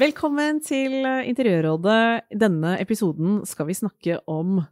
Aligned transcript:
Velkommen 0.00 0.62
til 0.64 1.02
Interiørrådet. 1.04 2.32
I 2.32 2.36
denne 2.40 2.70
episoden 2.80 3.42
skal 3.44 3.66
vi 3.68 3.74
snakke 3.76 4.14
om 4.30 4.62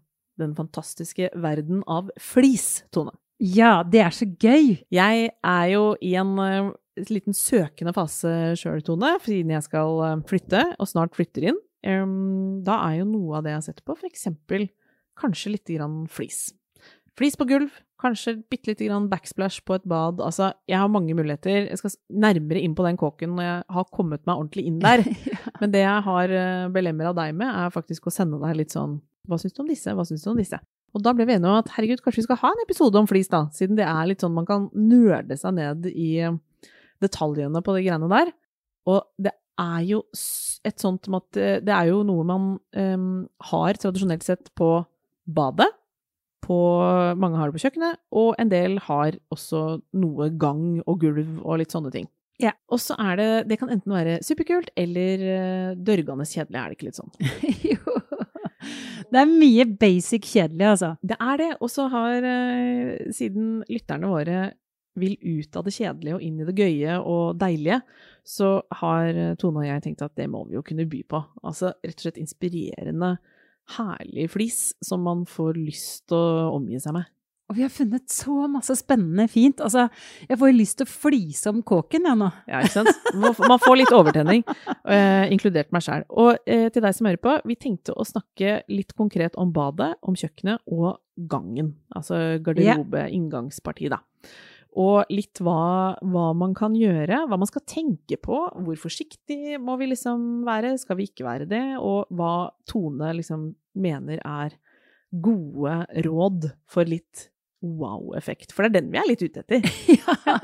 den 0.40 0.54
fantastiske 0.56 1.28
verden 1.36 1.82
av 1.84 2.08
flis, 2.22 2.86
Tone. 2.94 3.12
Ja, 3.36 3.82
det 3.84 4.00
er 4.06 4.14
så 4.14 4.24
gøy! 4.24 4.78
Jeg 4.88 5.26
er 5.28 5.66
jo 5.68 5.82
i 6.00 6.14
en 6.16 6.32
uh, 6.40 6.70
liten 7.10 7.36
søkende 7.36 7.92
fase 7.92 8.54
sjøl, 8.56 8.80
Tone, 8.86 9.10
siden 9.26 9.52
jeg 9.52 9.66
skal 9.66 10.00
uh, 10.00 10.14
flytte, 10.30 10.62
og 10.78 10.88
snart 10.88 11.18
flytter 11.18 11.50
inn. 11.50 11.60
Um, 11.84 12.62
da 12.64 12.78
er 12.86 13.02
jo 13.02 13.10
noe 13.10 13.36
av 13.36 13.44
det 13.44 13.52
jeg 13.52 13.60
har 13.60 13.66
sett 13.68 13.84
på, 13.84 13.98
for 13.98 14.08
eksempel 14.08 14.64
kanskje 15.20 15.58
litt 15.58 15.74
grann 15.74 16.06
flis. 16.08 16.46
Flis 17.20 17.36
på 17.36 17.50
gulv, 17.50 17.74
kanskje 17.98 18.36
bitte 18.50 18.70
lite 18.70 18.86
grann 18.86 19.08
backsplash 19.10 19.64
på 19.66 19.76
et 19.78 19.84
bad. 19.88 20.22
Altså, 20.24 20.52
jeg 20.70 20.78
har 20.78 20.90
mange 20.92 21.14
muligheter. 21.18 21.66
Jeg 21.66 21.80
skal 21.80 21.94
nærmere 22.08 22.62
inn 22.62 22.76
på 22.78 22.86
den 22.86 22.98
kåken 23.00 23.34
når 23.36 23.46
jeg 23.46 23.62
har 23.76 23.86
kommet 23.94 24.24
meg 24.28 24.36
ordentlig 24.36 24.66
inn 24.70 24.80
der. 24.82 25.02
ja. 25.32 25.38
Men 25.58 25.74
det 25.74 25.82
jeg 25.82 26.04
har 26.06 26.34
uh, 26.34 26.66
belemra 26.74 27.12
deg 27.16 27.36
med, 27.38 27.50
er 27.50 27.74
faktisk 27.74 28.06
å 28.06 28.14
sende 28.14 28.40
deg 28.42 28.60
litt 28.60 28.74
sånn 28.74 29.00
Hva 29.28 29.38
syns 29.40 29.56
du 29.56 29.62
om 29.64 29.70
disse? 29.70 29.94
Hva 29.94 30.06
syns 30.08 30.24
du 30.24 30.30
om 30.32 30.38
disse? 30.38 30.60
Og 30.96 31.02
da 31.04 31.12
ble 31.12 31.26
vi 31.28 31.34
enige 31.34 31.50
om 31.50 31.58
at 31.60 31.72
herregud, 31.74 32.00
kanskje 32.04 32.22
vi 32.22 32.28
skal 32.28 32.40
ha 32.40 32.52
en 32.54 32.62
episode 32.62 33.00
om 33.00 33.08
flis, 33.10 33.28
da. 33.28 33.42
Siden 33.54 33.76
det 33.76 33.84
er 33.84 34.06
litt 34.08 34.22
sånn 34.24 34.36
man 34.36 34.46
kan 34.48 34.70
nerde 34.72 35.36
seg 35.36 35.58
ned 35.58 35.90
i 35.90 36.14
eh, 36.24 36.38
detaljene 37.04 37.60
på 37.64 37.74
de 37.76 37.82
greiene 37.84 38.08
der. 38.08 38.30
Og 38.88 39.02
det 39.20 39.34
er 39.60 39.82
jo 39.84 40.00
et 40.64 40.80
sånt 40.80 41.10
at 41.18 41.40
det 41.66 41.74
er 41.74 41.90
jo 41.90 42.00
noe 42.06 42.24
man 42.24 42.46
um, 42.56 43.10
har 43.50 43.78
tradisjonelt 43.82 44.24
sett 44.24 44.48
på 44.56 44.70
badet. 45.28 45.68
På, 46.44 46.58
mange 47.18 47.40
har 47.40 47.50
det 47.50 47.58
på 47.58 47.64
kjøkkenet, 47.64 47.98
og 48.16 48.30
en 48.40 48.52
del 48.52 48.78
har 48.86 49.18
også 49.34 49.80
noe 49.98 50.30
gang 50.40 50.78
og 50.84 51.00
gulv 51.02 51.40
og 51.42 51.58
litt 51.60 51.74
sånne 51.74 51.92
ting. 51.94 52.06
Ja. 52.38 52.52
Og 52.70 52.78
så 52.82 52.94
er 53.02 53.18
det 53.18 53.30
Det 53.50 53.58
kan 53.58 53.70
enten 53.74 53.94
være 53.94 54.20
superkult 54.22 54.70
eller 54.78 55.24
uh, 55.24 55.70
dørgende 55.74 56.26
kjedelig, 56.28 56.60
er 56.60 56.68
det 56.68 56.78
ikke 56.78 56.88
litt 56.88 57.00
sånn? 57.00 57.12
jo. 57.72 57.98
Det 59.08 59.20
er 59.22 59.30
mye 59.30 59.64
basic 59.80 60.26
kjedelig, 60.28 60.66
altså. 60.74 60.92
Det 61.02 61.16
er 61.18 61.40
det. 61.40 61.50
Og 61.64 61.70
så 61.72 61.88
har, 61.90 62.24
uh, 62.24 63.10
siden 63.14 63.62
lytterne 63.70 64.10
våre 64.10 64.42
vil 64.98 65.14
ut 65.22 65.56
av 65.56 65.66
det 65.66 65.74
kjedelige 65.76 66.16
og 66.16 66.22
inn 66.26 66.40
i 66.42 66.46
det 66.46 66.54
gøye 66.58 66.96
og 67.06 67.38
deilige, 67.38 67.76
så 68.26 68.56
har 68.80 69.14
Tone 69.38 69.62
og 69.62 69.68
jeg 69.68 69.82
tenkt 69.84 70.02
at 70.02 70.16
det 70.18 70.26
må 70.30 70.40
vi 70.48 70.56
jo 70.56 70.62
kunne 70.66 70.88
by 70.90 71.04
på. 71.06 71.20
Altså 71.46 71.70
rett 71.76 71.94
og 71.94 72.02
slett 72.02 72.18
inspirerende 72.18 73.12
herlig 73.76 74.30
flis 74.32 74.60
som 74.84 75.04
man 75.04 75.26
får 75.28 75.58
lyst 75.60 76.08
til 76.08 76.18
å 76.18 76.56
omgi 76.56 76.80
seg 76.82 76.96
med. 76.96 77.08
Og 77.48 77.56
vi 77.56 77.62
har 77.64 77.70
funnet 77.72 78.04
så 78.12 78.44
masse 78.52 78.74
spennende 78.76 79.24
fint. 79.32 79.62
Altså, 79.64 79.86
jeg 80.28 80.36
får 80.36 80.50
lyst 80.52 80.76
til 80.80 80.84
å 80.84 80.90
flise 80.92 81.48
om 81.48 81.62
kåken, 81.64 82.04
jeg 82.04 82.12
ja, 82.12 82.18
nå. 82.20 82.28
Ja, 82.50 82.60
ikke 82.60 82.82
sant? 82.82 83.06
Man 83.16 83.62
får 83.62 83.78
litt 83.80 83.94
overtenning, 83.96 84.44
eh, 84.96 85.24
inkludert 85.32 85.72
meg 85.72 85.86
sjæl. 85.86 86.04
Og 86.12 86.34
eh, 86.44 86.66
til 86.74 86.84
deg 86.84 86.96
som 86.96 87.08
hører 87.08 87.22
på, 87.24 87.38
vi 87.48 87.56
tenkte 87.56 87.96
å 87.96 88.04
snakke 88.04 88.58
litt 88.68 88.92
konkret 88.98 89.38
om 89.40 89.54
badet, 89.56 89.94
om 90.04 90.18
kjøkkenet 90.18 90.60
og 90.76 91.00
gangen. 91.32 91.72
Altså 91.96 92.36
garderobe, 92.44 93.06
inngangsparti, 93.16 93.88
da. 93.96 94.02
Og 94.78 95.10
litt 95.10 95.40
hva, 95.42 95.96
hva, 96.06 96.28
man 96.38 96.52
kan 96.56 96.76
gjøre, 96.78 97.24
hva 97.26 97.38
man 97.40 97.50
skal 97.50 97.64
tenke 97.66 98.18
på. 98.22 98.44
Hvor 98.64 98.78
forsiktig 98.78 99.58
må 99.62 99.74
vi 99.80 99.90
liksom 99.90 100.44
være, 100.46 100.76
skal 100.78 101.00
vi 101.00 101.08
ikke 101.10 101.26
være 101.26 101.48
det? 101.50 101.64
Og 101.82 102.06
hva 102.14 102.50
Tone 102.70 103.10
liksom 103.18 103.50
mener 103.78 104.22
er 104.22 104.54
gode 105.10 105.80
råd 106.06 106.50
for 106.68 106.88
litt 106.88 107.28
wow-effekt. 107.64 108.52
For 108.54 108.64
det 108.64 108.70
er 108.70 108.82
den 108.82 108.92
vi 108.92 109.00
er 109.00 109.08
litt 109.08 109.24
ute 109.24 109.42
etter. 109.42 109.64
ja, 109.98 110.36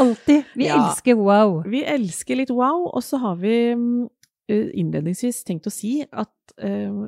alltid. 0.00 0.48
Vi 0.58 0.66
ja, 0.66 0.80
elsker 0.80 1.18
wow. 1.20 1.60
Vi 1.68 1.84
elsker 1.86 2.40
litt 2.40 2.50
wow, 2.54 2.88
og 2.90 3.04
så 3.06 3.20
har 3.22 3.38
vi 3.42 3.54
innledningsvis 4.50 5.44
tenkt 5.46 5.68
å 5.68 5.70
si 5.70 6.00
at 6.02 6.54
uh, 6.58 7.06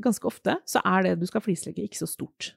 ganske 0.00 0.24
ofte 0.28 0.56
så 0.64 0.80
er 0.88 1.04
det 1.04 1.18
du 1.20 1.26
skal 1.28 1.44
flislegge, 1.44 1.84
ikke 1.84 2.00
så 2.00 2.08
stort. 2.08 2.54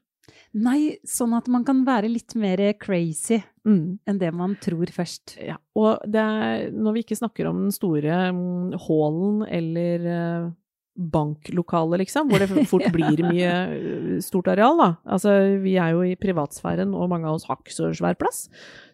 Nei, 0.52 0.97
sånn 1.07 1.35
at 1.38 1.47
man 1.52 1.63
kan 1.68 1.84
være 1.88 2.09
litt 2.12 2.35
mer 2.40 2.59
crazy 2.81 3.40
mm. 3.68 3.84
enn 4.09 4.19
det 4.19 4.31
man 4.35 4.57
tror 4.63 4.90
først. 4.91 5.38
Ja, 5.40 5.56
og 5.79 6.03
er, 6.07 6.68
når 6.75 6.97
vi 6.97 7.03
ikke 7.06 7.19
snakker 7.19 7.47
om 7.47 7.66
den 7.66 7.75
store 7.75 8.18
um, 8.34 8.74
hallen 8.88 9.46
eller 9.47 10.07
uh, 10.12 10.50
banklokalet, 10.96 12.03
liksom, 12.03 12.29
hvor 12.29 12.44
det 12.44 12.68
fort 12.72 12.88
blir 12.94 13.24
mye 13.25 14.19
stort 14.24 14.52
areal, 14.52 14.78
da. 14.81 14.90
Altså, 15.16 15.35
vi 15.63 15.78
er 15.79 15.96
jo 15.96 16.06
i 16.06 16.18
privatsfæren, 16.19 16.94
og 16.97 17.12
mange 17.13 17.29
av 17.29 17.40
oss 17.40 17.47
har 17.50 17.62
ikke 17.62 17.75
så 17.78 17.91
svær 17.96 18.19
plass. 18.19 18.46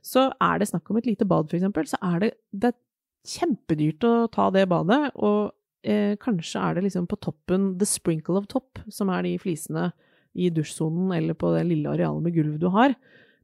Så 0.06 0.30
er 0.38 0.62
det 0.62 0.70
snakk 0.70 0.90
om 0.92 1.02
et 1.02 1.10
lite 1.10 1.28
bad, 1.28 1.50
eksempel, 1.58 1.90
så 1.90 2.00
er 2.14 2.26
det, 2.26 2.34
det 2.54 2.72
er 2.72 2.82
kjempedyrt 3.28 4.06
å 4.08 4.16
ta 4.32 4.50
det 4.54 4.68
badet, 4.72 5.08
og 5.16 5.52
eh, 5.88 6.14
kanskje 6.22 6.62
er 6.64 6.78
det 6.78 6.88
liksom 6.88 7.10
på 7.10 7.20
toppen, 7.24 7.74
the 7.82 7.88
sprinkle 7.90 8.40
of 8.40 8.48
top, 8.52 8.80
som 8.94 9.12
er 9.12 9.26
de 9.26 9.38
flisene 9.42 9.90
i 10.38 10.52
dusjsonen 10.54 11.12
eller 11.18 11.38
på 11.38 11.52
det 11.56 11.66
lille 11.70 11.90
arealet 11.92 12.28
med 12.28 12.36
gulv 12.36 12.60
du 12.62 12.70
har, 12.74 12.96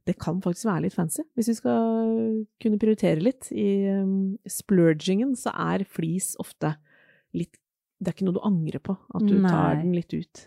det 0.04 0.16
kan 0.20 0.40
faktisk 0.44 0.68
være 0.68 0.84
litt 0.84 0.96
fancy. 0.96 1.24
Hvis 1.36 1.48
vi 1.50 1.56
skal 1.58 2.24
kunne 2.60 2.80
prioritere 2.80 3.24
litt 3.24 3.48
i 3.56 3.86
um, 3.88 4.34
splurgingen, 4.48 5.32
så 5.38 5.54
er 5.72 5.86
flis 5.88 6.34
ofte 6.42 6.76
litt 7.34 7.56
Det 7.98 8.10
er 8.10 8.16
ikke 8.16 8.26
noe 8.26 8.36
du 8.36 8.44
angrer 8.44 8.82
på, 8.84 8.92
at 9.16 9.22
du 9.24 9.36
Nei. 9.38 9.48
tar 9.48 9.78
den 9.80 9.94
litt 9.96 10.12
ut. 10.12 10.40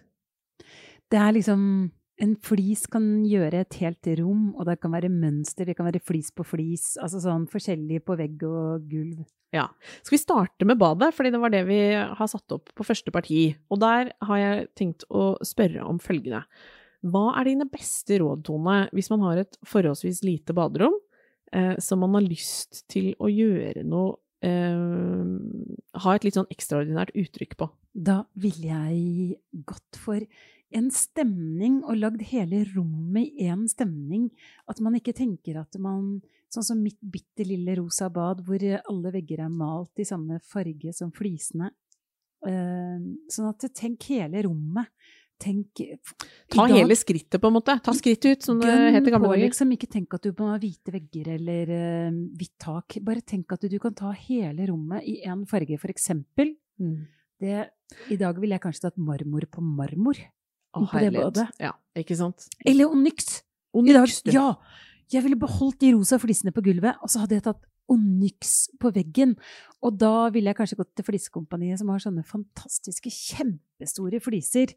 Det 1.09 1.17
er 1.17 1.31
liksom 1.33 1.61
En 2.23 2.33
flis 2.41 2.87
kan 2.89 3.03
gjøre 3.29 3.61
et 3.61 3.75
helt 3.83 4.07
rom, 4.17 4.49
og 4.57 4.65
det 4.65 4.79
kan 4.81 4.93
være 4.95 5.11
mønster, 5.13 5.67
det 5.69 5.75
kan 5.77 5.85
være 5.85 6.01
flis 6.01 6.31
på 6.33 6.45
flis, 6.47 6.95
altså 6.97 7.21
sånn 7.21 7.45
forskjellig 7.51 8.01
på 8.07 8.17
vegg 8.17 8.45
og 8.47 8.87
gulv. 8.89 9.21
Ja. 9.55 9.67
Skal 10.01 10.17
vi 10.17 10.21
starte 10.21 10.67
med 10.67 10.79
badet, 10.81 11.11
fordi 11.15 11.31
det 11.33 11.41
var 11.43 11.53
det 11.53 11.61
vi 11.69 11.79
har 11.93 12.29
satt 12.29 12.55
opp 12.55 12.73
på 12.75 12.85
første 12.87 13.13
parti. 13.13 13.51
Og 13.71 13.79
der 13.83 14.11
har 14.27 14.41
jeg 14.41 14.67
tenkt 14.79 15.05
å 15.13 15.35
spørre 15.45 15.85
om 15.87 16.01
følgende. 16.03 16.41
Hva 17.07 17.29
er 17.37 17.51
dine 17.51 17.67
beste 17.69 18.17
råd, 18.19 18.43
Tone, 18.47 18.79
hvis 18.95 19.11
man 19.13 19.23
har 19.27 19.43
et 19.43 19.59
forholdsvis 19.69 20.23
lite 20.25 20.55
baderom 20.57 20.97
eh, 21.53 21.75
som 21.83 22.01
man 22.03 22.17
har 22.17 22.25
lyst 22.25 22.83
til 22.91 23.13
å 23.21 23.29
gjøre 23.31 23.85
noe 23.85 24.17
eh, 24.41 26.01
Ha 26.01 26.15
et 26.15 26.25
litt 26.25 26.37
sånn 26.37 26.49
ekstraordinært 26.53 27.13
uttrykk 27.17 27.55
på? 27.61 27.69
Da 27.93 28.23
ville 28.37 28.73
jeg 28.73 29.37
gått 29.69 30.01
for 30.01 30.25
en 30.75 30.89
stemning, 30.91 31.79
og 31.87 31.99
lagd 32.01 32.23
hele 32.31 32.63
rommet 32.73 33.29
i 33.29 33.47
én 33.47 33.67
stemning. 33.71 34.27
At 34.67 34.81
man 34.83 34.97
ikke 34.99 35.15
tenker 35.15 35.61
at 35.61 35.79
man 35.79 36.19
Sånn 36.47 36.63
som 36.63 36.77
mitt 36.79 36.95
bitte 37.03 37.43
lille 37.43 37.73
rosa 37.75 38.07
bad, 38.07 38.39
hvor 38.47 38.61
alle 38.63 39.09
vegger 39.11 39.41
er 39.43 39.51
malt 39.51 39.99
i 39.99 40.05
samme 40.07 40.39
farge 40.47 40.93
som 40.95 41.09
flisene. 41.11 41.73
Sånn 42.45 43.49
at 43.49 43.65
tenk 43.75 44.07
hele 44.13 44.45
rommet. 44.47 44.87
Tenk 45.37 45.83
Ta 46.49 46.63
dag, 46.63 46.71
hele 46.73 46.95
skrittet, 46.97 47.37
på 47.37 47.49
en 47.51 47.57
måte. 47.59 47.75
Ta 47.83 47.93
skrittet 47.93 48.39
ut, 48.39 48.45
som 48.47 48.61
det 48.61 48.71
het 48.71 49.05
i 49.05 49.11
gamle 49.13 49.29
dager. 49.29 49.43
Liksom, 49.43 49.73
ikke 49.75 49.89
tenk 49.91 50.15
at 50.17 50.23
du 50.25 50.31
må 50.39 50.47
ha 50.49 50.55
hvite 50.61 50.93
vegger 50.95 51.29
eller 51.35 51.73
uh, 51.75 52.15
hvitt 52.39 52.55
tak. 52.63 52.97
Bare 53.05 53.21
tenk 53.21 53.53
at 53.53 53.61
du, 53.61 53.69
du 53.75 53.77
kan 53.83 53.93
ta 53.97 54.15
hele 54.17 54.71
rommet 54.71 55.05
i 55.05 55.19
én 55.27 55.43
farge. 55.51 55.77
For 55.83 55.93
eksempel 55.93 56.55
mm. 56.81 56.97
det, 57.43 57.67
I 58.09 58.17
dag 58.17 58.39
ville 58.41 58.57
jeg 58.57 58.65
kanskje 58.65 58.87
tatt 58.87 58.97
marmor 58.97 59.45
på 59.51 59.61
marmor. 59.61 60.23
Å, 60.83 60.89
badet. 60.91 61.47
Ja, 61.61 61.73
ikke 61.97 62.17
sant? 62.19 62.47
Eller 62.65 62.91
onyx. 62.91 63.41
Onyx, 63.77 64.21
du. 64.25 64.33
Ja! 64.35 64.51
Jeg 65.11 65.23
ville 65.23 65.39
beholdt 65.39 65.79
de 65.79 65.93
rosa 65.95 66.17
flisene 66.19 66.51
på 66.51 66.63
gulvet, 66.65 66.97
og 66.99 67.11
så 67.11 67.21
hadde 67.23 67.37
jeg 67.37 67.45
tatt 67.45 67.63
onyx 67.91 68.55
på 68.81 68.91
veggen. 68.95 69.35
Og 69.85 69.95
da 69.99 70.27
ville 70.33 70.51
jeg 70.51 70.57
kanskje 70.57 70.79
gått 70.81 70.91
til 70.97 71.07
Flisekompaniet, 71.07 71.79
som 71.79 71.91
har 71.93 72.01
sånne 72.03 72.25
fantastiske, 72.27 73.11
kjempestore 73.13 74.19
fliser. 74.23 74.73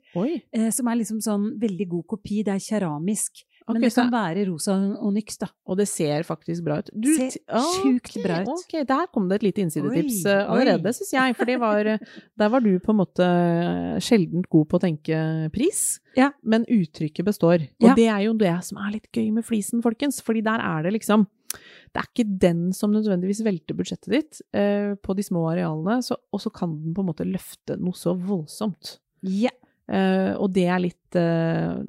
Eh, 0.55 0.69
som 0.75 0.91
er 0.91 1.01
liksom 1.01 1.19
sånn 1.25 1.49
veldig 1.61 1.89
god 1.97 2.07
kopi. 2.15 2.45
Det 2.47 2.55
er 2.55 2.63
keramisk. 2.63 3.43
Men 3.73 3.83
det 3.85 3.93
kan 3.95 4.11
være 4.13 4.45
rosa 4.49 4.75
onyx, 5.01 5.39
da. 5.41 5.49
Og 5.67 5.77
det 5.81 5.87
ser 5.89 6.23
faktisk 6.27 6.65
bra 6.67 6.79
ut. 6.83 6.91
Ser 7.17 7.37
sjukt 7.81 8.17
ok, 8.17 8.23
bra 8.25 8.41
ut. 8.43 8.53
Ok, 8.55 8.75
der 8.89 9.07
kom 9.15 9.29
det 9.31 9.41
et 9.41 9.47
lite 9.49 9.65
innsidetips 9.65 10.21
Oi, 10.27 10.33
eh, 10.33 10.45
allerede, 10.55 10.93
syns 10.97 11.13
jeg. 11.17 11.37
For 11.39 11.53
var, 11.65 11.87
eh, 11.95 11.99
der 12.39 12.49
var 12.53 12.61
du 12.61 12.73
på 12.81 12.91
en 12.95 13.01
måte 13.01 13.27
sjeldent 14.05 14.49
god 14.53 14.69
på 14.71 14.79
å 14.79 14.85
tenke 14.87 15.51
pris, 15.55 16.01
Ja. 16.17 16.31
men 16.43 16.65
uttrykket 16.67 17.25
består. 17.25 17.63
Og 17.81 17.89
Ja. 17.89 17.95
det 17.95 18.09
er 18.09 18.21
jo 18.25 18.33
det 18.35 18.65
som 18.65 18.79
er 18.79 18.93
litt 18.93 19.09
gøy 19.13 19.33
med 19.33 19.45
flisen, 19.45 19.83
folkens. 19.83 20.21
Fordi 20.23 20.43
der 20.43 20.59
er 20.61 20.83
det 20.83 20.93
liksom 21.01 21.27
Det 21.93 21.97
er 21.99 22.07
ikke 22.15 22.39
den 22.39 22.73
som 22.73 22.93
nødvendigvis 22.93 23.43
velter 23.43 23.75
budsjettet 23.75 24.07
ditt 24.13 24.41
eh, 24.55 24.95
på 24.95 25.17
de 25.17 25.23
små 25.23 25.51
arealene, 25.51 25.99
så, 26.01 26.15
og 26.33 26.39
så 26.39 26.49
kan 26.55 26.71
den 26.81 26.95
på 26.95 27.01
en 27.03 27.09
måte 27.09 27.27
løfte 27.27 27.77
noe 27.77 27.91
så 27.99 28.15
voldsomt. 28.17 28.99
Ja. 29.27 29.51
Eh, 29.91 30.33
og 30.39 30.53
det 30.55 30.67
er 30.71 30.83
litt 30.85 31.17
uh, 31.19 31.81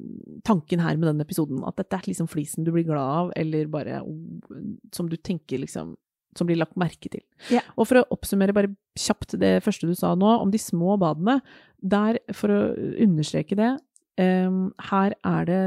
tanken 0.46 0.80
her 0.82 0.96
med 0.98 1.06
denne 1.10 1.26
episoden. 1.26 1.60
At 1.68 1.78
dette 1.78 2.00
er 2.00 2.08
liksom 2.10 2.30
flisen 2.30 2.66
du 2.66 2.72
blir 2.74 2.86
glad 2.88 3.02
av, 3.02 3.34
eller 3.38 3.70
bare 3.70 4.00
oh, 4.02 4.56
som 4.94 5.10
du 5.10 5.16
tenker 5.16 5.62
liksom 5.62 5.96
Som 6.32 6.48
blir 6.48 6.56
lagt 6.56 6.78
merke 6.80 7.10
til. 7.12 7.20
Yeah. 7.52 7.66
Og 7.76 7.90
for 7.90 8.00
å 8.00 8.06
oppsummere 8.14 8.54
bare 8.56 8.70
kjapt 8.96 9.34
det 9.36 9.58
første 9.60 9.84
du 9.84 9.92
sa 9.94 10.14
nå, 10.16 10.30
om 10.40 10.48
de 10.48 10.56
små 10.56 10.96
badene. 10.96 11.42
Der, 11.76 12.16
for 12.32 12.48
å 12.48 12.60
understreke 13.04 13.58
det, 13.58 13.74
um, 14.16 14.70
her 14.88 15.12
er 15.28 15.44
det, 15.50 15.60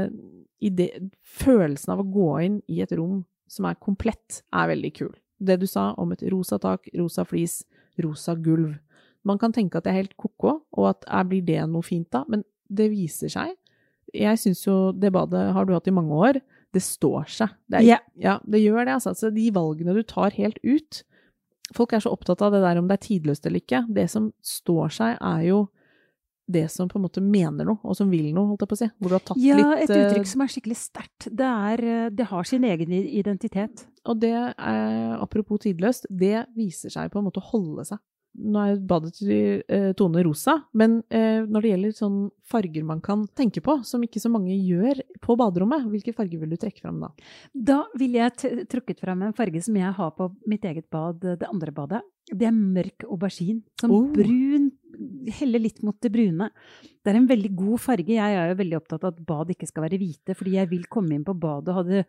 det 0.74 0.88
Følelsen 1.22 1.94
av 1.94 2.02
å 2.02 2.08
gå 2.10 2.26
inn 2.42 2.58
i 2.66 2.80
et 2.82 2.96
rom 2.98 3.20
som 3.46 3.68
er 3.70 3.78
komplett, 3.78 4.40
er 4.50 4.72
veldig 4.72 4.90
kul. 4.96 5.14
Det 5.38 5.60
du 5.62 5.68
sa 5.70 5.92
om 6.02 6.10
et 6.16 6.26
rosa 6.34 6.58
tak, 6.58 6.90
rosa 6.98 7.22
flis, 7.28 7.60
rosa 8.02 8.34
gulv. 8.34 8.74
Man 9.26 9.40
kan 9.42 9.54
tenke 9.54 9.78
at 9.78 9.86
det 9.86 9.92
er 9.92 10.02
helt 10.04 10.16
ko-ko, 10.20 10.60
og 10.76 10.90
at 10.92 11.06
blir 11.28 11.44
det 11.46 11.62
noe 11.70 11.84
fint 11.86 12.08
da? 12.14 12.24
Men 12.30 12.44
det 12.70 12.90
viser 12.92 13.32
seg. 13.32 13.56
Jeg 14.14 14.38
syns 14.38 14.62
jo 14.66 14.92
det 14.94 15.10
badet 15.14 15.48
har 15.54 15.66
du 15.66 15.74
hatt 15.74 15.88
i 15.90 15.94
mange 15.94 16.14
år. 16.14 16.40
Det 16.74 16.82
står 16.82 17.28
seg. 17.32 17.54
Det 17.66 17.80
er, 17.80 17.86
Ja. 17.86 17.98
ja, 18.14 18.38
det 18.46 18.62
gjør 18.62 18.84
det. 18.84 18.94
Altså. 18.98 19.14
altså. 19.14 19.30
De 19.34 19.50
valgene 19.54 19.94
du 19.96 20.02
tar 20.06 20.34
helt 20.38 20.58
ut 20.62 21.02
Folk 21.74 21.96
er 21.96 21.98
så 21.98 22.12
opptatt 22.14 22.42
av 22.46 22.52
det 22.54 22.60
der 22.62 22.78
om 22.78 22.86
det 22.86 22.94
er 22.94 23.06
tidløst 23.08 23.46
eller 23.48 23.58
ikke. 23.58 23.80
Det 23.90 24.04
som 24.10 24.28
står 24.38 24.92
seg, 24.94 25.16
er 25.18 25.40
jo 25.48 25.64
det 26.46 26.68
som 26.70 26.86
på 26.86 27.00
en 27.00 27.02
måte 27.02 27.22
mener 27.22 27.66
noe, 27.66 27.80
og 27.82 27.96
som 27.98 28.10
vil 28.10 28.28
noe, 28.30 28.52
holdt 28.52 28.62
jeg 28.62 28.70
på 28.70 28.76
å 28.76 28.78
si. 28.78 28.88
Hvor 29.00 29.10
du 29.10 29.16
har 29.16 29.24
tatt 29.26 29.40
ja, 29.42 29.56
litt 29.58 29.82
et 29.82 29.94
eh, 29.96 30.02
uttrykk 30.04 30.30
som 30.30 30.44
er 30.44 30.52
skikkelig 30.52 30.76
sterkt. 30.78 31.26
Det, 31.26 31.48
eh, 31.82 32.04
det 32.14 32.28
har 32.30 32.46
sin 32.46 32.66
egen 32.68 32.94
identitet. 32.94 33.82
Og 34.06 34.20
det, 34.22 34.30
er, 34.36 35.16
apropos 35.18 35.64
tidløst, 35.64 36.06
det 36.06 36.44
viser 36.54 36.94
seg 36.94 37.10
på 37.10 37.18
en 37.18 37.26
måte 37.26 37.42
å 37.42 37.48
holde 37.50 37.88
seg. 37.88 37.98
Nå 38.36 38.62
er 38.62 38.80
badet 38.84 39.14
til 39.16 39.62
eh, 39.72 39.92
tone 39.96 40.22
rosa, 40.26 40.58
men 40.76 40.98
eh, 41.08 41.42
når 41.46 41.64
det 41.64 41.70
gjelder 41.72 41.94
sånn 41.96 42.18
farger 42.46 42.84
man 42.86 43.00
kan 43.04 43.24
tenke 43.38 43.62
på, 43.64 43.78
som 43.86 44.04
ikke 44.04 44.20
så 44.22 44.30
mange 44.32 44.54
gjør 44.54 45.00
på 45.24 45.36
baderommet, 45.40 45.86
hvilke 45.90 46.14
farger 46.16 46.42
vil 46.42 46.52
du 46.52 46.58
trekke 46.60 46.82
fram 46.84 47.00
da? 47.02 47.10
Da 47.52 47.78
ville 47.98 48.20
jeg 48.20 48.66
trukket 48.70 49.00
fram 49.02 49.24
en 49.26 49.36
farge 49.36 49.62
som 49.64 49.78
jeg 49.78 49.96
har 49.96 50.12
på 50.18 50.28
mitt 50.46 50.66
eget 50.68 50.88
bad, 50.92 51.24
det 51.24 51.48
andre 51.48 51.74
badet. 51.74 52.02
Det 52.26 52.48
er 52.48 52.54
mørk 52.54 53.04
aubergine. 53.06 53.62
Sånn 53.80 53.92
Oh. 53.94 54.08
brun, 54.12 54.70
heller 55.38 55.62
litt 55.62 55.82
mot 55.86 55.96
det 56.02 56.10
brune. 56.14 56.50
Det 57.06 57.12
er 57.12 57.18
en 57.20 57.28
veldig 57.30 57.50
god 57.54 57.78
farge. 57.78 58.10
Jeg 58.16 58.34
er 58.34 58.48
jo 58.50 58.56
veldig 58.58 58.76
opptatt 58.80 59.04
av 59.06 59.12
at 59.12 59.20
bad 59.28 59.50
ikke 59.54 59.68
skal 59.70 59.84
være 59.84 59.98
hvite, 60.00 60.34
fordi 60.34 60.56
jeg 60.56 60.68
vil 60.72 60.86
komme 60.90 61.14
inn 61.14 61.22
på 61.26 61.36
badet 61.38 61.76
og, 61.78 61.86
det, 61.86 62.00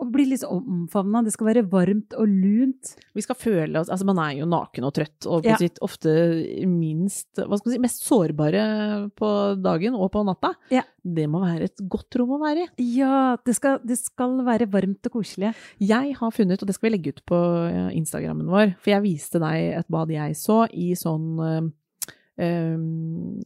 og 0.00 0.08
bli 0.14 0.24
litt 0.30 0.46
omfavna. 0.48 1.20
Det 1.26 1.34
skal 1.34 1.50
være 1.50 1.64
varmt 1.68 2.16
og 2.16 2.24
lunt. 2.30 2.94
Vi 3.16 3.24
skal 3.26 3.36
føle 3.36 3.82
oss, 3.82 3.90
altså 3.92 4.08
Man 4.08 4.20
er 4.22 4.38
jo 4.38 4.48
naken 4.48 4.86
og 4.88 4.94
trøtt, 4.96 5.28
og 5.28 5.44
Ja. 5.44 5.58
sitt 5.60 5.76
ofte 5.84 6.08
minst 6.64 7.36
hva 7.36 7.58
skal 7.58 7.68
man 7.70 7.74
si, 7.76 7.82
mest 7.84 8.06
sårbare 8.08 8.64
på 9.18 9.30
dagen 9.60 9.94
og 9.94 10.10
på 10.16 10.24
natta. 10.24 10.54
Ja. 10.72 10.82
Det 11.06 11.28
må 11.30 11.38
være 11.44 11.68
et 11.68 11.84
godt 11.92 12.16
rom 12.18 12.32
å 12.38 12.40
være 12.42 12.64
i. 12.66 12.88
Ja, 12.96 13.36
det 13.44 13.54
skal, 13.60 13.78
det 13.86 13.98
skal 14.00 14.40
være 14.46 14.66
varmt 14.72 15.04
og 15.06 15.18
koselig. 15.20 15.52
Jeg 15.78 16.16
har 16.18 16.32
funnet, 16.34 16.62
og 16.62 16.66
det 16.66 16.74
skal 16.74 16.88
vi 16.90 16.96
legge 16.96 17.12
ut 17.14 17.22
på 17.28 17.38
eh, 17.68 17.92
Instagrammen 18.00 18.48
vår, 18.50 18.72
for 18.80 18.90
jeg 18.96 19.04
viste 19.04 19.38
deg 19.42 19.76
et 19.84 19.88
bad 19.92 20.10
jeg 20.10 20.34
så 20.40 20.64
i 20.72 20.94
sånn 20.98 21.72
eh, 22.38 22.46
eh, 22.46 22.78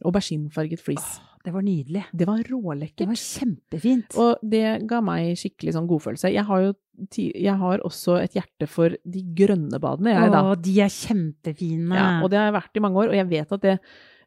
auberginefarget 0.05 0.81
flis. 0.81 1.19
Det 1.41 1.53
var 1.53 1.63
nydelig. 1.65 2.03
Det 2.13 2.27
var 2.27 2.43
Det 2.43 3.07
var 3.07 3.17
kjempefint. 3.17 4.17
Og 4.21 4.37
det 4.45 4.85
ga 4.87 5.01
meg 5.01 5.33
skikkelig 5.39 5.73
sånn 5.73 5.89
godfølelse. 5.89 6.33
Jeg 6.33 6.45
har 6.45 6.61
jo 6.67 6.73
jeg 7.17 7.55
har 7.57 7.81
også 7.81 8.19
et 8.21 8.35
hjerte 8.37 8.67
for 8.69 8.93
de 8.93 9.21
grønne 9.33 9.79
badene, 9.81 10.11
jeg, 10.13 10.31
da. 10.31 10.41
Å, 10.51 10.57
de 10.59 10.73
er 10.83 10.91
kjempefine. 10.93 11.95
Ja, 11.97 12.09
og 12.21 12.29
det 12.29 12.37
har 12.37 12.51
jeg 12.51 12.57
vært 12.59 12.77
i 12.77 12.83
mange 12.83 13.01
år, 13.01 13.09
og 13.09 13.17
jeg 13.17 13.29
vet 13.31 13.55
at 13.55 13.63
det 13.63 13.73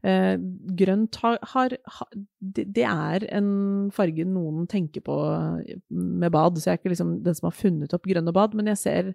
eh, 0.03 0.35
grønt 0.81 1.19
har, 1.23 1.39
har, 1.53 1.77
har 1.99 2.09
det, 2.41 2.65
det 2.75 2.87
er 2.89 3.29
en 3.37 3.53
farge 3.95 4.27
noen 4.27 4.67
tenker 4.67 5.05
på 5.07 5.19
med 5.89 6.35
bad, 6.35 6.59
så 6.59 6.73
jeg 6.73 6.75
er 6.75 6.83
ikke 6.83 6.95
liksom 6.97 7.15
den 7.23 7.39
som 7.39 7.51
har 7.53 7.57
funnet 7.61 7.95
opp 7.95 8.11
grønne 8.11 8.35
bad, 8.35 8.59
men 8.59 8.73
jeg 8.73 8.83
ser 8.83 9.15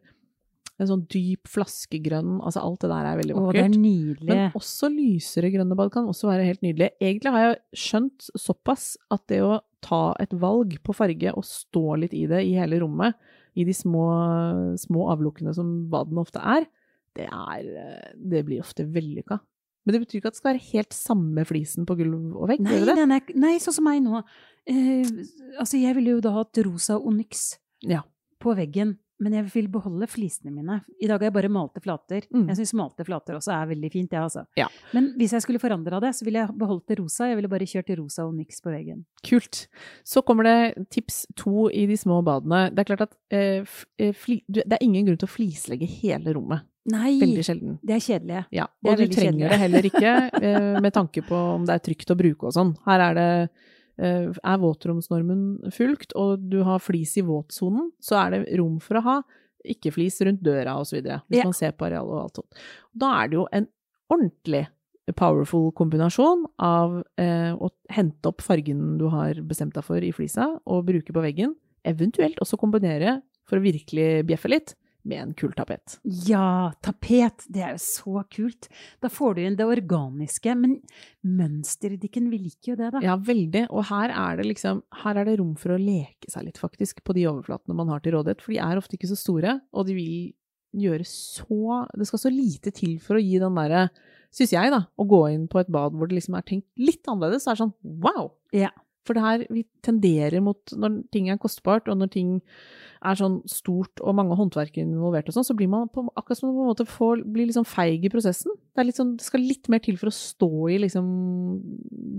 en 0.79 0.87
sånn 0.89 1.01
dyp 1.11 1.49
flaskegrønn, 1.51 2.37
altså 2.39 2.61
alt 2.63 2.83
det 2.85 2.89
der 2.91 3.07
er 3.09 3.17
veldig 3.19 3.35
vakkert. 3.35 3.49
Å, 3.49 3.55
det 3.57 3.63
er 3.65 3.73
nydelig. 3.75 4.29
Men 4.29 4.55
også 4.59 4.89
lysere 4.93 5.51
grønne 5.53 5.75
bad 5.79 5.91
kan 5.93 6.07
også 6.07 6.29
være 6.29 6.45
helt 6.47 6.63
nydelig. 6.65 6.91
Egentlig 7.03 7.33
har 7.35 7.45
jeg 7.45 7.59
skjønt 7.83 8.29
såpass 8.39 8.85
at 9.11 9.25
det 9.31 9.41
å 9.43 9.59
ta 9.83 10.01
et 10.23 10.33
valg 10.39 10.77
på 10.83 10.95
farge 10.95 11.33
og 11.35 11.45
stå 11.47 11.83
litt 12.01 12.15
i 12.15 12.25
det 12.31 12.41
i 12.47 12.55
hele 12.59 12.79
rommet, 12.83 13.15
i 13.59 13.65
de 13.67 13.75
små, 13.75 14.05
små 14.79 15.09
avlukkene 15.13 15.53
som 15.55 15.71
badene 15.91 16.23
ofte 16.23 16.39
er, 16.43 16.67
det, 17.17 17.25
er, 17.27 17.69
det 18.15 18.43
blir 18.47 18.63
ofte 18.63 18.85
vellykka. 18.87 19.39
Men 19.87 19.95
det 19.95 20.01
betyr 20.03 20.19
ikke 20.19 20.29
at 20.29 20.35
det 20.35 20.39
skal 20.41 20.51
være 20.51 20.67
helt 20.69 20.95
samme 20.95 21.43
flisen 21.49 21.87
på 21.89 21.95
gulv 21.97 22.35
og 22.37 22.49
vegg? 22.51 22.61
Nei, 22.61 22.79
nei, 22.85 23.05
nei, 23.09 23.19
nei, 23.41 23.53
sånn 23.63 23.75
som 23.79 23.87
meg 23.87 24.03
nå. 24.05 24.21
Eh, 24.69 25.07
altså, 25.57 25.79
jeg 25.79 25.95
ville 25.97 26.17
jo 26.17 26.23
da 26.23 26.35
hatt 26.35 26.59
rosa 26.67 26.99
onyx 26.99 27.55
Ja. 27.87 28.03
på 28.43 28.53
veggen, 28.59 28.97
men 29.19 29.33
jeg 29.35 29.45
vil 29.53 29.67
beholde 29.71 30.07
flisene 30.07 30.51
mine. 30.55 30.79
I 31.01 31.07
dag 31.09 31.19
har 31.19 31.27
jeg 31.29 31.35
bare 31.35 31.51
malte 31.51 31.81
flater. 31.83 32.23
Mm. 32.33 32.45
Jeg 32.51 32.59
syns 32.61 32.73
malte 32.79 33.05
flater 33.07 33.35
også 33.37 33.51
er 33.55 33.69
veldig 33.73 33.91
fint, 33.91 34.11
jeg, 34.15 34.21
altså. 34.23 34.45
Ja. 34.59 34.67
Men 34.95 35.11
hvis 35.19 35.33
jeg 35.35 35.43
skulle 35.43 35.59
forandra 35.61 35.99
det, 36.03 36.13
så 36.15 36.25
ville 36.27 36.39
jeg 36.45 36.55
beholdt 36.59 36.87
det 36.87 36.99
rosa. 37.01 37.27
Jeg 37.27 37.39
ville 37.39 37.51
bare 37.51 37.67
kjørt 37.69 37.91
rosa 37.99 38.25
og 38.27 38.33
niks 38.37 38.61
på 38.63 38.71
veggen. 38.73 39.03
Kult. 39.27 39.65
Så 40.07 40.23
kommer 40.23 40.47
det 40.47 40.87
tips 40.95 41.25
to 41.35 41.67
i 41.69 41.85
de 41.89 41.97
små 41.99 42.21
badene. 42.25 42.69
Det 42.71 42.83
er 42.85 42.89
klart 42.93 43.05
at 43.09 43.15
eh, 43.35 43.67
eh, 43.99 44.13
fli, 44.15 44.39
det 44.47 44.65
er 44.71 44.83
ingen 44.85 45.05
grunn 45.09 45.19
til 45.19 45.27
å 45.29 45.35
flislegge 45.35 45.89
hele 45.99 46.33
rommet. 46.37 46.65
Nei, 46.89 47.19
Veldig 47.21 47.43
sjelden. 47.45 47.73
det 47.85 47.97
er 47.99 48.01
kjedelig. 48.01 48.37
Ja, 48.55 48.65
Det 48.81 48.89
og 48.89 48.97
du 48.97 49.03
trenger 49.13 49.33
kjedelige. 49.35 49.49
det 49.51 49.59
heller 49.61 49.87
ikke 49.91 50.13
eh, 50.47 50.79
med 50.81 50.93
tanke 50.95 51.21
på 51.27 51.35
om 51.59 51.67
det 51.67 51.75
er 51.75 51.83
trygt 51.85 52.09
å 52.09 52.17
bruke 52.17 52.47
og 52.49 52.55
sånn. 52.55 52.71
Her 52.87 53.03
er 53.11 53.19
det 53.19 53.27
er 53.99 54.57
våtromsnormen 54.61 55.71
fulgt, 55.75 56.13
og 56.15 56.49
du 56.49 56.61
har 56.63 56.79
flis 56.79 57.17
i 57.19 57.23
våtsonen, 57.27 57.91
så 58.01 58.15
er 58.25 58.31
det 58.37 58.57
rom 58.59 58.79
for 58.83 58.99
å 58.99 59.03
ha 59.05 59.17
ikke-flis 59.67 60.21
rundt 60.25 60.41
døra 60.45 60.77
osv. 60.79 61.01
Hvis 61.03 61.41
Ja. 61.41 61.43
man 61.43 61.53
ser 61.53 61.71
på 61.75 61.85
arealet 61.89 62.09
og 62.15 62.21
alt 62.23 62.35
sånt. 62.39 62.59
Da 62.95 63.23
er 63.23 63.27
det 63.27 63.35
jo 63.35 63.47
en 63.51 63.67
ordentlig 64.09 64.67
powerful 65.17 65.71
kombinasjon 65.73 66.45
av 66.59 67.03
eh, 67.17 67.51
å 67.57 67.69
hente 67.89 68.29
opp 68.29 68.41
fargen 68.45 68.97
du 68.99 69.07
har 69.09 69.33
bestemt 69.41 69.73
deg 69.73 69.83
for 69.83 69.97
i 70.05 70.11
flisa, 70.11 70.59
og 70.65 70.85
bruke 70.85 71.11
på 71.13 71.21
veggen. 71.23 71.55
Eventuelt 71.83 72.37
også 72.39 72.57
kombinere, 72.61 73.21
for 73.49 73.57
å 73.57 73.63
virkelig 73.65 74.25
bjeffe 74.29 74.49
litt, 74.51 74.75
med 75.09 75.21
en 75.21 75.33
kul 75.37 75.53
tapet. 75.57 75.97
Ja, 76.27 76.71
tapet! 76.85 77.45
Det 77.51 77.63
er 77.65 77.75
jo 77.75 77.81
så 77.83 78.23
kult. 78.31 78.69
Da 79.03 79.11
får 79.11 79.37
du 79.37 79.43
inn 79.43 79.57
det 79.59 79.67
organiske. 79.67 80.55
Men 80.57 80.79
mønsterdikken, 81.25 82.29
vi 82.31 82.41
liker 82.45 82.73
jo 82.73 82.79
det, 82.79 82.91
da. 82.95 83.03
Ja, 83.05 83.17
veldig. 83.17 83.67
Og 83.69 83.87
her 83.91 84.13
er 84.13 84.39
det 84.39 84.47
liksom 84.49 84.83
Her 85.03 85.21
er 85.21 85.29
det 85.29 85.39
rom 85.41 85.55
for 85.59 85.75
å 85.75 85.81
leke 85.81 86.31
seg 86.31 86.47
litt, 86.47 86.61
faktisk, 86.61 87.03
på 87.05 87.15
de 87.17 87.27
overflatene 87.31 87.77
man 87.77 87.91
har 87.93 88.03
til 88.03 88.17
rådighet. 88.17 88.43
For 88.45 88.55
de 88.55 88.61
er 88.63 88.79
ofte 88.79 88.97
ikke 88.99 89.11
så 89.11 89.19
store, 89.19 89.59
og 89.73 89.89
de 89.89 89.97
vil 89.97 90.19
gjøre 90.79 91.05
så 91.09 91.85
Det 91.97 92.05
skal 92.05 92.21
så 92.21 92.29
lite 92.29 92.69
til 92.75 92.99
for 93.01 93.17
å 93.17 93.23
gi 93.23 93.39
den 93.41 93.55
derre 93.57 93.87
Syns 94.29 94.51
jeg, 94.53 94.69
da. 94.69 94.83
Å 94.85 95.05
gå 95.09 95.23
inn 95.33 95.47
på 95.49 95.57
et 95.57 95.71
bad 95.73 95.95
hvor 95.97 96.09
det 96.09 96.19
liksom 96.19 96.35
er 96.37 96.45
tenkt 96.45 96.67
litt 96.77 97.07
annerledes, 97.09 97.47
så 97.47 97.49
er 97.49 97.57
det 97.57 97.63
sånn 97.63 98.03
wow! 98.03 98.27
Ja. 98.53 98.69
For 99.09 99.17
det 99.17 99.25
her, 99.25 99.43
vi 99.49 99.63
tenderer 99.85 100.43
mot 100.45 100.75
Når 100.77 100.99
ting 101.13 101.31
er 101.33 101.39
kostbart, 101.41 101.89
og 101.89 101.97
når 101.97 102.11
ting 102.13 102.35
er 102.99 103.15
sånn 103.17 103.39
stort 103.49 104.01
og 104.03 104.13
mange 104.17 104.35
håndverkere 104.37 104.83
involvert 104.83 105.29
og 105.31 105.37
sånn, 105.37 105.47
så 105.47 105.55
blir 105.57 105.69
man 105.71 105.87
på, 105.89 106.03
akkurat 106.19 106.37
som 106.37 106.49
man 106.49 106.57
på 106.57 106.65
en 106.65 106.71
måte 106.73 106.85
får, 106.89 107.23
blir 107.31 107.49
sånn 107.55 107.67
feig 107.67 108.03
i 108.05 108.11
prosessen. 108.11 108.53
Det, 108.75 108.85
sånn, 108.93 109.15
det 109.17 109.25
skal 109.25 109.41
litt 109.41 109.69
mer 109.71 109.81
til 109.85 109.97
for 109.97 110.11
å 110.11 110.13
stå 110.13 110.51
i 110.75 110.81
liksom 110.83 111.07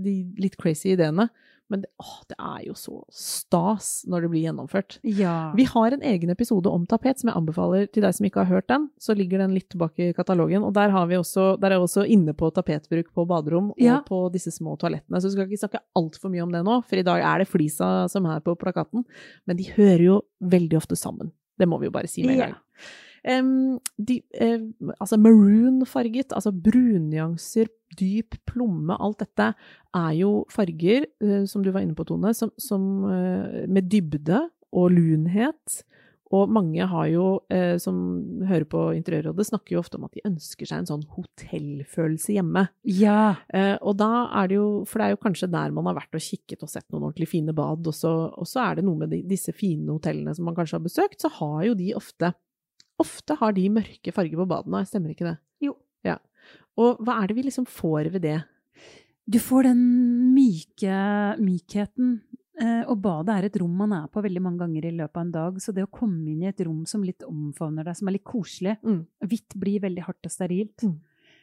de 0.03 0.15
litt 0.41 0.57
crazy 0.59 0.95
ideene. 0.95 1.29
Men 1.71 1.81
det, 1.85 1.89
åh, 2.03 2.17
det 2.27 2.35
er 2.37 2.65
jo 2.67 2.73
så 2.75 2.97
stas 3.15 3.89
når 4.11 4.25
det 4.25 4.29
blir 4.33 4.43
gjennomført. 4.43 4.97
Ja. 5.07 5.53
Vi 5.55 5.63
har 5.69 5.95
en 5.95 6.01
egen 6.03 6.29
episode 6.33 6.67
om 6.67 6.83
tapet 6.89 7.21
som 7.21 7.29
jeg 7.31 7.37
anbefaler 7.39 7.85
til 7.95 8.03
deg 8.03 8.15
som 8.17 8.27
ikke 8.27 8.43
har 8.43 8.49
hørt 8.51 8.67
den. 8.67 8.89
Så 8.99 9.15
ligger 9.15 9.39
den 9.39 9.53
litt 9.55 9.69
tilbake 9.71 10.09
i 10.09 10.13
katalogen. 10.17 10.65
Og 10.67 10.73
der, 10.75 10.91
har 10.91 11.07
vi 11.07 11.15
også, 11.15 11.53
der 11.63 11.71
er 11.71 11.79
vi 11.79 11.87
også 11.87 12.03
inne 12.11 12.35
på 12.35 12.51
tapetbruk 12.51 13.13
på 13.15 13.25
baderom 13.29 13.71
og 13.71 13.79
Ja. 13.81 14.01
på 14.03 14.19
disse 14.33 14.51
små 14.51 14.75
toalettene. 14.81 15.21
Så 15.23 15.29
vi 15.31 15.35
skal 15.37 15.47
ikke 15.47 15.63
snakke 15.63 15.83
altfor 15.95 16.29
mye 16.33 16.43
om 16.43 16.51
det 16.51 16.63
nå, 16.67 16.81
for 16.83 16.99
i 16.99 17.03
dag 17.07 17.21
er 17.23 17.39
det 17.45 17.47
flisa 17.47 18.09
som 18.11 18.25
er 18.27 18.43
på 18.43 18.57
plakaten. 18.59 19.05
Men 19.47 19.57
de 19.57 19.69
hører 19.71 20.03
jo 20.09 20.21
veldig 20.43 20.77
ofte 20.83 20.99
sammen. 20.99 21.31
Det 21.57 21.67
må 21.69 21.79
vi 21.79 21.87
jo 21.87 21.95
bare 21.95 22.07
si 22.11 22.23
med 22.25 22.35
en 22.35 22.39
Ja. 22.39 22.45
gang. 22.51 22.59
De, 23.21 24.17
eh, 24.33 24.63
altså 24.97 25.19
maroon-farget, 25.21 26.33
altså 26.33 26.51
brunnyanser, 26.51 27.69
dyp 27.99 28.37
plomme, 28.49 28.95
alt 28.97 29.21
dette 29.21 29.51
er 29.97 30.11
jo 30.17 30.33
farger, 30.49 31.05
eh, 31.21 31.45
som 31.45 31.61
du 31.61 31.71
var 31.71 31.85
inne 31.85 31.97
på, 31.97 32.07
Tone, 32.07 32.33
som, 32.33 32.53
som, 32.57 33.05
eh, 33.11 33.63
med 33.69 33.91
dybde 33.91 34.47
og 34.73 34.93
lunhet. 34.95 35.81
Og 36.31 36.47
mange 36.47 36.85
har 36.87 37.07
jo, 37.11 37.23
som 37.83 37.95
hører 38.47 38.63
på 38.71 38.81
Interiørrådet, 38.95 39.49
snakker 39.49 39.73
jo 39.75 39.81
ofte 39.81 39.97
om 39.99 40.05
at 40.07 40.13
de 40.15 40.21
ønsker 40.29 40.63
seg 40.69 40.79
en 40.79 40.87
sånn 40.87 41.01
hotellfølelse 41.11 42.37
hjemme. 42.37 42.61
Ja. 42.87 43.33
Og 43.83 43.97
da 43.99 44.29
er 44.39 44.47
det 44.47 44.55
jo, 44.55 44.69
for 44.87 45.03
det 45.03 45.09
er 45.09 45.11
jo 45.11 45.19
kanskje 45.25 45.49
der 45.51 45.75
man 45.75 45.89
har 45.89 45.97
vært 45.97 46.15
og 46.15 46.23
kikket 46.23 46.63
og 46.63 46.71
sett 46.71 46.87
noen 46.87 47.09
ordentlig 47.09 47.27
fine 47.33 47.51
bad, 47.51 47.83
og 47.83 47.97
så, 47.97 48.13
og 48.31 48.47
så 48.47 48.63
er 48.63 48.79
det 48.79 48.87
noe 48.87 49.01
med 49.01 49.11
de, 49.11 49.19
disse 49.27 49.51
fine 49.51 49.91
hotellene 49.91 50.31
som 50.37 50.47
man 50.47 50.55
kanskje 50.55 50.79
har 50.79 50.87
besøkt, 50.87 51.19
så 51.19 51.33
har 51.35 51.65
jo 51.67 51.75
de 51.83 51.91
ofte, 51.99 52.31
ofte 53.01 53.35
har 53.41 53.53
de 53.57 53.67
mørke 53.73 54.13
farger 54.15 54.37
på 54.39 54.47
badene, 54.49 54.83
stemmer 54.87 55.13
ikke 55.15 55.27
det? 55.31 55.37
Jo. 55.65 55.75
Ja. 56.07 56.17
Og 56.79 57.01
hva 57.03 57.19
er 57.21 57.27
det 57.31 57.35
vi 57.39 57.43
liksom 57.49 57.67
får 57.69 58.11
ved 58.13 58.21
det? 58.25 58.37
Du 59.29 59.37
får 59.39 59.63
den 59.69 59.81
myke 60.35 60.95
mykheten. 61.39 62.21
eh, 62.61 62.83
Og 62.89 62.99
badet 63.01 63.29
er 63.35 63.45
et 63.47 63.57
rom 63.61 63.75
man 63.77 63.93
er 63.93 64.07
på 64.11 64.21
veldig 64.23 64.41
mange 64.41 64.59
ganger 64.63 64.85
i 64.85 64.91
løpet 64.97 65.17
av 65.17 65.21
en 65.25 65.31
dag. 65.31 65.53
Så 65.61 65.73
det 65.73 65.83
å 65.85 65.91
komme 65.91 66.27
inn 66.29 66.43
i 66.43 66.49
et 66.49 66.59
rom 66.65 66.85
som 66.85 67.03
litt 67.03 67.23
omfavner 67.27 67.83
deg, 67.87 67.95
som 67.97 68.07
er 68.07 68.17
litt 68.17 68.23
koselig 68.27 68.77
Mm. 68.83 69.05
Hvitt 69.25 69.55
blir 69.57 69.79
veldig 69.81 70.03
hardt 70.07 70.25
og 70.25 70.31
sterilt. 70.31 70.77
Mm. 70.83 70.99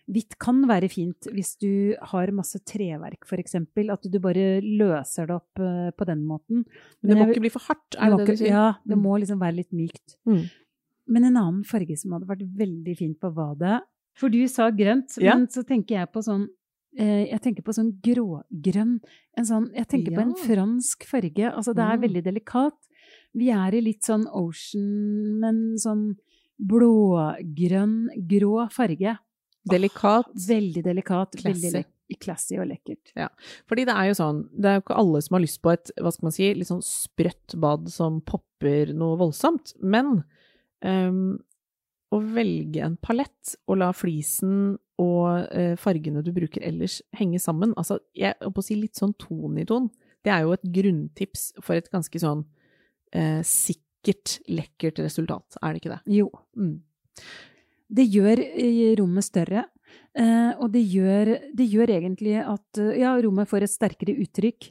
Hvitt 0.08 0.38
kan 0.40 0.62
være 0.66 0.88
fint 0.88 1.26
hvis 1.34 1.56
du 1.60 1.94
har 2.00 2.30
masse 2.32 2.58
treverk, 2.64 3.26
f.eks. 3.26 3.54
At 3.90 4.02
du 4.10 4.18
bare 4.18 4.60
løser 4.62 5.26
det 5.28 5.36
opp 5.36 5.58
eh, 5.60 5.90
på 5.92 6.06
den 6.06 6.24
måten. 6.24 6.64
Men 7.02 7.10
det 7.10 7.16
må 7.16 7.26
jeg- 7.26 7.34
ikke 7.36 7.40
bli 7.46 7.50
for 7.50 7.60
hardt, 7.68 7.96
er 7.98 8.10
det 8.16 8.18
det 8.18 8.26
du 8.26 8.36
sier? 8.44 8.48
Ja, 8.48 8.72
det 8.86 8.96
Mm. 8.96 9.02
må 9.02 9.18
liksom 9.20 9.38
være 9.38 9.56
litt 9.56 9.72
mykt. 9.72 10.16
Mm. 10.26 10.50
Men 11.08 11.24
en 11.24 11.36
annen 11.36 11.64
farge 11.64 11.96
som 11.98 12.12
hadde 12.12 12.26
vært 12.28 12.44
veldig 12.56 12.96
fint 12.98 13.18
på 13.20 13.30
badet 13.34 13.80
For 14.18 14.28
du 14.28 14.46
sa 14.48 14.70
grønt, 14.70 15.16
Ja. 15.20 15.34
men 15.36 15.46
så 15.48 15.62
tenker 15.64 15.96
jeg 16.00 16.12
på 16.12 16.22
sånn 16.22 16.48
eh, 16.98 17.26
Jeg 17.30 17.40
tenker 17.40 17.62
på 17.62 17.72
sånn 17.76 17.92
grågrønn. 18.02 19.00
En 19.36 19.44
sånn, 19.44 19.68
jeg 19.74 19.86
tenker 19.88 20.14
på 20.16 20.20
en 20.20 20.34
fransk 20.34 21.04
farge. 21.06 21.44
Altså, 21.54 21.74
det 21.74 21.84
er 21.84 21.96
Mm. 21.96 22.02
veldig 22.02 22.24
delikat. 22.24 22.72
Vi 23.34 23.50
er 23.50 23.74
i 23.74 23.80
litt 23.80 24.02
sånn 24.02 24.26
ocean, 24.32 25.38
men 25.40 25.76
sånn 25.78 26.16
blågrønn, 26.60 28.08
grå 28.28 28.66
farge. 28.72 29.16
Delikat. 29.68 30.26
Veldig 30.48 30.82
delikat. 30.84 31.36
Classy. 31.38 31.70
Veldig 31.72 32.18
classy 32.20 32.56
og 32.58 32.68
lekkert. 32.70 33.12
Ja. 33.16 33.28
Fordi 33.68 33.84
det 33.84 33.94
er 33.94 34.08
jo 34.08 34.16
sånn, 34.16 34.42
det 34.56 34.64
er 34.70 34.78
jo 34.78 34.82
ikke 34.86 34.96
alle 34.98 35.20
som 35.22 35.34
har 35.36 35.42
lyst 35.44 35.60
på 35.62 35.72
et, 35.74 35.90
hva 36.00 36.12
skal 36.12 36.26
man 36.28 36.32
si, 36.32 36.54
litt 36.56 36.70
sånn 36.70 36.82
sprøtt 36.84 37.58
bad 37.60 37.88
som 37.92 38.20
popper 38.22 38.94
noe 38.96 39.18
voldsomt. 39.20 39.74
Men 39.82 40.24
ehm, 40.86 41.38
å 42.14 42.18
velge 42.24 42.82
en 42.84 42.96
palett 43.00 43.54
og 43.68 43.80
la 43.82 43.90
flisen 43.96 44.76
og 44.98 45.26
uh, 45.52 45.74
fargene 45.78 46.22
du 46.24 46.32
bruker 46.34 46.64
ellers 46.66 46.98
henge 47.16 47.38
sammen, 47.42 47.74
altså 47.78 48.00
jeg 48.16 48.34
holdt 48.40 48.56
på 48.56 48.64
å 48.64 48.66
si 48.66 48.78
litt 48.78 48.98
sånn 48.98 49.14
ton 49.20 49.58
i 49.60 49.66
ton, 49.68 49.90
det 50.26 50.32
er 50.34 50.46
jo 50.46 50.54
et 50.56 50.64
grunntips 50.74 51.50
for 51.62 51.78
et 51.78 51.90
ganske 51.92 52.22
sånn 52.22 52.42
uh, 52.42 53.42
sikkert, 53.46 54.38
lekkert 54.50 55.02
resultat, 55.04 55.60
er 55.60 55.74
det 55.74 55.82
ikke 55.82 55.94
det? 55.94 56.00
Jo. 56.18 56.30
Mm. 56.58 56.78
Det 57.88 58.04
gjør 58.04 58.44
eh, 58.46 58.94
rommet 59.00 59.28
større, 59.28 59.68
Uh, 60.18 60.50
og 60.60 60.72
det 60.74 60.82
gjør, 60.90 61.28
det 61.54 61.64
gjør 61.70 61.90
egentlig 61.94 62.34
at 62.42 62.80
ja, 62.98 63.12
rommet 63.22 63.48
får 63.48 63.64
et 63.64 63.72
sterkere 63.72 64.16
uttrykk. 64.20 64.66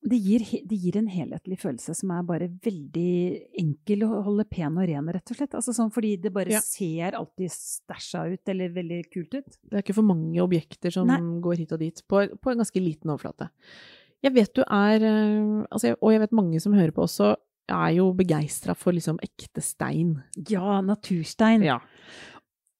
Det 0.00 0.16
gir, 0.22 0.44
det 0.68 0.76
gir 0.78 0.96
en 1.00 1.08
helhetlig 1.10 1.56
følelse 1.58 1.94
som 1.98 2.12
er 2.14 2.22
bare 2.22 2.46
veldig 2.48 3.48
enkel 3.58 4.04
å 4.06 4.20
holde 4.22 4.44
pen 4.48 4.76
og 4.78 4.86
ren, 4.88 5.08
rett 5.10 5.32
og 5.32 5.36
slett. 5.40 5.56
Altså 5.58 5.74
sånn 5.74 5.90
fordi 5.92 6.12
det 6.22 6.30
bare 6.32 6.52
Ja. 6.54 6.60
ser 6.62 7.16
alltid 7.18 7.50
stæsja 7.50 8.22
ut, 8.32 8.48
eller 8.48 8.68
veldig 8.70 9.00
kult 9.10 9.34
ut. 9.34 9.58
Det 9.68 9.74
er 9.74 9.82
ikke 9.82 9.94
for 9.98 10.06
mange 10.06 10.38
objekter 10.40 10.92
som 10.94 11.08
Nei. 11.10 11.18
går 11.42 11.56
hit 11.58 11.72
og 11.72 11.80
dit, 11.80 12.00
på, 12.08 12.28
på 12.40 12.50
en 12.52 12.58
ganske 12.62 12.80
liten 12.80 13.10
overflate. 13.10 13.50
Jeg 14.22 14.34
vet 14.34 14.54
du 14.54 14.62
er, 14.62 15.02
eh, 15.02 15.66
altså, 15.70 15.96
og 16.00 16.10
jeg 16.14 16.20
vet 16.20 16.32
mange 16.32 16.60
som 16.62 16.72
hører 16.74 16.92
på 16.94 17.02
også, 17.02 17.34
er 17.68 17.90
jo 17.98 18.12
begeistra 18.14 18.74
for 18.78 18.92
liksom 18.92 19.18
ekte 19.20 19.60
stein. 19.60 20.22
Ja, 20.48 20.80
naturstein. 20.80 21.62
Ja. 21.62 21.80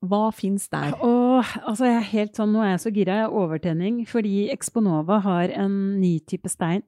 Hva 0.07 0.28
fins 0.31 0.69
der? 0.71 0.95
Og, 1.02 1.43
altså 1.67 1.88
jeg 1.88 1.97
er 1.99 2.11
helt 2.12 2.38
sånn, 2.38 2.52
nå 2.55 2.62
er 2.62 2.75
jeg 2.76 2.83
så 2.85 2.93
gira, 2.95 3.17
jeg 3.19 3.26
har 3.26 3.38
overtenning, 3.40 4.02
fordi 4.07 4.35
Exponova 4.55 5.19
har 5.25 5.55
en 5.59 5.75
ny 5.99 6.19
type 6.28 6.50
stein. 6.52 6.85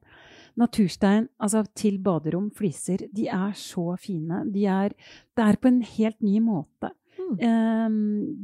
Naturstein, 0.59 1.27
altså 1.39 1.63
til 1.75 1.99
baderom, 2.03 2.49
fliser, 2.55 3.05
de 3.15 3.27
er 3.31 3.53
så 3.55 3.93
fine. 3.99 4.43
De 4.51 4.65
er, 4.67 4.95
det 5.37 5.45
er 5.47 5.59
på 5.59 5.71
en 5.71 5.79
helt 5.97 6.19
ny 6.23 6.41
måte. 6.43 6.91
Mm. 7.21 7.37
Ehm, 7.47 7.97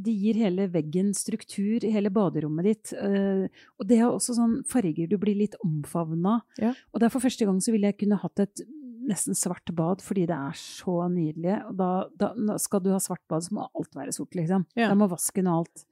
de 0.04 0.14
gir 0.16 0.40
hele 0.40 0.68
veggen 0.72 1.14
struktur, 1.16 1.84
hele 1.84 2.12
baderommet 2.14 2.68
ditt. 2.68 2.94
eh, 2.94 3.48
og 3.80 3.88
det 3.88 4.00
er 4.00 4.08
også 4.08 4.36
sånn 4.38 4.64
farger 4.68 5.08
du 5.08 5.18
blir 5.18 5.36
litt 5.36 5.56
omfavna. 5.64 6.42
Ja. 6.60 6.74
Og 6.94 7.00
det 7.00 7.08
er 7.08 7.16
for 7.16 7.24
første 7.24 7.46
gang 7.48 7.60
så 7.64 7.72
ville 7.72 7.92
jeg 7.92 8.00
kunne 8.04 8.20
hatt 8.22 8.40
et 8.40 8.64
nesten 9.08 9.38
svart 9.38 9.72
bad, 9.76 10.04
fordi 10.04 10.26
det 10.30 10.36
er 10.38 10.58
så 10.60 11.08
nydelig. 11.12 11.58
Og 11.70 11.78
da, 11.80 11.92
da 12.20 12.58
skal 12.62 12.84
du 12.84 12.92
ha 12.94 13.02
svart 13.04 13.24
bad, 13.30 13.46
så 13.46 13.56
må 13.58 13.68
alt 13.68 13.96
være 13.98 14.16
sort, 14.16 14.36
liksom. 14.38 14.68
Ja. 14.78 14.92
Da 14.92 14.98
må 15.00 15.10
vasken 15.12 15.50
og 15.50 15.64
alt. 15.64 15.86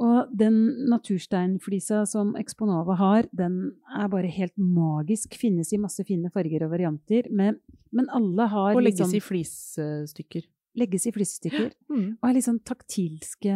Og 0.00 0.30
den 0.32 0.56
natursteinflisa 0.88 2.06
som 2.08 2.32
Exponova 2.40 2.96
har, 2.96 3.26
den 3.36 3.74
er 3.92 4.08
bare 4.12 4.30
helt 4.32 4.56
magisk. 4.56 5.36
Finnes 5.36 5.74
i 5.76 5.80
masse 5.82 6.04
fine 6.08 6.30
farger 6.32 6.64
og 6.64 6.72
varianter. 6.72 7.28
Men, 7.28 7.58
men 7.92 8.08
alle 8.16 8.48
har 8.48 8.72
Og 8.72 8.80
legges 8.80 9.02
liksom, 9.02 9.18
i 9.18 9.24
flisestykker. 9.26 10.48
Legges 10.78 11.06
i 11.08 11.12
flisestykker. 11.14 11.70
Mm. 11.90 12.04
Og 12.20 12.28
er 12.28 12.34
litt 12.36 12.46
sånn 12.46 12.60
taktilske 12.66 13.54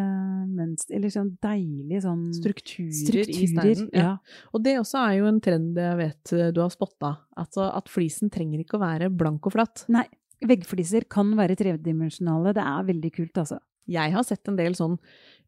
mønster, 0.51 0.97
eller 0.99 1.13
sånn 1.15 1.31
deilige 1.45 2.03
sånn 2.05 2.25
Strukturer, 2.35 3.31
i 3.31 3.47
steinen. 3.51 3.89
Ja. 3.95 4.17
Og 4.53 4.65
det 4.65 4.77
også 4.81 4.99
er 5.05 5.15
jo 5.21 5.29
en 5.31 5.41
trend 5.45 5.79
jeg 5.79 6.01
vet 6.01 6.35
eh, 6.35 6.51
du 6.55 6.61
har 6.65 6.73
spotta. 6.75 7.11
Altså 7.41 7.69
at 7.71 7.91
flisen 7.93 8.33
trenger 8.35 8.65
ikke 8.65 8.79
å 8.79 8.85
være 8.85 9.13
blank 9.15 9.47
og 9.49 9.55
flatt. 9.57 9.87
Nei, 9.95 10.07
veggfliser 10.45 11.07
kan 11.11 11.37
være 11.39 11.59
tredimensjonale. 11.61 12.55
Det 12.57 12.65
er 12.65 12.91
veldig 12.91 13.13
kult, 13.15 13.37
altså. 13.45 13.59
Jeg 13.91 14.15
har 14.15 14.25
sett 14.25 14.49
en 14.49 14.57
del 14.57 14.75
sånn 14.79 14.97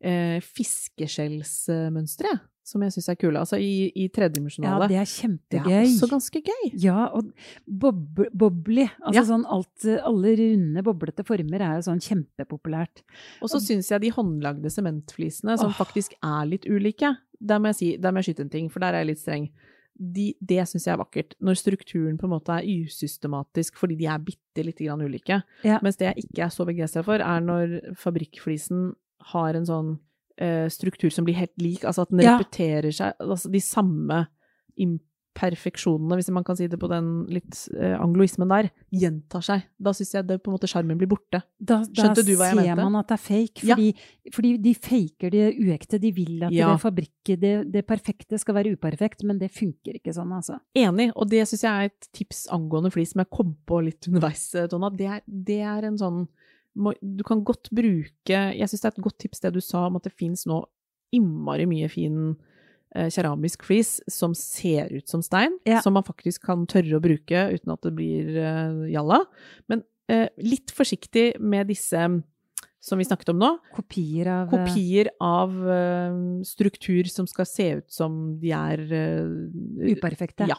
eh, 0.05 0.39
fiskeskjellsmønstre, 0.45 2.29
jeg, 2.35 2.41
som 2.67 2.83
jeg 2.83 2.97
syns 2.97 3.09
er 3.13 3.19
kule. 3.21 3.39
Altså 3.39 3.59
i, 3.63 3.93
i 3.95 4.09
Ja, 4.11 4.79
det 4.89 4.97
er 4.99 5.07
kjempegøy. 5.07 5.69
det 5.69 5.75
er 5.77 5.85
også 5.87 6.09
ganske 6.11 6.41
gøy. 6.43 6.65
Ja, 6.83 7.07
og 7.15 7.31
bob 7.67 8.19
bobly. 8.35 8.89
Altså 9.07 9.15
Ja. 9.15 9.23
sånn 9.23 9.45
alt, 9.47 9.85
alle 10.03 10.33
runde, 10.41 10.83
boblete 10.83 11.25
former 11.25 11.61
er 11.63 11.77
jo 11.79 11.87
sånn 11.87 12.03
kjempepopulært. 12.03 13.05
Og 13.41 13.49
så 13.49 13.61
syns 13.63 13.89
jeg 13.91 14.01
de 14.03 14.11
håndlagde 14.11 14.67
sementflisene, 14.73 15.57
som 15.59 15.71
Åh. 15.71 15.79
faktisk 15.79 16.15
er 16.23 16.45
litt 16.51 16.67
ulike, 16.67 17.17
der 17.41 17.59
må 17.61 17.71
jeg 17.71 17.77
si, 17.77 17.97
der 18.03 18.11
må 18.13 18.19
jeg 18.23 18.35
skyte 18.35 18.43
en 18.47 18.51
ting, 18.51 18.69
for 18.73 18.81
der 18.81 18.95
er 18.95 19.05
jeg 19.05 19.13
litt 19.15 19.23
streng. 19.23 19.51
De, 19.99 20.35
det 20.45 20.67
syns 20.69 20.85
jeg 20.85 20.93
er 20.93 21.01
vakkert. 21.05 21.35
Når 21.41 21.55
strukturen 21.57 22.19
på 22.19 22.25
en 22.27 22.35
måte 22.35 22.53
er 22.53 22.67
usystematisk 22.67 23.77
fordi 23.81 23.97
de 23.97 24.07
er 24.07 24.19
bitte 24.19 24.65
lite 24.65 24.85
grann 24.85 25.01
ulike. 25.07 25.43
Ja. 25.65 25.79
Mens 25.83 25.97
det 25.97 26.11
jeg 26.11 26.25
ikke 26.27 26.43
er 26.45 26.51
så 26.53 26.67
begeistra 26.67 27.03
for, 27.07 27.15
er 27.23 27.41
når 27.41 27.95
fabrikkflisen 27.97 28.95
har 29.33 29.55
en 29.57 29.65
sånn 29.69 29.99
eh, 30.39 30.69
struktur 30.69 31.11
som 31.11 31.25
blir 31.25 31.35
helt 31.39 31.55
lik, 31.59 31.85
altså 31.85 32.03
at 32.03 32.11
den 32.11 32.21
Ja. 32.21 32.37
repeterer 32.39 32.93
seg, 32.93 33.15
altså 33.21 33.51
de 33.51 33.61
samme 33.61 34.27
imperfeksjonene, 35.37 36.17
hvis 36.17 36.31
man 36.33 36.45
kan 36.47 36.57
si 36.57 36.67
det 36.71 36.79
på 36.81 36.89
den 36.91 37.27
litt 37.33 37.59
eh, 37.77 37.95
angloismen 38.01 38.49
der, 38.49 38.69
gjentar 38.93 39.45
seg. 39.45 39.65
Da 39.81 39.93
syns 39.97 40.15
jeg 40.17 40.27
det 40.29 40.39
på 40.43 40.51
en 40.51 40.57
måte 40.57 40.69
sjarmen 40.71 40.97
blir 41.01 41.09
borte. 41.11 41.43
Da, 41.59 41.79
da 41.85 42.03
Skjønte 42.07 42.25
du 42.27 42.33
hva 42.37 42.51
jeg 42.53 42.63
ser 42.65 42.81
man 42.81 42.97
at 43.01 43.09
det 43.11 43.17
er 43.19 43.23
fake, 43.25 43.65
Ja. 43.67 43.77
fordi, 43.77 44.33
fordi 44.37 44.53
de 44.65 44.75
faker 44.75 45.31
det 45.31 45.45
uekte. 45.61 46.01
De 46.01 46.13
vil 46.17 46.45
at 46.49 46.53
Ja. 46.57 46.73
det 46.73 46.81
fabrikket, 46.85 47.41
det, 47.41 47.55
det 47.73 47.87
perfekte 47.87 48.39
skal 48.41 48.55
være 48.55 48.77
uperfekt, 48.77 49.25
men 49.25 49.39
det 49.39 49.51
funker 49.53 49.99
ikke 50.01 50.15
sånn, 50.17 50.33
altså. 50.33 50.59
Enig, 50.77 51.13
og 51.17 51.29
det 51.31 51.45
syns 51.49 51.63
jeg 51.67 51.73
er 51.73 51.85
et 51.93 52.09
tips 52.13 52.47
angående 52.53 52.93
flis 52.93 53.13
som 53.13 53.21
jeg 53.25 53.31
kom 53.31 53.57
på 53.67 53.83
litt 53.85 54.09
underveis, 54.09 54.51
Donna. 54.71 54.91
Det 54.91 55.07
er, 55.07 55.23
det 55.27 55.61
er 55.61 55.85
en 55.91 55.99
sånn 56.01 56.27
Du 56.77 57.23
kan 57.25 57.41
godt 57.47 57.71
bruke 57.73 58.37
Jeg 58.53 58.69
syns 58.69 58.83
det 58.83 58.91
er 58.91 58.95
et 58.99 59.05
godt 59.07 59.19
tips 59.23 59.41
det 59.41 59.55
du 59.57 59.61
sa 59.65 59.87
om 59.89 59.97
at 59.97 60.05
det 60.05 60.13
fins 60.13 60.45
nå 60.47 60.61
innmari 61.17 61.65
mye 61.71 61.89
fin 61.89 62.37
eh, 62.95 63.09
keramisk 63.15 63.63
flis 63.65 63.97
som 64.11 64.35
ser 64.37 64.91
ut 64.93 65.09
som 65.09 65.23
stein, 65.25 65.55
Ja. 65.65 65.81
som 65.81 65.95
man 65.97 66.05
faktisk 66.05 66.45
kan 66.49 66.67
tørre 66.69 66.99
å 66.99 67.03
bruke 67.03 67.47
uten 67.55 67.73
at 67.73 67.83
det 67.87 67.95
blir 67.97 68.37
eh, 68.37 68.81
jalla. 68.93 69.23
Men 69.71 69.85
eh, 70.13 70.29
litt 70.43 70.75
forsiktig 70.75 71.39
med 71.41 71.69
disse 71.71 72.03
som 72.87 73.01
vi 73.01 73.07
snakket 73.09 73.33
om 73.33 73.39
nå. 73.41 73.49
Kopier 73.75 74.29
av 74.31 74.53
eh, 74.53 74.67
Kopier 74.67 75.09
av 75.25 75.55
eh, 75.79 76.19
struktur 76.47 77.09
som 77.11 77.27
skal 77.31 77.49
se 77.51 77.71
ut 77.81 77.89
som 77.91 78.37
de 78.43 78.53
er 78.55 78.83
eh, 78.95 79.95
uperfekte. 79.95 80.47
Ja. 80.51 80.59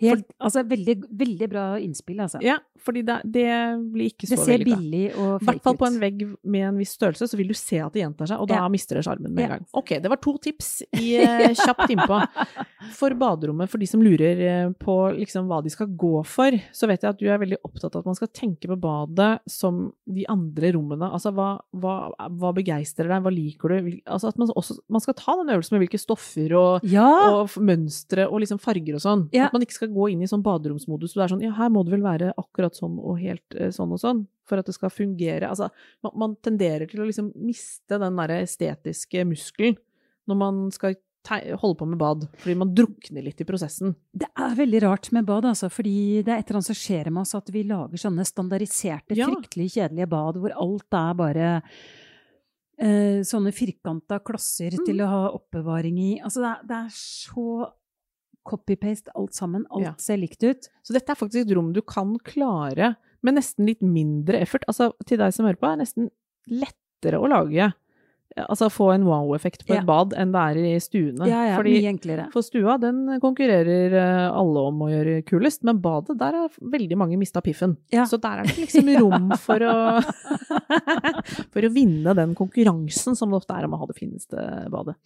Helt, 0.00 0.24
altså, 0.38 0.62
veldig, 0.70 0.94
veldig 1.18 1.48
bra 1.50 1.64
innspill, 1.82 2.20
altså. 2.24 2.38
Ja, 2.44 2.58
fordi 2.84 3.02
det, 3.04 3.16
det 3.34 3.46
blir 3.92 4.12
ikke 4.12 4.28
så 4.28 4.36
det 4.38 4.44
ser 4.46 4.62
billig 4.64 5.02
og 5.18 5.42
I 5.42 5.44
hvert 5.44 5.58
fake 5.58 5.64
fall 5.66 5.76
på 5.80 5.86
en 5.88 5.98
vegg 6.00 6.22
med 6.46 6.66
en 6.70 6.78
viss 6.78 6.94
størrelse, 6.96 7.26
så 7.28 7.36
vil 7.36 7.48
du 7.50 7.56
se 7.58 7.80
at 7.82 7.92
det 7.92 8.04
gjentar 8.04 8.30
seg, 8.30 8.40
og 8.40 8.48
da 8.48 8.60
Ja. 8.62 8.68
mister 8.72 8.96
det 9.00 9.04
sjarmen 9.04 9.32
med 9.34 9.44
en 9.44 9.50
Ja. 9.50 9.56
gang. 9.56 9.66
Ok, 9.74 9.88
det 10.00 10.08
var 10.12 10.16
to 10.22 10.36
tips 10.38 10.82
i, 10.94 11.16
eh, 11.18 11.52
kjapt 11.58 11.90
innpå. 11.90 12.20
For 12.94 13.10
baderommet, 13.16 13.68
for 13.72 13.78
de 13.80 13.86
som 13.88 14.02
lurer 14.04 14.40
eh, 14.44 14.70
på 14.78 14.94
liksom 15.16 15.46
hva 15.48 15.62
de 15.64 15.70
skal 15.72 15.86
gå 15.88 16.18
for, 16.28 16.52
så 16.70 16.86
vet 16.86 17.00
jeg 17.02 17.14
at 17.14 17.18
du 17.18 17.24
er 17.32 17.38
veldig 17.40 17.56
opptatt 17.64 17.94
av 17.96 18.02
at 18.02 18.08
man 18.10 18.14
skal 18.18 18.28
tenke 18.28 18.68
på 18.68 18.76
badet 18.78 19.40
som 19.48 19.86
de 20.06 20.26
andre 20.28 20.70
rommene. 20.76 21.08
Altså 21.08 21.32
hva, 21.32 21.54
hva, 21.72 21.94
hva 22.28 22.52
begeistrer 22.52 23.08
deg, 23.08 23.22
hva 23.24 23.32
liker 23.32 23.72
du? 23.72 23.88
Altså 24.04 24.28
at 24.28 24.36
man 24.38 24.52
også 24.52 24.76
man 24.92 25.00
skal 25.00 25.16
ta 25.16 25.32
den 25.40 25.48
øvelsen 25.56 25.72
med 25.78 25.86
hvilke 25.88 25.98
stoffer 26.02 26.52
og 26.60 26.84
Ja! 26.84 27.08
og 27.40 27.56
mønstre 27.56 28.28
og 28.28 28.44
liksom 28.44 28.60
farger 28.60 28.98
og 29.00 29.02
sånn. 29.06 29.24
Ja. 29.32 29.46
At 29.48 29.56
man 29.56 29.63
ikke 29.66 29.76
skal 29.80 29.92
gå 29.94 30.10
inn 30.12 30.22
i 30.22 30.28
sånn 30.30 30.42
baderomsmodus. 30.44 31.14
Det 31.14 31.22
er 31.24 31.32
sånn, 31.34 31.42
ja, 31.44 31.52
her 31.56 31.70
må 31.72 31.82
det 31.84 31.92
vel 31.96 32.04
være 32.04 32.32
akkurat 32.40 32.76
sånn 32.78 32.98
og 33.00 33.18
helt 33.20 33.54
eh, 33.58 33.70
sånn 33.74 33.92
og 33.96 34.00
sånn, 34.02 34.26
for 34.44 34.60
at 34.60 34.66
det 34.68 34.74
skal 34.76 34.90
fungere. 34.92 35.48
Altså, 35.48 35.70
man, 36.04 36.12
man 36.24 36.36
tenderer 36.44 36.86
til 36.90 37.00
å 37.02 37.08
liksom 37.08 37.32
miste 37.40 37.98
den 37.98 38.16
derre 38.20 38.42
estetiske 38.44 39.24
muskelen 39.28 39.76
når 40.28 40.36
man 40.40 40.62
skal 40.74 40.94
holde 41.56 41.78
på 41.80 41.86
med 41.88 41.96
bad, 41.96 42.26
fordi 42.36 42.54
man 42.60 42.74
drukner 42.76 43.24
litt 43.24 43.38
i 43.40 43.46
prosessen. 43.48 43.94
Det 44.12 44.26
er 44.36 44.56
veldig 44.58 44.80
rart 44.84 45.06
med 45.16 45.24
bad, 45.24 45.46
altså, 45.48 45.70
fordi 45.72 46.20
det 46.20 46.28
er 46.34 46.42
et 46.42 46.50
eller 46.50 46.58
annet 46.60 46.68
som 46.68 46.76
skjer 46.76 47.08
med 47.10 47.22
oss 47.22 47.32
at 47.38 47.48
vi 47.54 47.62
lager 47.64 47.96
sånne 48.02 48.26
standardiserte, 48.28 49.16
Ja. 49.16 49.30
fryktelig 49.32 49.70
kjedelige 49.72 50.08
bad 50.12 50.36
hvor 50.36 50.52
alt 50.52 50.92
er 51.00 51.14
bare 51.16 51.46
eh, 52.76 53.22
sånne 53.24 53.52
firkanta 53.56 54.18
klosser 54.20 54.72
Mm. 54.76 54.84
til 54.84 55.00
å 55.00 55.08
ha 55.08 55.22
oppbevaring 55.32 55.98
i. 55.98 56.20
Altså, 56.20 56.40
det 56.42 56.50
er, 56.50 56.66
det 56.68 56.76
er 56.76 56.90
så 56.92 57.72
copy-paste 58.44 59.10
alt 59.16 59.34
sammen. 59.34 59.64
Alt 59.70 59.84
Ja. 59.84 59.94
ser 59.98 60.16
likt 60.20 60.42
ut. 60.44 60.68
Så 60.82 60.92
dette 60.96 61.10
er 61.12 61.16
faktisk 61.18 61.46
et 61.50 61.56
rom 61.56 61.72
du 61.72 61.80
kan 61.82 62.16
klare 62.24 62.94
med 63.22 63.34
nesten 63.38 63.66
litt 63.66 63.80
mindre 63.82 64.40
effort. 64.44 64.64
Altså, 64.68 64.92
til 65.06 65.18
deg 65.18 65.32
som 65.32 65.46
hører 65.46 65.56
på, 65.60 65.72
er 65.72 65.80
nesten 65.80 66.10
lettere 66.50 67.18
å 67.20 67.28
lage. 67.28 67.72
Altså 68.36 68.66
få 68.72 68.88
en 68.96 69.04
wow-effekt 69.06 69.62
på 69.64 69.74
Ja. 69.76 69.80
et 69.80 69.86
bad 69.86 70.12
enn 70.18 70.32
det 70.32 70.40
er 70.42 70.56
i 70.58 70.80
stuene. 70.82 71.24
Ja, 71.28 71.44
ja, 71.46 71.56
Fordi 71.56 71.70
mye 71.80 71.92
enklere. 71.92 72.32
For 72.32 72.42
stua, 72.42 72.80
den 72.80 73.20
konkurrerer 73.22 73.94
eh, 73.94 74.30
alle 74.34 74.58
om 74.58 74.80
å 74.82 74.88
gjøre 74.90 75.22
kulest, 75.24 75.62
men 75.62 75.78
badet, 75.80 76.18
der 76.18 76.32
har 76.32 76.48
veldig 76.60 76.96
mange 76.98 77.16
mista 77.16 77.40
piffen. 77.40 77.76
Ja. 77.92 78.02
Så 78.10 78.18
der 78.20 78.40
er 78.40 78.42
det 78.48 78.56
liksom 78.58 78.90
rom 78.98 79.30
for 79.38 79.62
å 79.62 80.02
For 81.54 81.62
å 81.62 81.70
vinne 81.72 82.14
den 82.16 82.34
konkurransen 82.34 83.14
som 83.16 83.30
det 83.30 83.38
ofte 83.38 83.54
er 83.56 83.68
om 83.68 83.76
å 83.76 83.80
ha 83.84 83.86
det 83.86 83.96
fineste 83.98 84.68
badet. 84.72 84.96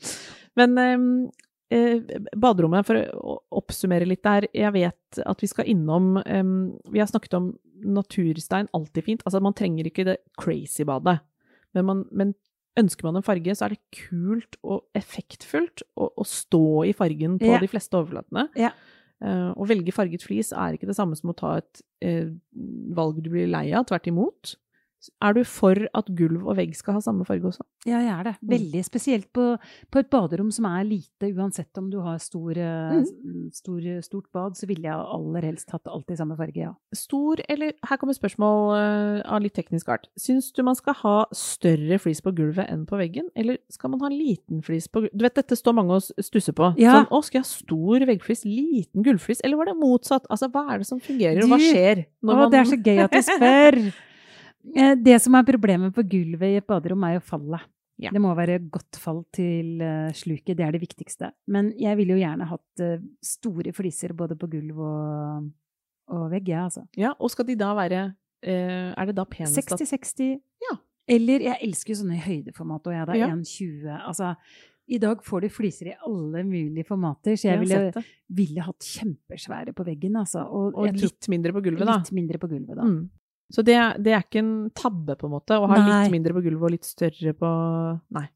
Men 0.57 0.79
eh, 0.79 0.95
eh, 0.95 1.33
baderommet, 1.71 2.87
for 2.89 2.97
å 3.21 3.35
oppsummere 3.61 4.07
litt 4.09 4.23
der, 4.25 4.47
jeg 4.57 4.73
vet 4.73 5.19
at 5.27 5.43
vi 5.45 5.49
skal 5.51 5.69
innom 5.69 6.17
eh, 6.25 6.43
Vi 6.93 7.01
har 7.03 7.09
snakket 7.11 7.35
om 7.39 7.51
naturstein, 7.85 8.69
alltid 8.75 9.05
fint. 9.07 9.23
Altså, 9.29 9.41
man 9.45 9.55
trenger 9.55 9.87
ikke 9.87 10.05
det 10.09 10.17
crazy 10.41 10.85
badet, 10.89 11.19
men, 11.75 11.85
man, 11.85 12.05
men 12.13 12.35
Ønsker 12.79 13.09
man 13.09 13.17
en 13.19 13.25
farge, 13.27 13.51
så 13.59 13.65
er 13.67 13.73
det 13.75 13.81
kult 13.91 14.55
og 14.63 14.85
effektfullt 14.95 15.83
å, 15.99 16.13
å 16.15 16.25
stå 16.25 16.85
i 16.87 16.93
fargen 16.95 17.33
på 17.41 17.49
Ja. 17.51 17.59
de 17.59 17.67
fleste 17.67 17.99
overflatene. 17.99 18.45
Ja. 18.55 18.69
Eh, 19.19 19.49
å 19.59 19.67
velge 19.67 19.91
farget 19.91 20.23
flis 20.23 20.53
er 20.55 20.77
ikke 20.77 20.87
det 20.87 20.95
samme 20.95 21.17
som 21.19 21.33
å 21.33 21.35
ta 21.35 21.57
et 21.59 21.81
eh, 22.07 22.29
valg 22.95 23.19
du 23.25 23.33
blir 23.33 23.49
lei 23.51 23.73
av, 23.75 23.89
tvert 23.91 24.07
imot. 24.07 24.53
Er 25.23 25.35
du 25.37 25.45
for 25.47 25.79
at 25.95 26.09
gulv 26.19 26.43
og 26.51 26.57
vegg 26.59 26.73
skal 26.75 26.97
ha 26.97 27.01
samme 27.05 27.23
farge 27.27 27.47
også? 27.53 27.63
Ja, 27.87 28.01
jeg 28.03 28.11
er 28.11 28.25
det. 28.27 28.33
Mm. 28.43 28.49
Veldig 28.51 28.81
spesielt 28.85 29.29
på, 29.33 29.45
på 29.95 30.01
et 30.03 30.09
baderom 30.11 30.49
som 30.55 30.67
er 30.67 30.83
lite, 30.89 31.29
uansett 31.39 31.79
om 31.79 31.87
du 31.93 32.01
har 32.03 32.19
stor, 32.23 32.51
eh, 32.59 32.97
Mm. 32.99 33.51
stor, 33.55 33.81
stort 34.03 34.27
bad, 34.35 34.57
så 34.59 34.67
ville 34.67 34.83
jeg 34.89 34.95
aller 35.15 35.43
helst 35.47 35.71
hatt 35.71 35.87
alltid 35.87 36.19
samme 36.19 36.37
farge, 36.37 36.57
ja. 36.65 36.73
Stor, 36.95 37.39
eller 37.49 37.73
her 37.87 37.97
kommer 38.01 38.17
spørsmål 38.17 38.75
eh, 38.75 39.23
av 39.31 39.43
litt 39.45 39.55
teknisk 39.55 39.89
art. 39.95 40.09
Syns 40.19 40.51
du 40.53 40.63
man 40.67 40.75
skal 40.79 40.95
ha 41.05 41.15
større 41.33 41.99
flis 42.03 42.21
på 42.25 42.35
gulvet 42.35 42.67
enn 42.69 42.85
på 42.89 42.99
veggen, 42.99 43.31
eller 43.39 43.59
skal 43.71 43.91
man 43.95 44.01
ha 44.01 44.11
liten 44.13 44.63
flis 44.67 44.89
på 44.91 45.05
gulvet? 45.05 45.15
Du 45.17 45.23
vet, 45.29 45.39
dette 45.39 45.57
står 45.59 45.79
mange 45.79 45.95
og 46.01 46.03
stusser 46.25 46.57
på. 46.59 46.73
Ja. 46.81 46.99
Sånn, 46.99 47.09
å, 47.15 47.23
skal 47.23 47.41
jeg 47.41 47.47
ha 47.47 47.53
stor 47.53 48.09
veggflis, 48.11 48.45
liten 48.49 49.07
gulvflis, 49.07 49.41
eller 49.47 49.57
var 49.63 49.71
det 49.71 49.79
motsatt? 49.79 50.27
Altså, 50.29 50.51
hva 50.51 50.67
er 50.75 50.83
det 50.83 50.91
som 50.91 50.99
fungerer, 51.01 51.43
og 51.45 51.55
hva 51.55 51.63
skjer? 51.63 52.05
Å, 52.27 52.51
det 52.51 52.59
er 52.65 52.71
så 52.75 52.83
gøy 52.83 53.03
at 53.07 53.15
du 53.15 53.23
spør! 53.23 53.81
Eh, 54.75 54.95
Det 54.97 55.21
som 55.23 55.35
er 55.39 55.47
problemet 55.47 55.95
på 55.95 56.03
gulvet 56.09 56.55
i 56.55 56.57
et 56.61 56.67
baderom, 56.67 57.05
er 57.05 57.19
jo 57.19 57.21
fallet. 57.21 57.61
Ja. 57.99 58.11
Det 58.15 58.21
må 58.23 58.31
være 58.39 58.61
godt 58.71 58.95
fall 59.03 59.25
til 59.35 59.81
eh, 59.83 60.13
sluket, 60.15 60.57
det 60.57 60.65
er 60.67 60.73
det 60.77 60.81
viktigste. 60.83 61.33
Men 61.51 61.73
jeg 61.79 61.97
ville 61.99 62.15
jo 62.15 62.21
gjerne 62.23 62.47
hatt 62.47 62.81
eh, 62.85 63.01
store 63.23 63.73
fliser 63.75 64.15
både 64.15 64.37
på 64.39 64.47
gulv 64.53 64.79
og, 64.79 65.49
og 66.15 66.31
vegg, 66.31 66.49
jeg, 66.49 66.63
altså. 66.63 66.85
Ja, 66.97 67.15
og 67.19 67.31
skal 67.35 67.49
de 67.49 67.57
da 67.59 67.73
være 67.75 68.15
Er 68.41 69.07
det 69.07 69.17
da 69.19 69.25
penest 69.27 69.59
at 69.59 69.81
60-60. 69.81 70.37
Ja. 70.63 70.77
Eller 71.11 71.41
jeg 71.43 71.59
elsker 71.67 71.91
jo 71.91 72.03
sånne 72.05 72.19
i 72.21 72.23
høydeformat, 72.23 72.87
og 72.87 72.93
jeg 72.95 73.01
er 73.03 73.07
da 73.11 73.17
Ja. 73.19 73.29
1,20. 73.35 73.89
Altså, 74.07 74.35
i 74.89 74.99
dag 75.03 75.21
får 75.25 75.41
du 75.43 75.49
fliser 75.53 75.91
i 75.91 75.97
alle 76.07 76.45
mulige 76.47 76.85
formater, 76.87 77.35
så 77.37 77.49
Jeg 77.51 77.61
ville, 77.61 78.05
ville 78.31 78.63
hatt 78.63 78.79
kjempesvære 78.87 79.75
på 79.75 79.85
veggen, 79.85 80.15
altså. 80.17 80.45
Og, 80.47 80.75
Og 80.79 80.95
litt 80.95 81.29
mindre 81.29 81.53
på 81.53 81.61
gulvet, 81.67 81.85
da. 81.85 81.99
litt 81.99 82.13
mindre 82.13 82.39
på 82.39 82.49
gulvet, 82.49 82.77
da. 82.79 82.85
Mm. 82.87 83.11
Så 83.53 83.63
det, 83.65 83.77
det 84.05 84.13
er 84.13 84.25
ikke 84.27 84.43
en 84.43 84.57
tabbe, 84.77 85.15
på 85.17 85.25
en 85.29 85.33
måte, 85.39 85.57
å 85.57 85.69
ha 85.71 85.79
litt 85.79 86.13
mindre 86.13 86.35
på 86.37 86.43
gulvet 86.45 86.67
og 86.69 86.75
litt 86.75 86.85
større 86.89 87.33
på 87.39 87.53
Nei. 88.17 88.27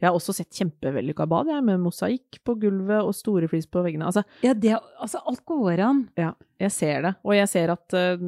Jeg 0.00 0.08
har 0.08 0.16
også 0.16 0.32
sett 0.34 0.54
kjempevellykka 0.56 1.26
bad, 1.28 1.50
jeg, 1.52 1.62
med 1.66 1.82
mosaikk 1.82 2.38
på 2.46 2.54
gulvet 2.62 3.04
og 3.04 3.12
store 3.14 3.46
flis 3.50 3.66
på 3.70 3.82
veggene. 3.84 4.06
Altså, 4.08 4.22
Ja, 4.42 4.54
det, 4.54 4.72
altså, 5.02 5.20
alt 5.28 5.42
går 5.46 5.82
an. 5.84 6.00
ja, 6.18 6.30
jeg 6.62 6.72
ser 6.74 7.02
det. 7.06 7.12
Og 7.26 7.34
jeg 7.36 7.50
ser 7.52 7.74
at 7.74 7.94
øh, 7.98 8.22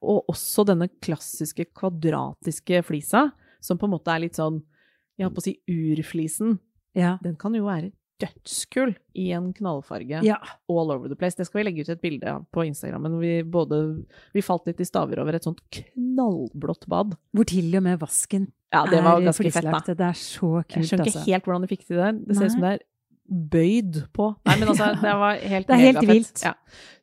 Og 0.00 0.30
også 0.32 0.64
denne 0.68 0.88
klassiske 1.02 1.66
kvadratiske 1.76 2.82
flisa, 2.86 3.30
som 3.60 3.78
på 3.78 3.88
en 3.88 3.94
måte 3.96 4.12
er 4.14 4.22
litt 4.24 4.38
sånn 4.38 4.62
Jeg 5.18 5.26
holdt 5.28 5.36
på 5.36 5.42
å 5.42 5.48
si 5.48 5.56
urflisen. 5.68 6.58
Ja. 6.96 7.18
Den 7.22 7.36
kan 7.40 7.54
jo 7.54 7.66
være 7.66 7.90
dødskul 8.20 8.94
i 9.18 9.30
en 9.36 9.50
knallfarge. 9.56 10.22
ja. 10.26 10.38
all 10.68 10.92
over 10.92 11.08
the 11.08 11.16
place. 11.18 11.38
Det 11.38 11.46
skal 11.48 11.60
vi 11.60 11.66
legge 11.68 11.84
ut 11.86 11.92
et 11.94 12.02
bilde 12.02 12.30
av 12.30 12.44
på 12.52 12.64
Instagrammen. 12.68 13.16
men 13.16 13.20
Vi, 13.20 13.32
både, 13.42 13.80
vi 14.36 14.44
falt 14.44 14.68
litt 14.70 14.80
i 14.80 14.88
staver 14.88 15.22
over 15.22 15.38
et 15.38 15.46
sånt 15.46 15.60
knallblått 15.70 16.86
bad. 16.90 17.16
Hvor 17.36 17.48
til 17.48 17.74
og 17.76 17.84
med 17.86 18.00
vasken 18.00 18.50
Ja, 18.72 18.84
det 18.86 19.02
var 19.02 19.20
er 19.22 19.34
flislagt. 19.34 19.90
Det 19.90 20.06
er 20.06 20.18
så 20.18 20.52
kult. 20.62 20.76
Jeg 20.76 20.92
skjønner 20.92 21.10
ikke 21.10 21.18
altså. 21.18 21.26
helt 21.32 21.48
hvordan 21.48 21.66
de 21.66 21.72
fikk 21.72 21.84
til 21.88 22.00
det. 22.00 22.12
Det 22.28 22.38
ser 22.38 22.50
ut 22.50 22.56
som 22.56 22.64
det 22.66 22.72
er 22.76 22.86
bøyd 23.30 24.00
på. 24.16 24.30
Nei, 24.46 24.56
men 24.58 24.72
altså, 24.72 24.92
det 25.00 25.18
var 25.24 25.44
helt 25.52 25.66
Det 25.70 25.76
er 25.76 25.84
helt 25.86 26.08
vilt. 26.08 26.42
Ja. 26.44 26.54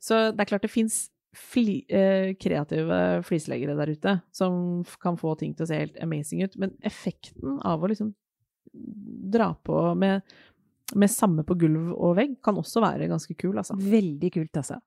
Så 0.03 0.27
det 0.31 0.43
er 0.43 0.51
klart 0.51 0.65
det 0.67 0.73
fins 0.73 1.07
fli, 1.37 1.83
eh, 1.89 2.33
kreative 2.41 3.23
flisleggere 3.27 3.75
der 3.77 3.91
ute 3.93 4.13
som 4.33 4.83
kan 5.01 5.19
få 5.19 5.35
ting 5.37 5.53
til 5.55 5.67
å 5.67 5.69
se 5.69 5.81
helt 5.83 5.99
amazing 6.01 6.41
ut, 6.43 6.55
men 6.57 6.73
effekten 6.87 7.59
av 7.67 7.83
å 7.83 7.91
liksom 7.91 8.13
dra 9.31 9.51
på 9.65 9.93
med, 9.99 10.21
med 10.95 11.09
samme 11.11 11.43
på 11.43 11.55
gulv 11.59 11.93
og 11.97 12.15
vegg 12.17 12.37
kan 12.43 12.57
også 12.57 12.81
være 12.83 13.07
ganske 13.07 13.33
kul, 13.33 13.57
altså. 13.57 13.75
Veldig 13.75 14.31
kult, 14.33 14.57
altså. 14.57 14.79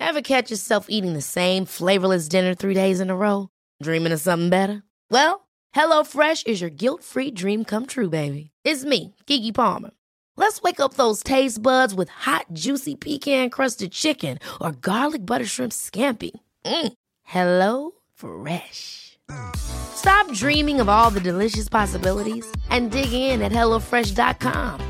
Ever 0.00 0.22
catch 0.22 0.50
yourself 0.50 0.86
eating 0.88 1.12
the 1.12 1.20
same 1.20 1.66
flavorless 1.66 2.28
dinner 2.28 2.54
three 2.54 2.74
days 2.74 3.00
in 3.00 3.10
a 3.10 3.16
row? 3.16 3.48
Dreaming 3.82 4.12
of 4.12 4.20
something 4.20 4.48
better? 4.48 4.82
Well, 5.10 5.46
HelloFresh 5.74 6.46
is 6.46 6.60
your 6.60 6.70
guilt 6.70 7.02
free 7.02 7.30
dream 7.30 7.64
come 7.64 7.86
true, 7.86 8.08
baby. 8.08 8.50
It's 8.64 8.84
me, 8.84 9.14
Gigi 9.26 9.52
Palmer. 9.52 9.90
Let's 10.36 10.62
wake 10.62 10.80
up 10.80 10.94
those 10.94 11.22
taste 11.22 11.62
buds 11.62 11.94
with 11.94 12.08
hot, 12.08 12.46
juicy 12.52 12.94
pecan 12.94 13.50
crusted 13.50 13.92
chicken 13.92 14.38
or 14.60 14.72
garlic 14.72 15.26
butter 15.26 15.44
shrimp 15.44 15.72
scampi. 15.72 16.30
Mm. 16.64 16.92
Hello 17.24 17.92
Fresh. 18.16 19.18
Stop 19.56 20.32
dreaming 20.32 20.80
of 20.80 20.88
all 20.88 21.10
the 21.10 21.20
delicious 21.20 21.68
possibilities 21.68 22.50
and 22.70 22.90
dig 22.90 23.12
in 23.12 23.42
at 23.42 23.52
HelloFresh.com. 23.52 24.80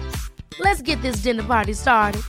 Let's 0.61 0.81
get 0.83 1.03
this 1.03 1.23
dinner 1.23 1.43
party 1.43 1.73
started. 1.73 2.23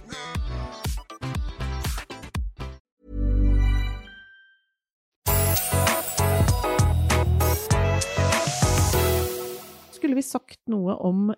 Skulle 9.92 10.16
vi 10.16 10.22
sagt 10.22 10.60
noe 10.66 10.96
om 10.96 11.34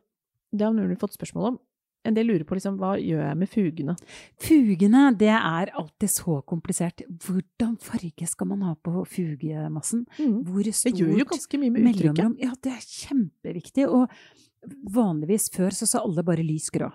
Det 0.52 0.66
har 0.66 0.88
vi 0.88 0.96
fått 0.96 1.14
spørsmål 1.14 1.46
om. 1.46 1.58
En 2.08 2.16
del 2.16 2.30
lurer 2.30 2.46
på 2.48 2.56
liksom, 2.56 2.78
hva 2.80 2.94
gjør 2.96 3.26
jeg 3.26 3.38
med 3.42 3.50
fugene? 3.52 3.96
Fugene, 4.40 5.02
det 5.20 5.34
er 5.36 5.72
alltid 5.76 6.14
så 6.14 6.38
komplisert. 6.48 7.04
Hvordan 7.26 7.76
farge 7.84 8.28
skal 8.32 8.48
man 8.54 8.64
ha 8.64 8.76
på 8.80 9.04
fugemassen? 9.10 10.06
Hvor 10.18 10.64
Det 10.64 10.94
gjør 10.96 11.20
jo 11.20 11.28
ganske 11.28 11.60
mye 11.60 11.74
med 11.76 11.92
uttrykket. 11.92 12.40
Ja, 12.46 12.54
det 12.64 12.72
er 12.78 12.88
kjempeviktig. 12.88 13.90
Og 13.92 14.08
vanligvis 14.96 15.50
før 15.52 15.76
så 15.76 15.90
sa 15.90 16.04
alle 16.06 16.24
bare 16.24 16.46
lys 16.46 16.72
grå. 16.72 16.88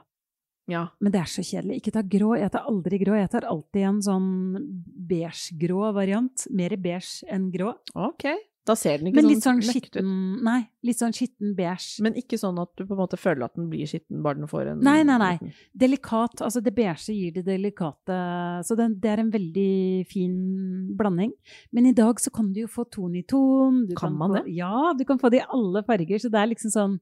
Ja. 0.73 0.87
Men 1.05 1.13
det 1.13 1.21
er 1.21 1.29
så 1.29 1.45
kjedelig. 1.45 1.83
Ikke 1.83 1.93
ta 1.93 2.01
grå. 2.01 2.33
Jeg 2.41 2.53
tar 2.55 2.65
aldri 2.71 2.99
grå. 3.03 3.19
Jeg 3.19 3.31
tar 3.35 3.45
alltid 3.49 3.85
en 3.85 4.01
sånn 4.05 4.29
beige-grå 5.11 5.93
variant. 5.97 6.47
Mer 6.49 6.77
beige 6.81 7.29
enn 7.29 7.51
grå. 7.53 7.75
Ok. 7.93 8.25
Da 8.65 8.73
ser 8.81 8.97
den 8.99 9.11
ikke 9.11 9.21
Men 9.21 9.27
litt 9.29 9.45
sånn 9.45 9.59
skitten, 9.61 10.07
ut. 10.39 10.43
Nei, 10.47 10.61
litt 10.89 10.97
sånn 10.97 11.13
skitten 11.13 11.51
beige. 11.59 12.01
Men 12.01 12.15
ikke 12.17 12.39
sånn 12.41 12.57
at 12.63 12.71
du 12.79 12.87
på 12.87 12.95
en 12.97 13.01
måte 13.03 13.19
føler 13.21 13.45
at 13.45 13.59
den 13.59 13.67
blir 13.69 13.85
skitten 13.91 14.23
bare 14.25 14.39
den 14.41 14.49
får 14.49 14.71
en 14.73 14.81
Nei, 14.81 15.03
nei, 15.05 15.19
nei. 15.21 15.33
liten- 15.37 15.53
Delikat. 15.77 16.41
Altså 16.41 16.63
det 16.65 16.73
beige 16.75 17.13
gir 17.13 17.33
det 17.37 17.45
delikate. 17.45 18.17
Så 18.65 18.75
den, 18.77 18.97
det 18.99 19.11
er 19.13 19.21
en 19.21 19.31
veldig 19.31 20.07
fin 20.09 20.97
blanding. 20.97 21.33
Men 21.73 21.87
i 21.87 21.93
dag 21.93 22.17
så 22.25 22.33
kan 22.33 22.53
du 22.55 22.63
jo 22.63 22.67
få 22.73 22.89
ton 22.91 23.15
i 23.15 23.23
ton. 23.23 23.85
Du 23.87 23.95
Kan 23.95 24.17
man 24.17 24.31
få, 24.31 24.45
det? 24.45 24.55
Ja, 24.57 24.95
du 24.97 25.05
kan 25.05 25.19
få 25.19 25.31
det 25.31 25.43
i 25.43 25.47
alle 25.53 25.83
farger. 25.85 26.17
Så 26.19 26.31
det 26.33 26.41
er 26.41 26.49
liksom 26.55 26.73
sånn 26.73 27.01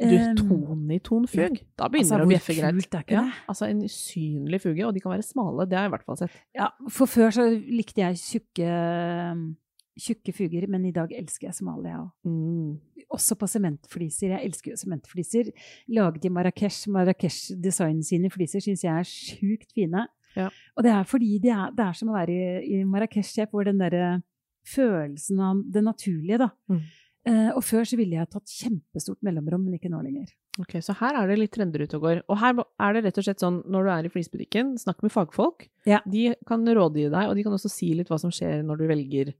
Du, 0.00 0.16
ehm, 0.16 0.34
ton 0.36 0.90
i 0.90 0.98
ton 0.98 1.26
fug? 1.28 1.60
Da 1.76 1.86
begynner 1.86 2.16
altså, 2.16 2.18
det 2.18 2.26
å 2.26 2.30
bjeffe 2.32 2.54
greit. 2.58 3.10
Ja, 3.12 3.30
altså 3.46 3.68
en 3.68 3.82
usynlig 3.82 4.60
fuge, 4.62 4.86
og 4.86 4.94
de 4.94 5.00
kan 5.00 5.12
være 5.12 5.22
smale. 5.22 5.68
Det 5.68 5.76
har 5.78 5.84
jeg 5.84 5.92
i 5.92 5.94
hvert 5.96 6.06
fall 6.06 6.16
sett. 6.16 6.30
Ja, 6.56 6.70
for 6.88 7.06
før 7.06 7.30
så 7.30 7.44
likte 7.52 8.00
jeg 8.00 8.16
tjukke, 8.16 9.56
tjukke 10.00 10.32
fuger, 10.34 10.66
men 10.70 10.86
i 10.88 10.94
dag 10.94 11.12
elsker 11.12 11.48
jeg 11.48 11.58
Somalia 11.58 11.98
òg. 12.00 12.10
Mm. 12.28 13.04
Også 13.12 13.36
på 13.36 13.48
sementfliser. 13.50 14.32
Jeg 14.32 14.48
elsker 14.48 14.72
jo 14.72 14.80
sementfliser. 14.80 15.52
Laget 15.92 16.26
i 16.28 16.32
Marrakech. 16.32 16.86
Marrakech 16.92 17.52
Design 17.60 18.00
sine 18.06 18.30
fliser 18.32 18.64
syns 18.64 18.84
jeg 18.86 18.92
er 18.92 19.08
sjukt 19.08 19.74
fine. 19.76 20.06
Ja. 20.38 20.48
Og 20.76 20.86
det 20.86 20.94
er 20.94 21.04
fordi 21.08 21.36
det 21.42 21.52
er, 21.52 21.74
det 21.76 21.84
er 21.84 21.98
som 21.98 22.12
å 22.12 22.16
være 22.16 22.32
i, 22.32 22.78
i 22.78 22.82
Marrakech. 22.88 23.34
Jeg 23.36 23.50
får 23.52 23.68
den 23.68 23.82
derre 23.82 24.22
følelsen 24.68 25.40
av 25.42 25.62
det 25.74 25.82
naturlige, 25.84 26.40
da. 26.46 26.52
Mm. 26.70 26.82
Eh, 27.22 27.50
og 27.54 27.62
før 27.62 27.84
så 27.86 27.98
ville 27.98 28.16
jeg 28.16 28.30
tatt 28.32 28.50
kjempestort 28.50 29.20
mellomrom, 29.22 29.62
men 29.66 29.76
ikke 29.76 29.90
nå 29.92 30.00
lenger. 30.02 30.32
Ok, 30.60 30.80
Så 30.84 30.94
her 30.98 31.16
er 31.20 31.30
det 31.30 31.38
litt 31.38 31.52
trender 31.54 31.84
ute 31.84 31.96
og 31.98 32.06
går. 32.06 32.22
Og 32.26 32.38
her 32.40 32.58
er 32.60 32.96
det 32.96 33.04
rett 33.06 33.20
og 33.20 33.26
slett 33.28 33.44
sånn, 33.44 33.60
når 33.70 33.86
du 33.86 33.92
er 33.94 34.08
i 34.08 34.12
flisbutikken, 34.12 34.74
snakk 34.80 35.04
med 35.04 35.14
fagfolk. 35.14 35.68
Ja. 35.88 36.02
De 36.04 36.32
kan 36.48 36.66
rådgi 36.66 37.06
deg, 37.12 37.28
og 37.28 37.36
de 37.38 37.46
kan 37.46 37.54
også 37.54 37.70
si 37.72 37.92
litt 37.98 38.10
hva 38.10 38.18
som 38.20 38.34
skjer 38.34 38.64
når 38.66 38.82
du 38.82 38.86
velger 38.90 39.32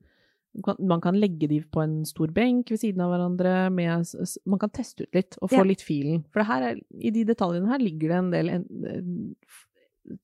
Man 0.79 1.01
kan 1.01 1.17
legge 1.17 1.49
de 1.49 1.63
på 1.65 1.81
en 1.81 2.03
stor 2.05 2.33
benk 2.35 2.71
ved 2.75 2.81
siden 2.83 3.01
av 3.01 3.13
hverandre. 3.15 3.71
Med, 3.73 4.11
man 4.45 4.61
kan 4.61 4.73
teste 4.75 5.07
ut 5.07 5.17
litt 5.17 5.39
og 5.41 5.49
få 5.51 5.63
Ja. 5.63 5.69
litt 5.69 5.85
filen. 5.85 6.25
For 6.33 6.43
det 6.43 6.49
her 6.51 6.67
er, 6.71 6.81
i 7.01 7.11
de 7.11 7.25
detaljene 7.25 7.71
her 7.73 7.81
ligger 7.81 8.13
det 8.13 8.19
en 8.19 8.31
del 8.35 8.53
en, 8.59 8.67
en, 8.93 9.37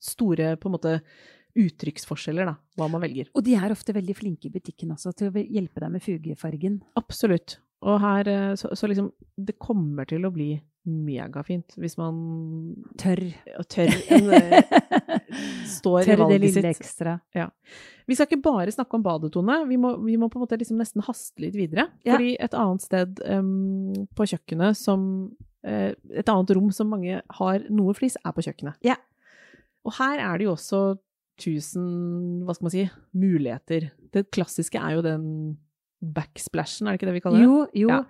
store 0.05 0.57
på 0.61 0.69
en 0.69 0.75
måte 0.75 1.01
uttrykksforskjeller, 1.59 2.51
da, 2.51 2.57
hva 2.77 2.91
man 2.93 3.03
velger. 3.03 3.31
Og 3.35 3.43
de 3.47 3.55
er 3.57 3.73
ofte 3.73 3.95
veldig 3.97 4.14
flinke 4.14 4.51
i 4.51 4.53
butikken 4.53 4.93
også 4.95 5.14
til 5.17 5.31
å 5.31 5.43
hjelpe 5.43 5.81
deg 5.81 5.95
med 5.95 6.05
fugefargen. 6.05 6.83
Absolutt. 7.01 7.59
Og 7.87 8.01
her, 8.03 8.29
eh, 8.29 8.55
så, 8.59 8.75
så 8.77 8.91
liksom, 8.91 9.12
det 9.38 9.57
kommer 9.62 10.07
til 10.11 10.27
å 10.27 10.33
bli 10.35 10.53
megafint 10.88 11.77
hvis 11.81 11.96
man 12.01 12.18
Tørr. 13.01 13.24
tør 13.70 13.92
en, 14.14 14.31
står 15.68 16.05
står 16.07 16.12
i 16.14 16.16
valget 16.16 16.35
det 16.35 16.40
lille 16.46 16.55
sitt. 16.55 16.68
ekstra. 16.70 17.18
Vi 18.09 18.16
skal 18.16 18.29
ikke 18.29 18.44
bare 18.46 18.72
snakke 18.74 18.98
om 18.98 19.05
badetone, 19.05 19.61
vi 19.68 19.79
må, 19.81 19.94
vi 20.05 20.16
må 20.20 20.31
på 20.33 20.40
en 20.40 20.46
måte 20.46 20.59
liksom 20.61 20.81
nesten 20.81 21.05
haste 21.07 21.44
litt 21.44 21.59
videre. 21.59 21.88
Ja. 22.07 22.16
Fordi 22.16 22.35
et 22.40 22.57
annet 22.57 22.87
sted 22.87 23.20
um, 23.29 23.92
på 24.16 24.29
kjøkkenet 24.33 24.79
som 24.81 25.03
uh, 25.66 25.92
Et 25.92 26.33
annet 26.33 26.55
rom 26.57 26.72
som 26.72 26.90
mange 26.90 27.20
har 27.40 27.68
noe 27.68 27.96
flis, 27.98 28.16
er 28.24 28.35
på 28.35 28.46
kjøkkenet. 28.46 28.81
Ja. 28.87 28.96
Og 29.87 29.94
her 30.01 30.20
er 30.24 30.40
det 30.40 30.48
jo 30.48 30.57
også 30.57 30.83
tusen, 31.38 32.42
hva 32.44 32.57
skal 32.57 32.66
man 32.66 32.74
si, 32.74 32.85
muligheter. 33.14 33.90
Det 34.14 34.29
klassiske 34.35 34.81
er 34.81 34.96
jo 34.98 35.05
den 35.07 35.24
backsplashen, 36.02 36.87
er 36.87 36.94
det 36.94 37.00
ikke 37.00 37.08
det 37.11 37.14
vi 37.16 37.22
kaller 37.24 37.38
det? 37.42 37.46
Jo, 37.48 37.66
jo, 37.74 37.88
Ja. 37.88 38.02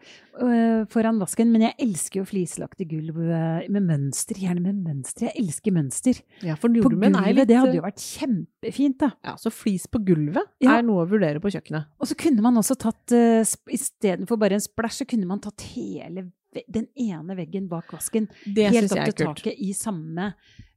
øh, 0.44 0.86
foran 0.92 1.18
vasken. 1.20 1.50
Men 1.52 1.62
jeg 1.62 1.74
elsker 1.80 2.20
jo 2.20 2.24
flislagte 2.28 2.84
gulv 2.88 3.16
øh, 3.16 3.62
med 3.70 3.80
mønster. 3.80 4.34
Gjerne 4.38 4.60
med 4.60 4.74
mønster. 4.84 5.26
Jeg 5.28 5.32
elsker 5.44 5.72
mønster. 5.72 6.20
Ja, 6.44 6.54
for 6.54 6.68
nordmenn 6.68 7.16
er 7.16 7.32
litt 7.32 7.48
det 7.48 7.56
hadde 7.58 7.76
jo 7.78 7.82
vært 7.86 8.02
kjempefint, 8.04 8.98
da. 9.00 9.10
Ja, 9.24 9.36
så 9.40 9.50
flis 9.50 9.86
på 9.88 10.02
gulvet 10.04 10.44
Ja. 10.60 10.78
er 10.78 10.82
noe 10.82 11.04
å 11.06 11.08
vurdere 11.10 11.40
på 11.40 11.50
kjøkkenet. 11.50 11.86
Og 12.00 12.06
så 12.06 12.16
kunne 12.18 12.42
man 12.44 12.54
også 12.60 12.76
tatt, 12.76 13.12
uh, 13.12 13.42
istedenfor 13.72 14.36
bare 14.38 14.58
en 14.58 14.60
splæsj, 14.60 15.02
så 15.02 15.08
kunne 15.08 15.26
man 15.26 15.40
tatt 15.40 15.60
hele 15.74 16.30
den 16.66 16.86
ene 16.96 17.36
veggen 17.36 17.68
bak 17.68 17.92
vasken. 17.92 18.28
Det 18.44 18.70
helt 18.72 18.92
opp 18.94 19.04
til 19.04 19.26
taket 19.26 19.58
i 19.60 19.72
samme, 19.76 20.30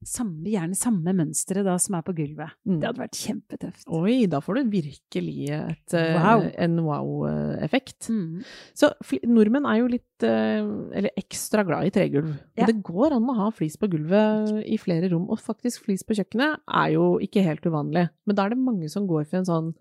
samme, 0.03 0.43
gjerne 0.49 0.75
samme 0.75 1.13
mønsteret 1.15 1.63
da, 1.65 1.77
som 1.79 1.95
er 1.95 2.03
på 2.05 2.15
gulvet. 2.17 2.51
Mm. 2.67 2.79
Det 2.81 2.89
hadde 2.89 3.01
vært 3.03 3.19
kjempetøft. 3.19 3.85
Oi, 3.87 4.15
da 4.29 4.41
får 4.43 4.59
du 4.59 4.71
virkelig 4.73 5.49
et, 5.55 5.93
eh, 5.95 6.17
Wow. 6.17 6.43
en 6.65 6.75
wow-effekt. 6.83 8.09
Mm. 8.09 8.43
Så 8.75 8.91
nordmenn 9.23 9.65
er 9.69 9.79
jo 9.79 9.87
litt, 9.87 10.23
eh, 10.23 10.59
eller 10.99 11.15
ekstra 11.17 11.65
glad 11.65 11.87
i 11.87 11.93
tregulv. 11.95 12.33
Ja. 12.57 12.65
Men 12.65 12.73
det 12.73 12.83
går 12.83 13.13
an 13.15 13.29
å 13.31 13.35
ha 13.37 13.49
flis 13.51 13.77
på 13.77 13.89
gulvet 13.89 14.65
i 14.65 14.77
flere 14.77 15.09
rom, 15.11 15.29
og 15.29 15.39
faktisk 15.39 15.85
flis 15.85 16.03
på 16.03 16.17
kjøkkenet 16.19 16.59
er 16.67 16.91
jo 16.97 17.17
ikke 17.19 17.43
helt 17.45 17.63
uvanlig. 17.63 18.09
Men 18.25 18.35
da 18.35 18.45
er 18.45 18.49
det 18.49 18.57
mange 18.59 18.89
som 18.89 19.07
går 19.07 19.25
for 19.27 19.37
en 19.37 19.45
sånn 19.45 19.73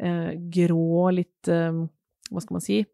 eh, 0.00 0.34
grå, 0.52 1.12
litt, 1.12 1.48
eh, 1.48 1.72
hva 2.30 2.40
skal 2.40 2.54
man 2.54 2.60
si? 2.60 2.84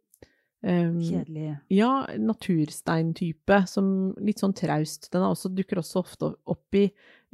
Eh, 0.65 0.93
Kjedelig. 0.97 1.59
ja, 1.69 2.07
natursteintype, 2.17 3.59
som 3.69 4.15
litt 4.25 4.41
sånn 4.41 4.55
traust. 4.57 5.11
Den 5.13 5.23
også, 5.27 5.51
dukker 5.53 5.77
også 5.83 6.01
ofte 6.01 6.31
opp 6.49 6.75
i, 6.81 6.87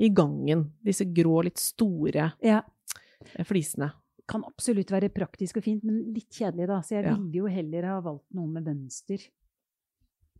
i 0.02 0.08
gangen. 0.10 0.72
Disse 0.82 1.04
grå, 1.14 1.44
litt 1.46 1.58
store 1.62 2.32
Ja. 2.42 2.62
eh, 3.36 3.44
flisene. 3.46 3.92
Kan 4.26 4.42
absolutt 4.46 4.90
være 4.90 5.08
praktisk 5.14 5.56
og 5.58 5.64
fint, 5.64 5.84
men 5.84 6.12
litt 6.14 6.30
kjedelig, 6.30 6.66
da. 6.66 6.80
Så 6.82 6.96
jeg 6.98 7.04
Ja. 7.04 7.14
ville 7.14 7.32
jo 7.32 7.46
heller 7.46 7.82
ha 7.86 8.00
valgt 8.00 8.26
noe 8.34 8.46
med 8.48 8.64
mønster. 8.64 9.28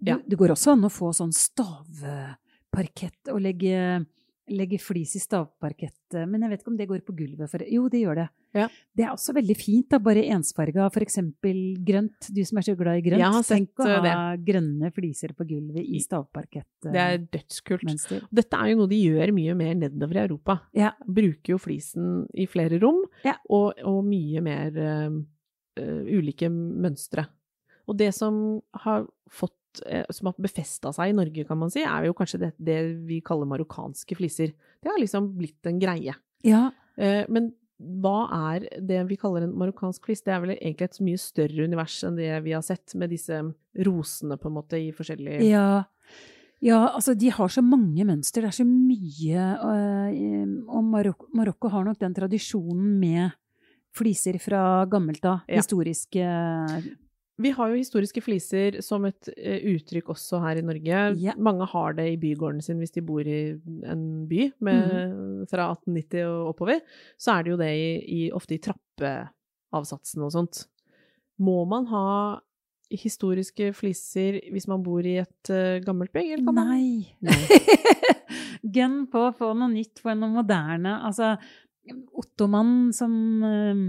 Ja. 0.03 0.17
det 0.27 0.39
går 0.39 0.49
også 0.49 0.73
an 0.73 0.83
å 0.83 0.89
få 0.91 1.11
sånn 1.13 1.31
stavparkett 1.33 3.29
og 3.33 3.41
legge, 3.43 4.07
legge 4.51 4.79
flis 4.83 5.15
i 5.17 5.23
stavparkett, 5.23 6.17
men 6.27 6.43
jeg 6.43 6.53
vet 6.53 6.63
ikke 6.63 6.73
om 6.73 6.79
det 6.79 6.89
går 6.91 7.03
på 7.07 7.15
gulvet. 7.19 7.51
For, 7.51 7.65
jo, 7.71 7.89
det 7.93 8.03
gjør 8.03 8.21
det. 8.23 8.29
Ja. 8.57 8.67
Det 8.97 9.05
er 9.05 9.13
også 9.13 9.35
veldig 9.37 9.55
fint, 9.59 9.87
da, 9.93 10.01
bare 10.03 10.25
ensfarga, 10.35 10.89
for 10.91 11.05
eksempel 11.05 11.59
grønt. 11.87 12.31
Du 12.35 12.41
som 12.47 12.59
er 12.59 12.67
så 12.67 12.75
glad 12.79 12.99
i 12.99 13.05
grønt. 13.07 13.23
Jeg 13.23 13.37
har 13.37 13.47
Tenk 13.47 13.71
sett, 13.71 13.85
å 13.85 13.89
ha 13.91 14.15
ha 14.21 14.37
grønne 14.51 14.91
fliser 14.95 15.35
på 15.39 15.47
gulvet 15.49 15.87
i 15.87 16.01
stavparkettet. 16.03 16.91
Det 16.91 17.03
er 17.03 17.19
dødskult. 17.23 18.07
Dette 18.41 18.61
er 18.61 18.73
jo 18.73 18.81
noe 18.83 18.91
de 18.91 19.01
gjør 19.01 19.35
mye 19.37 19.57
mer 19.59 19.75
nedover 19.85 20.19
i 20.19 20.25
Europa. 20.25 20.59
Ja. 20.77 20.95
Bruker 21.07 21.55
jo 21.55 21.61
flisen 21.63 22.25
i 22.35 22.49
flere 22.51 22.81
rom, 22.83 23.05
Ja. 23.27 23.37
og, 23.49 23.79
og 23.87 24.03
mye 24.07 24.43
mer 24.45 24.75
uh, 24.75 25.21
eh, 25.79 26.03
ulike 26.19 26.51
mønstre. 26.51 27.29
Og 27.91 27.99
det 27.99 28.13
som 28.15 28.61
har 28.85 29.07
fått 29.31 29.55
eh, 29.55 29.60
som 30.11 30.27
har 30.27 30.35
befesta 30.39 30.93
seg 30.93 31.11
i 31.11 31.17
Norge, 31.17 31.45
kan 31.47 31.59
man 31.59 31.71
si, 31.71 31.81
er 31.87 32.05
jo 32.09 32.13
kanskje 32.15 32.39
det, 32.41 32.53
det 32.59 32.79
vi 33.07 33.21
kaller 33.21 33.47
marokkanske 33.47 34.17
fliser. 34.19 34.53
Det 34.83 34.91
har 34.91 34.99
liksom 34.99 35.33
blitt 35.39 35.67
en 35.67 35.79
greie. 35.79 36.15
ja. 36.45 36.71
Eh, 36.99 37.25
Men 37.29 37.53
hva 37.81 38.27
er 38.53 38.67
det 38.85 39.07
vi 39.09 39.17
kaller 39.17 39.43
en 39.47 39.55
marokkansk 39.57 40.05
flis? 40.05 40.21
Det 40.23 40.35
er 40.35 40.41
vel 40.43 40.51
egentlig 40.57 40.85
et 40.85 40.99
mye 41.01 41.17
større 41.19 41.65
univers 41.65 41.95
enn 42.05 42.17
det 42.19 42.43
vi 42.45 42.53
har 42.53 42.61
sett, 42.63 42.93
med 42.95 43.09
disse 43.09 43.39
rosene 43.87 44.37
på 44.37 44.51
en 44.51 44.57
måte 44.59 44.77
i 44.77 44.91
forskjellige 44.93 45.41
Ja. 45.49 45.85
ja, 46.61 46.81
altså 46.93 47.15
de 47.17 47.31
har 47.31 47.49
så 47.49 47.63
mange 47.65 48.05
mønster, 48.05 48.43
det 48.43 48.49
er 48.51 48.59
så 48.59 48.67
mye. 48.69 49.47
øh, 49.65 50.67
og 50.69 50.85
Marokko, 50.85 51.27
Marokko 51.33 51.69
har 51.73 51.85
nok 51.85 51.99
den 51.99 52.13
tradisjonen 52.15 52.99
med 53.01 53.31
fliser 53.97 54.37
fra 54.39 54.85
gammelt 54.87 55.25
av. 55.25 55.41
Ja. 55.49 55.63
Historiske 55.63 56.21
Vi 57.41 57.51
har 57.57 57.71
jo 57.73 57.79
historiske 57.81 58.21
fliser 58.23 58.81
som 58.85 59.05
et 59.09 59.29
eh, 59.37 59.63
uttrykk 59.73 60.11
også 60.13 60.41
her 60.45 60.61
i 60.61 60.65
Norge. 60.67 60.99
Ja. 61.23 61.33
Mange 61.39 61.67
har 61.73 61.95
det 61.97 62.07
i 62.13 62.19
bygården 62.21 62.61
sin 62.63 62.79
hvis 62.83 62.93
de 62.93 63.01
bor 63.07 63.21
i 63.27 63.39
en 63.89 64.05
by 64.29 64.51
med, 64.61 64.91
Mhm. 64.91 65.47
fra 65.51 65.71
1890 65.73 66.25
og 66.29 66.51
oppover. 66.55 66.81
Så 67.19 67.33
er 67.39 67.43
det 67.47 67.51
jo 67.55 67.57
det 67.63 67.71
i, 67.73 67.91
i, 68.19 68.21
ofte 68.37 68.55
i 68.55 68.61
trappeavsatsen 68.67 70.23
og 70.27 70.33
sånt. 70.37 70.67
Må 71.41 71.63
man 71.69 71.87
ha 71.89 72.41
historiske 72.91 73.71
fliser 73.73 74.41
hvis 74.51 74.67
man 74.69 74.83
bor 74.83 75.01
i 75.07 75.17
et 75.23 75.51
uh, 75.55 75.79
gammelt 75.87 76.13
bygg? 76.13 76.33
Eller 76.35 76.45
kan 76.45 76.55
man- 76.55 76.69
Nei. 76.69 77.15
Gun 78.75 79.07
på 79.11 79.23
få 79.39 79.53
noe 79.57 79.71
nytt, 79.73 80.01
få 80.03 80.13
noe 80.19 80.35
moderne. 80.43 80.99
Altså, 81.07 81.33
Ottoman 82.19 82.91
som 82.93 83.13
uh, 83.43 83.85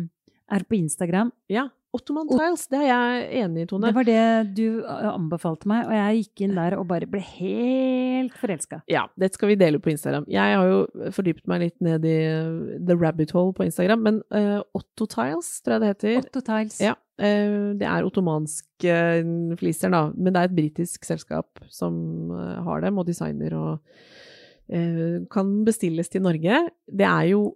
er 0.56 0.64
på 0.70 0.78
Instagram, 0.80 1.32
Ja. 1.52 1.68
Ottoman 1.92 2.30
Tiles, 2.30 2.64
det 2.72 2.80
er 2.80 2.88
jeg 2.88 3.24
enig 3.42 3.66
i, 3.66 3.68
Tone. 3.68 3.90
det 3.90 3.96
var 3.98 4.06
det 4.08 4.54
du 4.56 4.80
øh, 4.80 5.08
anbefalte 5.12 5.68
meg, 5.68 5.90
og 5.90 5.96
jeg 5.98 6.22
gikk 6.22 6.44
inn 6.46 6.56
der 6.56 6.78
og 6.78 6.86
bare 6.88 7.10
ble 7.12 7.20
helt 7.20 8.38
forelska. 8.40 8.80
Ja, 8.92 9.04
det 9.20 9.34
skal 9.36 9.52
vi 9.52 9.58
dele 9.60 9.82
på 9.84 9.92
Instagram. 9.92 10.24
Jeg 10.32 10.56
har 10.56 10.70
jo 10.70 11.12
fordypet 11.12 11.52
meg 11.52 11.66
litt 11.66 11.84
ned 11.84 12.08
i 12.08 12.16
uh, 12.32 12.80
The 12.88 12.96
Rabbit 12.96 13.36
Hole 13.36 13.52
på 13.58 13.68
Instagram, 13.68 14.08
men 14.08 14.22
uh, 14.32 14.64
Otto 14.78 15.10
Tiles, 15.12 15.52
tror 15.66 15.76
jeg 15.76 15.84
det 15.84 15.92
heter. 15.92 16.18
Otto 16.24 16.46
Tiles. 16.48 16.80
Ja, 16.80 16.96
uh, 16.96 17.70
det 17.76 17.90
er 17.92 18.08
ottomanske 18.08 18.98
uh, 19.28 19.56
fliser, 19.60 19.92
da, 19.92 20.06
men 20.16 20.32
det 20.32 20.40
er 20.40 20.52
et 20.52 20.60
britisk 20.62 21.08
selskap 21.08 21.60
som 21.68 22.32
har 22.32 22.88
dem, 22.88 23.02
og 23.02 23.10
designer, 23.10 23.58
og 23.60 23.80
kan 25.34 25.50
bestilles 25.68 26.08
til 26.08 26.22
Norge. 26.24 26.62
Det 26.88 27.04
er 27.04 27.26
jo 27.34 27.50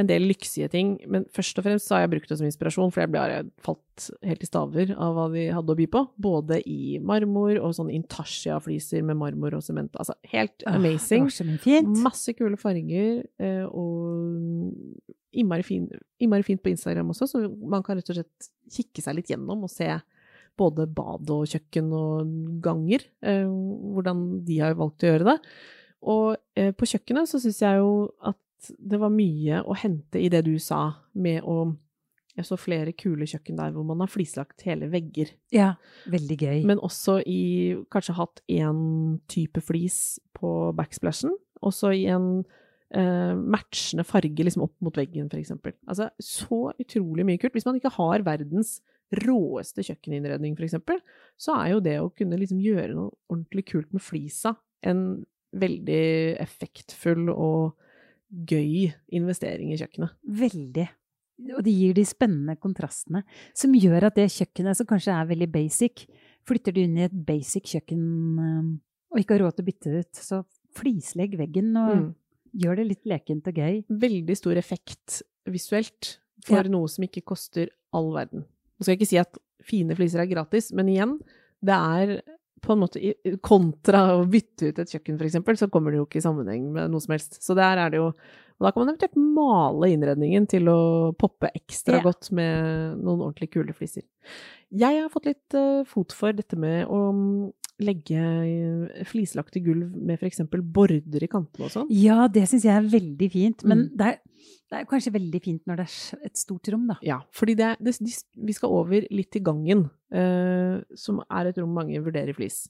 en 0.00 0.08
del 0.08 0.24
lyksige 0.30 0.68
ting, 0.72 0.94
men 1.10 1.26
først 1.34 1.58
og 1.60 1.66
fremst 1.66 1.88
så 1.88 1.96
har 1.96 2.06
jeg 2.06 2.12
brukt 2.14 2.30
det 2.30 2.38
som 2.40 2.46
inspirasjon, 2.48 2.92
for 2.94 3.02
jeg 3.02 3.12
ble 3.12 3.24
falt 3.64 4.06
helt 4.24 4.44
i 4.44 4.48
staver 4.48 4.92
av 4.96 5.16
hva 5.16 5.26
de 5.34 5.44
hadde 5.52 5.74
å 5.74 5.78
by 5.78 5.86
på. 5.92 6.02
Både 6.28 6.60
i 6.64 6.96
marmor 7.04 7.58
og 7.60 7.74
sånn 7.76 7.92
intarsia-fliser 7.92 9.04
med 9.04 9.18
marmor 9.20 9.58
og 9.58 9.64
sement. 9.66 9.92
Altså 10.00 10.16
helt 10.32 10.64
Ah, 10.66 10.78
amazing. 10.78 11.28
Fint. 11.60 12.00
Masse 12.04 12.32
kule 12.38 12.56
farger, 12.60 13.24
eh, 13.42 13.64
og 13.68 15.02
innmari, 15.36 15.66
fin, 15.66 15.88
fint 16.18 16.62
på 16.62 16.72
Instagram 16.72 17.12
også, 17.12 17.28
så 17.28 17.42
man 17.48 17.84
kan 17.84 17.98
rett 17.98 18.08
og 18.10 18.16
slett 18.20 18.48
kikke 18.72 19.04
seg 19.04 19.18
litt 19.18 19.32
gjennom 19.32 19.66
og 19.66 19.72
se 19.72 19.90
både 20.58 20.88
bad 20.90 21.28
og 21.30 21.46
kjøkken 21.46 21.92
og 21.94 22.32
ganger, 22.64 23.04
eh, 23.22 23.44
hvordan 23.46 24.44
de 24.46 24.58
har 24.58 24.74
valgt 24.78 25.04
å 25.04 25.12
gjøre 25.12 25.28
det. 25.28 25.38
Og 26.08 26.36
eh, 26.58 26.72
på 26.72 26.88
kjøkkenet 26.88 27.30
så 27.30 27.40
syns 27.42 27.60
jeg 27.62 27.80
jo 27.80 27.92
at 28.22 28.38
det 28.78 28.98
var 29.00 29.12
mye 29.14 29.62
å 29.62 29.76
hente 29.78 30.20
i 30.20 30.30
det 30.32 30.44
du 30.46 30.56
sa 30.62 30.82
med 31.18 31.44
å 31.46 31.64
jeg 32.38 32.46
så 32.46 32.54
flere 32.60 32.92
kule 32.94 33.26
kjøkken 33.26 33.56
der 33.58 33.72
hvor 33.74 33.82
man 33.86 33.98
har 33.98 34.10
flislagt 34.12 34.62
hele 34.68 34.86
vegger. 34.92 35.32
Ja, 35.50 35.72
veldig 36.06 36.36
gøy. 36.38 36.60
Men 36.70 36.78
også 36.86 37.16
i 37.26 37.40
kanskje 37.90 38.14
hatt 38.14 38.42
én 38.46 39.18
type 39.30 39.62
flis 39.66 40.20
på 40.38 40.70
backsplashen, 40.78 41.34
også 41.66 41.90
i 41.98 42.04
en 42.14 42.28
eh, 42.94 43.34
matchende 43.34 44.06
farge 44.06 44.46
liksom 44.46 44.68
opp 44.68 44.76
mot 44.86 45.00
veggen, 45.00 45.26
eksempel. 45.34 45.74
Altså, 45.90 46.12
så 46.22 46.68
utrolig 46.78 47.26
mye 47.26 47.42
kult. 47.42 47.58
Hvis 47.58 47.66
man 47.66 47.80
ikke 47.80 47.96
har 47.96 48.22
verdens 48.26 48.76
råeste 49.24 49.82
kjøkkeninnredning, 49.88 50.54
eksempel, 50.62 51.02
så 51.40 51.56
er 51.58 51.72
jo 51.72 51.82
det 51.82 51.96
å 51.98 52.12
kunne 52.14 52.38
liksom 52.38 52.62
gjøre 52.62 52.94
noe 52.94 53.10
ordentlig 53.32 53.66
kult 53.72 53.90
med 53.96 54.04
flisa 54.04 54.54
en 54.86 55.24
veldig 55.58 56.38
effektfull 56.44 57.32
og 57.32 57.87
gøy 58.32 58.92
investering 59.14 59.72
i 59.72 59.78
kjøkkenet. 59.80 60.10
Veldig. 60.28 60.88
Og 61.56 61.62
det 61.62 61.72
gir 61.72 61.94
de 61.94 62.04
spennende 62.04 62.56
kontrastene 62.58 63.22
som 63.54 63.72
gjør 63.72 64.08
at 64.08 64.16
det 64.18 64.26
kjøkkenet, 64.34 64.76
som 64.76 64.86
kanskje 64.90 65.14
er 65.14 65.28
veldig 65.30 65.48
basic, 65.54 66.06
flytter 66.48 66.74
du 66.74 66.80
inn 66.82 66.96
i 66.98 67.04
et 67.06 67.14
basic 67.26 67.62
kjøkken 67.70 68.02
eh, 68.42 68.70
og 69.14 69.20
ikke 69.22 69.36
har 69.36 69.44
råd 69.46 69.56
til 69.56 69.64
å 69.64 69.68
bytte 69.70 69.92
ut, 70.02 70.12
så 70.18 70.42
flislegg 70.76 71.36
veggen 71.38 71.70
og 71.76 71.94
Mm. 71.96 72.14
gjør 72.58 72.76
det 72.76 72.86
litt 72.88 73.04
lekent 73.06 73.46
og 73.46 73.54
gøy. 73.54 73.84
Veldig 73.88 74.36
stor 74.36 74.56
effekt 74.56 75.22
visuelt 75.48 76.18
for 76.44 76.56
Ja. 76.62 76.62
noe 76.68 76.88
som 76.88 77.04
ikke 77.04 77.22
koster 77.24 77.68
all 77.92 78.12
verden. 78.12 78.44
Nå 78.78 78.82
skal 78.84 78.96
jeg 78.96 79.00
ikke 79.00 79.08
si 79.08 79.18
at 79.18 79.38
fine 79.62 79.94
fliser 79.96 80.20
er 80.20 80.26
gratis, 80.26 80.72
men 80.72 80.86
igjen, 80.88 81.20
det 81.64 81.74
er 81.74 82.22
på 82.64 82.74
en 82.74 82.82
måte 82.82 83.00
kontra 83.44 84.02
å 84.18 84.26
bytte 84.30 84.70
ut 84.70 84.82
et 84.82 84.92
kjøkken, 84.94 85.18
eksempel, 85.26 85.58
så 85.60 85.70
kommer 85.72 85.94
det 85.94 86.00
jo 86.00 86.06
ikke 86.08 86.20
i 86.20 86.24
sammenheng 86.24 86.68
med 86.74 86.92
noe 86.92 87.04
som 87.04 87.14
helst. 87.14 87.40
Så 87.44 87.56
der 87.58 87.80
er 87.84 87.94
det 87.94 88.02
jo 88.02 88.12
Og 88.58 88.66
da 88.66 88.72
kan 88.74 88.82
man 88.82 88.88
eventuelt 88.90 89.18
male 89.38 89.88
innredningen 89.92 90.48
til 90.50 90.66
å 90.66 90.78
poppe 91.14 91.46
ekstra 91.54 92.00
yeah. 92.00 92.02
godt 92.02 92.32
med 92.34 92.96
noen 92.98 93.20
ordentlig 93.28 93.52
kule 93.54 93.70
fliser. 93.70 94.02
Jeg 94.74 94.98
har 94.98 95.12
fått 95.12 95.28
litt 95.30 95.54
uh, 95.54 95.84
fot 95.86 96.10
for 96.10 96.34
dette 96.34 96.58
med 96.58 96.90
å 96.90 97.12
mm, 97.14 97.52
legge 97.86 98.18
eh, 98.18 99.04
flislagte 99.06 99.62
gulv 99.62 99.92
med 99.94 100.24
eksempel 100.26 100.62
border 100.62 101.22
i 101.22 101.30
kantene 101.30 101.68
og 101.68 101.70
sånn. 101.70 101.92
Ja, 101.94 102.26
det 102.26 102.48
syns 102.50 102.66
jeg 102.66 102.74
er 102.74 102.90
veldig 102.90 103.28
fint. 103.30 103.62
Men 103.62 103.84
Mm. 103.84 103.90
det, 103.94 104.06
er, 104.08 104.18
det 104.68 104.78
er 104.82 104.86
kanskje 104.90 105.14
veldig 105.14 105.40
fint 105.44 105.62
når 105.68 105.80
det 105.80 105.88
er 105.88 106.26
et 106.28 106.36
stort 106.36 106.68
rom, 106.72 106.86
da. 106.90 106.98
Ja, 107.06 107.20
fordi 107.32 107.54
det, 107.56 107.74
det, 107.80 107.96
vi 108.36 108.52
skal 108.56 108.72
over 108.82 109.06
litt 109.10 109.30
til 109.32 109.44
gangen, 109.46 109.86
uh, 110.12 110.80
som 110.98 111.22
er 111.28 111.48
et 111.50 111.60
rom 111.62 111.72
mange 111.76 112.00
vurderer 112.04 112.36
flis. 112.36 112.66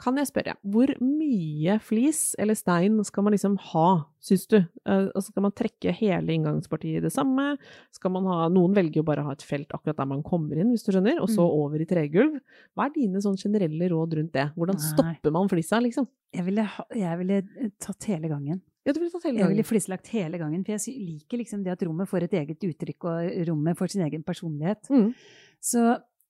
Kan 0.00 0.16
jeg 0.18 0.26
spørre, 0.26 0.56
hvor 0.66 0.90
mye 0.98 1.76
flis 1.78 2.32
eller 2.42 2.56
stein 2.58 2.96
skal 3.06 3.22
man 3.22 3.36
liksom 3.36 3.52
ha, 3.70 3.84
syns 4.24 4.48
du? 4.50 4.56
Uh, 4.88 5.12
altså 5.14 5.28
skal 5.28 5.44
man 5.46 5.54
trekke 5.54 5.92
hele 5.94 6.34
inngangspartiet 6.34 6.98
i 6.98 7.04
det 7.04 7.12
samme? 7.14 7.52
Skal 7.94 8.10
man 8.16 8.26
ha, 8.26 8.48
noen 8.50 8.74
velger 8.74 9.02
jo 9.02 9.06
bare 9.06 9.22
å 9.22 9.28
ha 9.28 9.36
et 9.36 9.44
felt 9.46 9.70
akkurat 9.76 10.00
der 10.00 10.08
man 10.10 10.24
kommer 10.26 10.58
inn, 10.58 10.72
hvis 10.74 10.82
du 10.88 10.90
skjønner, 10.96 11.20
og 11.22 11.28
så 11.30 11.44
Mm. 11.44 11.54
over 11.60 11.84
i 11.84 11.86
tregulv. 11.86 12.40
Hva 12.74 12.88
er 12.88 12.96
dine 12.96 13.22
sånn 13.22 13.38
generelle 13.38 13.92
råd 13.94 14.18
rundt 14.18 14.32
det? 14.34 14.48
Hvordan 14.56 14.80
Nei. 14.80 14.90
stopper 14.90 15.30
man 15.36 15.48
flisa, 15.52 15.78
liksom? 15.84 16.08
Jeg 16.34 16.48
ville, 16.48 16.66
jeg 16.96 17.18
ville 17.20 17.42
tatt 17.78 18.08
hele 18.10 18.32
gangen. 18.32 18.62
Ja, 18.84 18.92
du 18.92 19.00
ville 19.00 19.10
tatt 19.10 19.22
hele 19.24 19.38
Jeg 19.38 19.48
ville 19.48 19.62
gangen. 19.62 19.70
flislagt 19.72 20.06
hele 20.12 20.38
gangen, 20.38 20.64
for 20.64 20.72
jeg 20.76 20.96
liker 21.00 21.38
liksom 21.40 21.62
det 21.64 21.72
at 21.72 21.82
rommet 21.86 22.08
får 22.08 22.22
et 22.26 22.32
eget 22.32 22.58
uttrykk, 22.68 23.04
og 23.08 23.46
rommet 23.48 23.78
får 23.78 23.90
sin 23.94 24.02
egen 24.04 24.22
personlighet. 24.22 24.90
Mm. 24.90 25.14
Så 25.60 25.84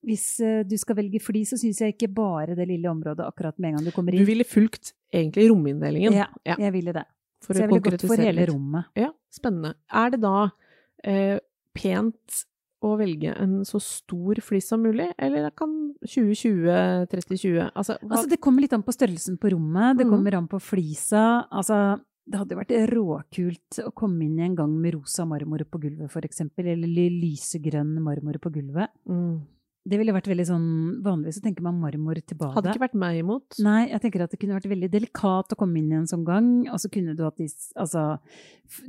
hvis 0.04 0.38
eh, 0.44 0.62
du 0.62 0.76
skal 0.78 0.96
velge 0.96 1.18
flis, 1.20 1.50
så 1.50 1.56
syns 1.58 1.80
jeg 1.80 1.94
ikke 1.96 2.12
bare 2.14 2.54
det 2.54 2.68
lille 2.68 2.86
området 2.90 3.24
akkurat 3.26 3.58
med 3.58 3.70
en 3.72 3.76
gang 3.78 3.84
du 3.86 3.90
kommer 3.96 4.12
inn. 4.14 4.20
Du 4.22 4.28
ville 4.28 4.44
fulgt 4.44 4.92
egentlig 5.12 5.48
rominndelingen. 5.50 6.12
Ja, 6.12 6.26
Ja. 6.46 6.56
jeg 6.58 6.72
ville 6.72 6.92
det. 6.92 7.04
for 7.42 7.54
så 7.54 7.60
jeg 7.60 7.68
ville 7.68 7.80
gått 7.80 8.00
for 8.06 8.16
hele 8.16 8.46
rommet. 8.46 8.84
Ja, 8.96 9.10
spennende. 9.32 9.74
Er 9.92 10.10
det 10.10 10.20
da 10.20 10.50
eh, 11.04 11.38
pent 11.74 12.44
å 12.84 12.98
velge 12.98 13.34
en 13.40 13.64
så 13.64 13.80
stor 13.80 14.34
flis 14.44 14.68
som 14.68 14.82
mulig, 14.82 15.10
eller 15.18 15.50
kan 15.56 15.94
2020, 16.04 17.08
3020 17.10 17.70
Altså, 17.74 17.96
hva, 18.02 18.16
Altså, 18.16 18.28
det 18.28 18.40
kommer 18.40 18.60
litt 18.64 18.72
an 18.76 18.82
på 18.84 18.92
størrelsen 18.94 19.38
på 19.40 19.50
rommet, 19.52 19.96
det 19.98 20.06
Mhm. 20.06 20.10
kommer 20.10 20.34
an 20.36 20.48
på 20.48 20.60
flisa. 20.60 21.46
Altså, 21.50 22.00
det 22.26 22.38
hadde 22.40 22.56
vært 22.56 22.72
råkult 22.88 23.80
å 23.84 23.90
komme 23.94 24.24
inn 24.24 24.38
i 24.38 24.44
en 24.46 24.54
gang 24.56 24.72
med 24.80 24.94
rosa 24.94 25.26
marmor 25.28 25.64
på 25.68 25.78
gulvet, 25.82 26.14
eksempel, 26.24 26.66
eller 26.72 26.88
lysegrønn 26.88 27.98
marmor 28.02 28.38
på 28.40 28.50
gulvet. 28.54 28.88
mm, 29.08 29.42
Det 29.86 29.98
ville 30.00 30.14
vært 30.16 30.30
veldig 30.32 30.46
sånn 30.48 31.02
Vanligvis 31.04 31.36
så 31.36 31.42
tenker 31.44 31.60
man 31.60 31.76
marmor 31.78 32.14
til 32.16 32.38
badet. 32.38 32.54
hadde 32.54 32.70
ikke 32.72 32.84
vært 32.88 32.94
meg 32.94 33.18
imot. 33.20 33.58
Nei, 33.60 33.88
jeg 33.90 34.00
tenker 34.00 34.22
at 34.24 34.30
det 34.30 34.38
kunne 34.40 34.56
vært 34.58 34.70
veldig 34.72 34.90
delikat 34.90 35.52
å 35.52 35.56
komme 35.60 35.76
inn 35.76 35.92
i 35.92 35.96
en 35.96 36.06
sånn 36.08 36.24
gang. 36.24 36.48
Og 36.72 36.80
så 36.80 36.88
kunne 36.90 37.14
du 37.14 37.22
hatt 37.24 37.36
altså, 37.76 38.18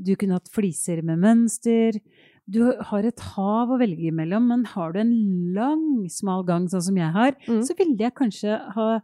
Du 0.01 0.15
kunne 0.15 0.39
hatt 0.39 0.47
fliser 0.47 1.03
med 1.03 1.19
mønster. 1.19 1.99
Du 2.47 2.71
har 2.79 3.03
et 3.03 3.19
hav 3.19 3.67
å 3.73 3.79
velge 3.81 4.07
imellom, 4.07 4.47
men 4.47 4.63
har 4.65 4.93
du 4.93 4.99
en 5.01 5.53
lang, 5.53 6.07
smal 6.07 6.45
gang 6.45 6.67
sånn 6.69 6.81
som 6.87 6.95
jeg 6.95 7.11
har, 7.11 7.31
Mm. 7.49 7.61
så 7.65 7.75
ville 7.75 7.97
jeg 7.97 8.13
kanskje 8.13 8.55
ha, 8.75 9.01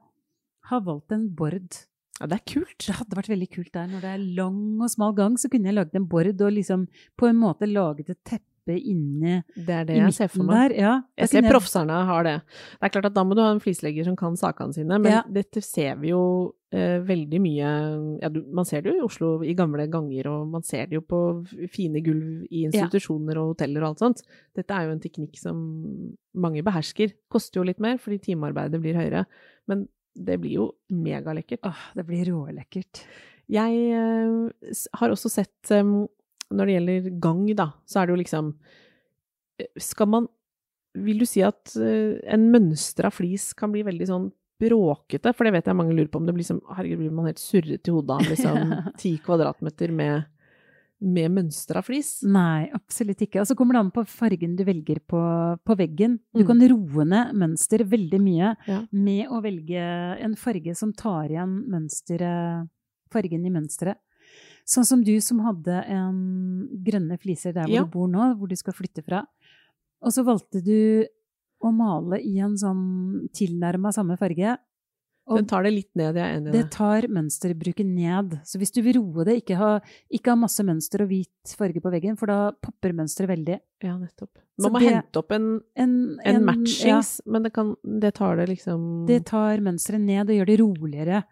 ha 0.69 0.79
valgt 0.79 1.11
en 1.11 1.27
bord. 1.27 1.75
Ja, 2.19 2.27
det 2.27 2.37
er 2.41 2.45
kult. 2.53 2.77
Det 2.85 2.93
hadde 2.99 3.17
vært 3.17 3.31
veldig 3.31 3.49
kult 3.55 3.71
der. 3.73 3.87
Når 3.89 4.01
det 4.03 4.09
er 4.13 4.23
lang 4.37 4.81
og 4.83 4.89
smal 4.93 5.13
gang, 5.17 5.37
så 5.41 5.49
kunne 5.49 5.65
jeg 5.71 5.77
laget 5.79 5.95
en 5.95 6.07
bord 6.11 6.27
og 6.41 6.51
liksom 6.53 6.87
på 7.17 7.29
en 7.31 7.39
måte 7.41 7.65
laget 7.69 8.09
et 8.13 8.19
teppe 8.27 8.47
inne 8.77 9.39
Det 9.57 9.73
er 9.73 9.85
det 9.89 9.95
i 9.95 9.99
jeg 10.03 10.13
ser 10.13 10.27
for 10.29 10.43
meg. 10.45 10.69
der. 10.69 10.75
Ja, 10.77 10.91
Jeg 11.17 11.29
ser 11.31 11.41
proffserne 11.49 11.95
har 12.05 12.23
det. 12.23 12.35
Det 12.77 12.83
er 12.85 12.89
klart 12.93 13.05
at 13.09 13.15
da 13.15 13.23
må 13.25 13.33
du 13.35 13.41
ha 13.41 13.49
en 13.55 13.59
flislegger 13.59 14.05
som 14.05 14.15
kan 14.15 14.35
sakene 14.37 14.71
sine, 14.75 14.99
men 15.01 15.11
Ja. 15.11 15.23
dette 15.27 15.63
ser 15.65 15.95
vi 15.97 16.09
jo 16.11 16.53
eh, 16.71 16.99
veldig 17.01 17.39
mye 17.41 18.21
ja, 18.21 18.29
du, 18.29 18.43
Man 18.53 18.63
ser 18.65 18.81
det 18.83 18.93
jo 18.93 18.99
i 18.99 19.03
Oslo 19.03 19.41
i 19.43 19.55
gamle 19.57 19.87
ganger, 19.89 20.27
og 20.29 20.47
man 20.53 20.61
ser 20.63 20.85
det 20.85 20.93
jo 20.93 21.01
på 21.01 21.21
fine 21.73 22.03
gulv 22.05 22.45
i 22.51 22.67
institusjoner 22.69 23.35
og 23.41 23.55
hoteller 23.55 23.81
og 23.81 23.89
alt 23.89 23.99
sånt. 23.99 24.21
Dette 24.55 24.69
er 24.77 24.85
jo 24.85 24.91
en 24.91 25.01
teknikk 25.01 25.39
som 25.41 26.13
mange 26.35 26.61
behersker. 26.63 27.11
Koster 27.33 27.59
jo 27.61 27.65
litt 27.65 27.79
mer 27.81 27.97
fordi 27.97 28.19
timearbeidet 28.29 28.79
blir 28.79 28.93
høyere, 28.95 29.25
men 29.67 29.87
det 30.15 30.37
blir 30.41 30.57
jo 30.59 30.67
megalekkert. 30.91 31.63
Åh, 31.67 31.83
det 31.95 32.05
blir 32.07 32.25
rålekkert. 32.31 33.03
Jeg 33.51 33.79
uh, 33.95 34.75
har 34.99 35.11
også 35.11 35.31
sett 35.31 35.71
um, 35.75 36.05
Når 36.51 36.67
det 36.67 36.75
gjelder 36.75 37.09
gang, 37.23 37.41
da, 37.57 37.71
så 37.89 37.99
er 37.99 38.07
det 38.07 38.13
jo 38.13 38.19
liksom 38.21 38.51
eh, 39.59 39.71
Skal 39.81 40.07
man 40.07 40.27
Vil 41.03 41.19
du 41.19 41.27
si 41.27 41.43
at 41.43 41.73
uh, 41.75 42.19
en 42.31 42.47
mønstra 42.53 43.11
flis 43.11 43.49
kan 43.57 43.73
bli 43.73 43.83
veldig 43.87 44.07
sånn 44.07 44.29
bråkete? 44.61 45.33
For 45.35 45.47
det 45.47 45.55
vet 45.57 45.67
jeg 45.67 45.79
mange 45.79 45.95
lurer 45.97 46.11
på 46.11 46.21
om 46.21 46.29
det 46.29 46.35
blir 46.37 46.47
som 46.47 46.61
Herregud, 46.69 47.01
blir 47.01 47.17
man 47.17 47.27
helt 47.31 47.41
surret 47.41 47.87
i 47.87 47.95
hodet 47.95 48.19
av 48.19 48.29
liksom 48.31 48.75
ti 49.01 49.15
kvadratmeter 49.25 49.95
med, 49.95 50.29
med 51.01 51.31
mønstra 51.33 51.81
flis? 51.83 52.21
Nei, 52.23 52.69
absolutt 52.77 53.21
ikke. 53.25 53.41
Og 53.41 53.47
så 53.49 53.55
kommer 53.57 53.73
det 53.73 53.79
an 53.81 53.91
på 53.91 54.03
fargen 54.07 54.55
du 54.55 54.63
velger 54.67 54.99
på, 55.09 55.21
på 55.65 55.75
veggen. 55.77 56.19
Du 56.33 56.43
Mm. 56.43 56.47
kan 56.47 56.61
roe 56.69 57.05
ned 57.05 57.33
mønster 57.35 57.79
veldig 57.83 58.19
mye 58.21 58.55
Ja. 58.67 58.81
med 58.91 59.27
å 59.29 59.41
velge 59.41 59.81
en 60.21 60.35
farge 60.35 60.75
som 60.77 60.93
tar 60.93 61.29
igjen 61.29 61.65
mønsteret, 61.67 62.69
fargen 63.11 63.45
i 63.45 63.49
mønsteret. 63.49 63.95
Sånn 64.65 64.85
som 64.85 65.01
du 65.03 65.19
som 65.19 65.39
hadde 65.39 65.83
en 65.89 66.67
grønne 66.83 67.17
fliser 67.19 67.53
der 67.53 67.65
hvor 67.65 67.73
Ja. 67.73 67.83
du 67.83 67.89
bor 67.89 68.07
nå, 68.07 68.37
hvor 68.37 68.47
du 68.47 68.55
skal 68.55 68.73
flytte 68.73 69.03
fra. 69.03 69.25
Og 70.03 70.11
så 70.11 70.23
valgte 70.23 70.63
du 70.63 71.05
å 71.63 71.71
male 71.73 72.19
i 72.21 72.37
en 72.39 72.55
sånn 72.57 73.27
tilnærma 73.33 73.91
samme 73.93 74.17
farge. 74.17 74.57
Den 75.37 75.47
tar 75.47 75.63
det 75.63 75.71
litt 75.73 75.89
ned, 75.95 76.15
jeg 76.15 76.23
er 76.25 76.37
enig 76.39 76.49
i 76.49 76.51
det 76.55 76.63
det. 76.65 76.71
tar 76.71 77.07
mønsterbruket 77.07 77.85
ned. 77.85 78.35
Så 78.47 78.57
hvis 78.61 78.71
du 78.75 78.81
vil 78.85 78.97
roe 78.99 79.25
det, 79.27 79.37
ikke 79.43 79.57
ha, 79.59 79.69
ikke 80.11 80.31
ha 80.33 80.35
masse 80.39 80.63
mønster 80.67 81.03
og 81.05 81.09
hvit 81.11 81.53
farge 81.57 81.81
på 81.83 81.91
veggen, 81.93 82.17
for 82.19 82.27
da 82.31 82.51
popper 82.51 82.93
mønsteret 82.97 83.29
veldig. 83.31 83.59
Ja, 83.83 83.97
nettopp. 83.97 84.29
Man 84.61 84.71
må 84.75 84.79
det- 84.79 84.91
hente 84.93 85.17
opp 85.23 85.31
en, 85.31 85.47
En, 85.75 85.93
en, 86.25 86.35
en 86.35 86.45
matchings, 86.45 87.21
men 87.25 87.43
det, 87.43 87.53
kan, 87.53 87.75
det 87.83 88.13
tar 88.15 88.35
det 88.37 88.49
liksom 88.49 89.05
det 89.07 89.25
tar 89.25 89.57
mønsteret 89.63 90.01
ned 90.01 90.29
og 90.29 90.35
gjør 90.37 90.51
det 90.51 90.59
roligere. 90.61 91.23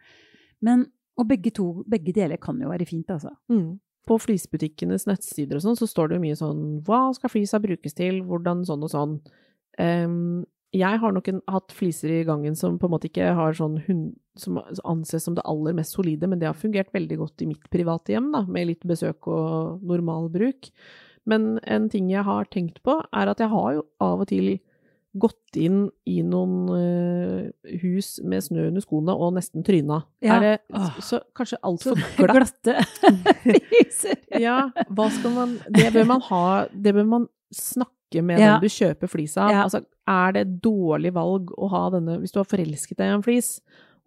Men, 0.62 0.88
og 1.18 1.28
begge, 1.28 1.52
to, 1.56 1.84
begge 1.88 2.14
deler 2.16 2.38
kan 2.42 2.60
jo 2.60 2.70
være 2.70 2.86
fint, 2.90 3.08
altså. 3.10 3.36
Mm. 3.52 3.80
På 4.10 4.16
flisbutikkenes 4.18 5.06
nettsider 5.06 5.60
og 5.60 5.62
sånn, 5.62 5.78
så 5.78 5.86
står 5.86 6.10
det 6.10 6.16
jo 6.18 6.22
mye 6.24 6.38
sånn 6.40 6.62
Hva 6.88 7.14
skal 7.14 7.30
flisa 7.30 7.60
brukes 7.62 7.94
til? 7.94 8.24
Hvordan 8.26 8.64
sånn 8.66 8.82
og 8.88 8.90
sånn? 8.90 9.20
Ehm, 9.78 10.46
jeg 10.76 11.02
har 11.02 11.14
nok 11.14 11.28
en, 11.32 11.42
hatt 11.50 11.74
fliser 11.74 12.12
i 12.14 12.24
gangen 12.28 12.56
som 12.58 12.78
på 12.78 12.88
en 12.88 12.94
måte 12.94 13.10
ikke 13.10 13.32
har 13.38 13.56
sånn 13.58 13.80
hund, 13.88 14.14
som 14.40 14.60
anses 14.88 15.26
som 15.26 15.36
det 15.38 15.46
aller 15.50 15.76
mest 15.78 15.96
solide, 15.98 16.30
men 16.30 16.42
det 16.42 16.50
har 16.50 16.58
fungert 16.58 16.94
veldig 16.94 17.18
godt 17.24 17.44
i 17.44 17.50
mitt 17.50 17.70
private 17.74 18.14
hjem, 18.14 18.30
da, 18.36 18.44
med 18.46 18.70
litt 18.70 18.86
besøk 18.88 19.28
og 19.32 19.82
normal 19.86 20.30
bruk. 20.34 20.70
Men 21.30 21.58
en 21.66 21.90
ting 21.92 22.10
jeg 22.14 22.26
har 22.26 22.50
tenkt 22.54 22.84
på, 22.86 23.00
er 23.12 23.32
at 23.32 23.42
jeg 23.42 23.52
har 23.52 23.80
jo 23.80 23.86
av 24.04 24.24
og 24.24 24.30
til 24.30 24.58
gått 25.18 25.58
inn 25.58 25.88
i 26.06 26.20
noen 26.22 26.70
uh, 26.70 27.72
hus 27.82 28.20
med 28.22 28.46
snø 28.46 28.68
under 28.70 28.84
skoene 28.84 29.16
og 29.18 29.34
nesten 29.40 29.66
tryna. 29.66 30.04
Ja. 30.22 30.38
Er 30.38 30.46
det 30.46 30.54
så, 30.70 31.06
så 31.08 31.20
kanskje 31.38 31.62
altfor 31.66 31.98
glatt? 32.20 32.36
glatte 32.38 32.76
fliser. 33.66 34.20
Ja, 34.38 34.60
hva 34.94 35.10
skal 35.14 35.34
man 35.34 35.58
Det 35.74 35.90
bør 35.96 36.06
man 36.14 36.22
ha 36.30 36.44
Det 36.70 36.94
bør 36.96 37.08
man 37.10 37.26
snakke 37.50 37.99
med 38.26 38.40
Ja. 38.40 38.58
den 38.58 38.62
du 38.66 38.68
kjøper 38.74 39.08
flis 39.12 39.38
av. 39.38 39.52
Ja. 39.52 39.64
Altså, 39.68 39.84
er 40.10 40.32
det 40.34 40.42
et 40.48 40.62
dårlig 40.62 41.14
valg 41.14 41.52
å 41.58 41.70
ha 41.70 41.90
denne 41.94 42.20
Hvis 42.20 42.32
du 42.34 42.40
har 42.40 42.50
forelsket 42.50 42.98
deg 42.98 43.08
i 43.12 43.16
en 43.20 43.24
flis, 43.24 43.60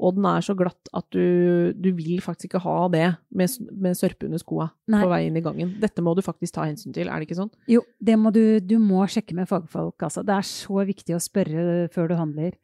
og 0.03 0.17
den 0.17 0.25
er 0.27 0.41
så 0.43 0.55
glatt 0.59 0.89
at 0.93 1.07
du, 1.15 1.73
du 1.79 1.93
vil 1.95 2.19
faktisk 2.25 2.49
ikke 2.51 2.63
ha 2.65 2.89
det 2.91 3.05
med, 3.31 3.53
med 3.71 3.95
sørpe 3.95 4.27
under 4.27 4.41
skoa 4.43 4.71
på 4.91 5.09
vei 5.13 5.27
inn 5.29 5.37
i 5.39 5.43
gangen. 5.45 5.77
Dette 5.83 6.03
må 6.03 6.17
du 6.17 6.23
faktisk 6.23 6.57
ta 6.57 6.65
hensyn 6.67 6.95
til, 6.97 7.07
er 7.07 7.21
det 7.21 7.29
ikke 7.29 7.39
sånn? 7.39 7.53
Jo, 7.71 7.85
det 8.03 8.17
må 8.19 8.33
du, 8.35 8.59
du 8.59 8.79
må 8.83 9.05
sjekke 9.07 9.37
med 9.39 9.47
fagfolk, 9.51 10.03
altså. 10.03 10.25
Det 10.27 10.35
er 10.35 10.49
så 10.49 10.83
viktig 10.89 11.15
å 11.15 11.23
spørre 11.23 11.87
før 11.95 12.11
du 12.11 12.17
handler. 12.19 12.57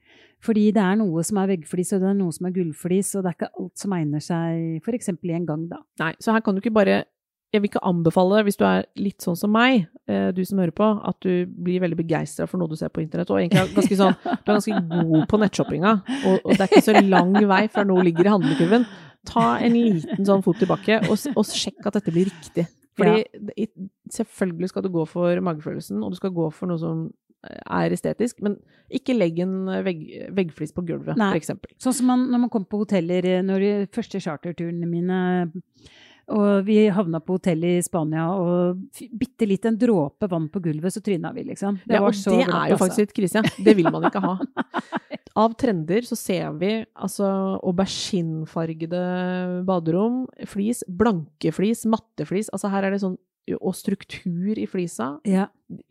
Fordi 0.43 0.69
det 0.75 0.83
er 0.83 0.99
noe 0.99 1.23
som 1.27 1.39
er 1.43 1.53
veggflis, 1.53 1.93
og 1.95 2.03
det 2.03 2.11
er 2.11 2.19
noe 2.19 2.35
som 2.35 2.47
er 2.49 2.55
gullflis, 2.55 3.15
og 3.19 3.23
det 3.25 3.31
er 3.31 3.39
ikke 3.39 3.53
alt 3.63 3.85
som 3.85 3.95
egner 3.97 4.23
seg 4.25 4.91
eksempel 4.99 5.31
i 5.31 5.39
en 5.39 5.47
gang, 5.47 5.69
da. 5.71 5.81
Nei, 6.03 6.13
så 6.23 6.35
her 6.35 6.43
kan 6.43 6.55
du 6.57 6.63
ikke 6.63 6.75
bare 6.75 7.05
Jeg 7.49 7.63
vil 7.63 7.71
ikke 7.71 7.85
anbefale, 7.89 8.43
hvis 8.45 8.59
du 8.61 8.65
er 8.69 8.83
litt 9.01 9.25
sånn 9.25 9.37
som 9.39 9.53
meg, 9.55 9.87
eh, 10.11 10.29
du 10.37 10.43
som 10.45 10.59
hører 10.61 10.75
på, 10.77 10.89
at 11.09 11.17
du 11.25 11.49
blir 11.49 11.81
veldig 11.81 11.97
begeistra 11.97 12.45
for 12.49 12.61
noe 12.61 12.69
du 12.69 12.77
ser 12.77 12.93
på 12.93 13.01
internett, 13.01 13.31
og 13.33 13.41
egentlig 13.41 13.63
er 13.63 13.71
ganske 13.77 13.97
sånn 13.97 14.17
Du 14.45 14.51
er 14.51 14.59
ganske 14.59 14.81
god 14.91 15.23
på 15.31 15.41
nettshoppinga, 15.41 15.93
og, 16.19 16.35
og 16.43 16.51
det 16.53 16.59
er 16.61 16.69
ikke 16.69 16.89
så 16.91 17.05
lang 17.07 17.33
vei 17.49 17.63
før 17.73 17.87
noe 17.89 18.05
ligger 18.05 18.29
i 18.29 18.35
handlekurven. 18.35 18.85
Ta 19.29 19.47
en 19.65 19.79
liten 19.79 20.29
sånn 20.29 20.45
fot 20.45 20.61
tilbake, 20.61 21.01
og, 21.09 21.25
og 21.33 21.49
sjekk 21.49 21.89
at 21.89 21.97
dette 21.97 22.13
blir 22.13 22.29
riktig. 22.29 22.67
Fordi 22.99 23.23
ja. 23.25 23.69
selvfølgelig 24.13 24.69
skal 24.73 24.85
du 24.85 24.91
gå 24.93 25.07
for 25.09 25.41
magefølelsen, 25.49 26.03
og 26.03 26.13
du 26.13 26.19
skal 26.19 26.35
gå 26.37 26.49
for 26.53 26.69
noe 26.69 26.81
som 26.83 27.07
eh, 27.47 27.63
er 27.65 27.95
estetisk, 27.97 28.43
men 28.45 28.59
ikke 28.93 29.17
legg 29.17 29.41
en 29.45 29.71
vegg, 29.87 30.05
veggflis 30.37 30.75
på 30.77 30.85
gulvet, 30.89 31.17
f.eks. 31.17 31.55
Sånn 31.81 31.97
som 32.03 32.13
man, 32.13 32.27
når 32.29 32.45
man 32.45 32.53
kommer 32.53 32.69
på 32.69 32.83
hoteller, 32.83 33.25
eh, 33.39 33.45
når 33.47 33.65
de 33.65 33.73
første 33.95 34.21
charterturene 34.21 34.91
mine 34.91 35.23
og 36.29 36.65
vi 36.67 36.77
havna 36.93 37.21
på 37.25 37.39
hotell 37.39 37.63
i 37.65 37.75
Spania, 37.85 38.27
og 38.37 38.83
bitte 39.17 39.49
litt 39.49 39.65
en 39.69 39.79
dråpe 39.81 40.29
vann 40.31 40.49
på 40.53 40.61
gulvet, 40.65 40.93
så 40.93 41.03
tryna 41.05 41.33
vi, 41.37 41.47
liksom. 41.49 41.81
Ja, 41.89 42.03
og 42.05 42.17
så 42.17 42.35
det 42.35 42.45
er 42.45 42.51
jo 42.51 42.77
altså. 42.77 42.81
faktisk 42.85 43.05
litt 43.05 43.17
krise. 43.17 43.45
Det 43.65 43.77
vil 43.79 43.89
man 43.93 44.09
ikke 44.11 44.23
ha. 44.25 44.37
Av 45.39 45.55
trender 45.55 46.03
så 46.03 46.17
ser 46.19 46.51
vi 46.59 46.73
altså 46.99 47.29
auberginefargede 47.63 49.03
baderom, 49.69 50.25
flis, 50.51 50.83
blanke 50.89 51.53
flis, 51.55 51.85
matte 51.89 52.27
flis. 52.27 52.51
Altså 52.51 52.73
her 52.73 52.89
er 52.89 52.97
det 52.97 53.03
sånn 53.05 53.17
og 53.57 53.75
struktur 53.75 54.59
i 54.59 54.67
flisa 54.69 55.19
Ja. 55.25 55.47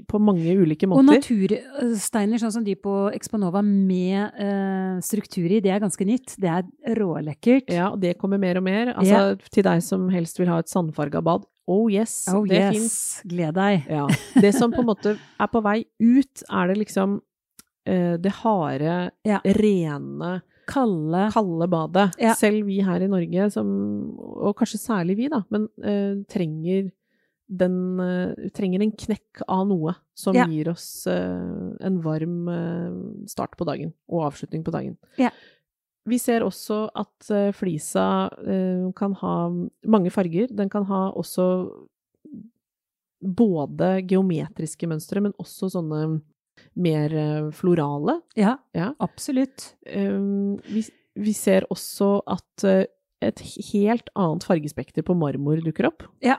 på 0.08 0.20
mange 0.22 0.54
ulike 0.58 0.88
måter. 0.88 1.00
Og 1.00 1.06
natursteiner, 1.06 2.38
sånn 2.42 2.52
som 2.54 2.64
de 2.66 2.76
på 2.76 2.94
Exponova 3.16 3.62
med 3.66 4.32
uh, 4.40 5.00
struktur 5.06 5.46
i, 5.50 5.60
det 5.64 5.72
er 5.74 5.80
ganske 5.84 6.06
nytt. 6.08 6.36
Det 6.42 6.50
er 6.50 6.96
rålekkert. 6.98 7.70
Ja, 7.74 7.90
og 7.94 8.00
det 8.04 8.16
kommer 8.22 8.40
mer 8.42 8.58
og 8.58 8.66
mer. 8.68 8.94
Altså 8.96 9.38
til 9.54 9.64
deg 9.68 9.84
som 9.86 10.10
helst 10.14 10.40
vil 10.40 10.50
ha 10.52 10.60
et 10.64 10.70
sandfarga 10.72 11.22
bad. 11.26 11.46
Oh 11.68 11.90
yes, 11.92 12.28
Oh 12.32 12.46
det 12.48 12.62
yes, 12.62 12.74
fins. 12.78 13.00
gled 13.28 13.54
deg. 13.58 13.88
Ja. 13.92 14.06
Det 14.40 14.54
som 14.56 14.72
på 14.72 14.80
en 14.86 14.88
måte 14.94 15.18
er 15.18 15.50
på 15.52 15.62
vei 15.66 15.82
ut, 16.00 16.44
er 16.50 16.68
det 16.72 16.78
liksom 16.86 17.18
uh, 17.20 18.16
det 18.18 18.32
harde, 18.44 19.00
Ja. 19.28 19.42
rene 19.44 20.38
Kalde. 20.68 21.30
kalde 21.32 21.68
badet. 21.72 22.10
Ja. 22.20 22.34
Selv 22.36 22.66
vi 22.68 22.82
her 22.84 23.00
i 23.00 23.08
Norge, 23.08 23.46
som, 23.54 23.68
og 24.20 24.56
kanskje 24.60 24.80
særlig 24.82 25.16
vi, 25.16 25.28
da, 25.32 25.42
men 25.50 25.68
uh, 25.80 26.24
trenger 26.28 26.90
den 27.50 28.00
uh, 28.00 28.34
trenger 28.54 28.82
en 28.84 28.92
knekk 28.92 29.42
av 29.48 29.68
noe 29.70 29.94
som 30.18 30.36
Ja. 30.36 30.46
gir 30.52 30.68
oss 30.74 31.08
uh, 31.08 31.76
en 31.80 32.02
varm 32.04 32.48
uh, 32.52 33.26
start 33.28 33.56
på 33.58 33.66
dagen, 33.66 33.94
og 34.10 34.26
avslutning 34.32 34.64
på 34.68 34.72
dagen. 34.76 34.98
Ja. 35.18 35.30
Vi 36.08 36.18
ser 36.24 36.42
også 36.48 36.86
at 36.96 37.28
flisa 37.54 38.30
kan 38.96 39.14
ha 39.20 39.32
mange 39.84 40.08
farger. 40.10 40.48
Den 40.56 40.70
kan 40.72 40.86
ha 40.88 41.10
også 41.12 41.68
både 43.20 43.90
geometriske 44.08 44.88
mønstre, 44.88 45.20
men 45.26 45.34
også 45.42 45.68
sånne 45.74 46.22
mer 46.80 47.12
florale. 47.52 48.22
Ja, 48.40 48.56
Ja. 48.74 48.94
absolutt. 49.04 49.74
Vi, 49.84 50.86
vi 51.20 51.34
ser 51.36 51.68
også 51.70 52.22
at 52.26 52.64
et 53.22 53.40
helt 53.74 54.08
annet 54.16 54.44
fargespekter 54.48 55.04
på 55.04 55.14
marmor 55.18 55.60
dukker 55.60 55.88
opp. 55.92 56.04
Ja. 56.24 56.38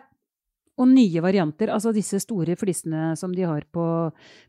Og 0.78 0.86
nye 0.88 1.20
varianter. 1.24 1.68
Altså 1.74 1.90
disse 1.92 2.20
store 2.22 2.54
flisene 2.56 3.16
som 3.18 3.32
de 3.34 3.42
har 3.42 3.64
på 3.74 3.84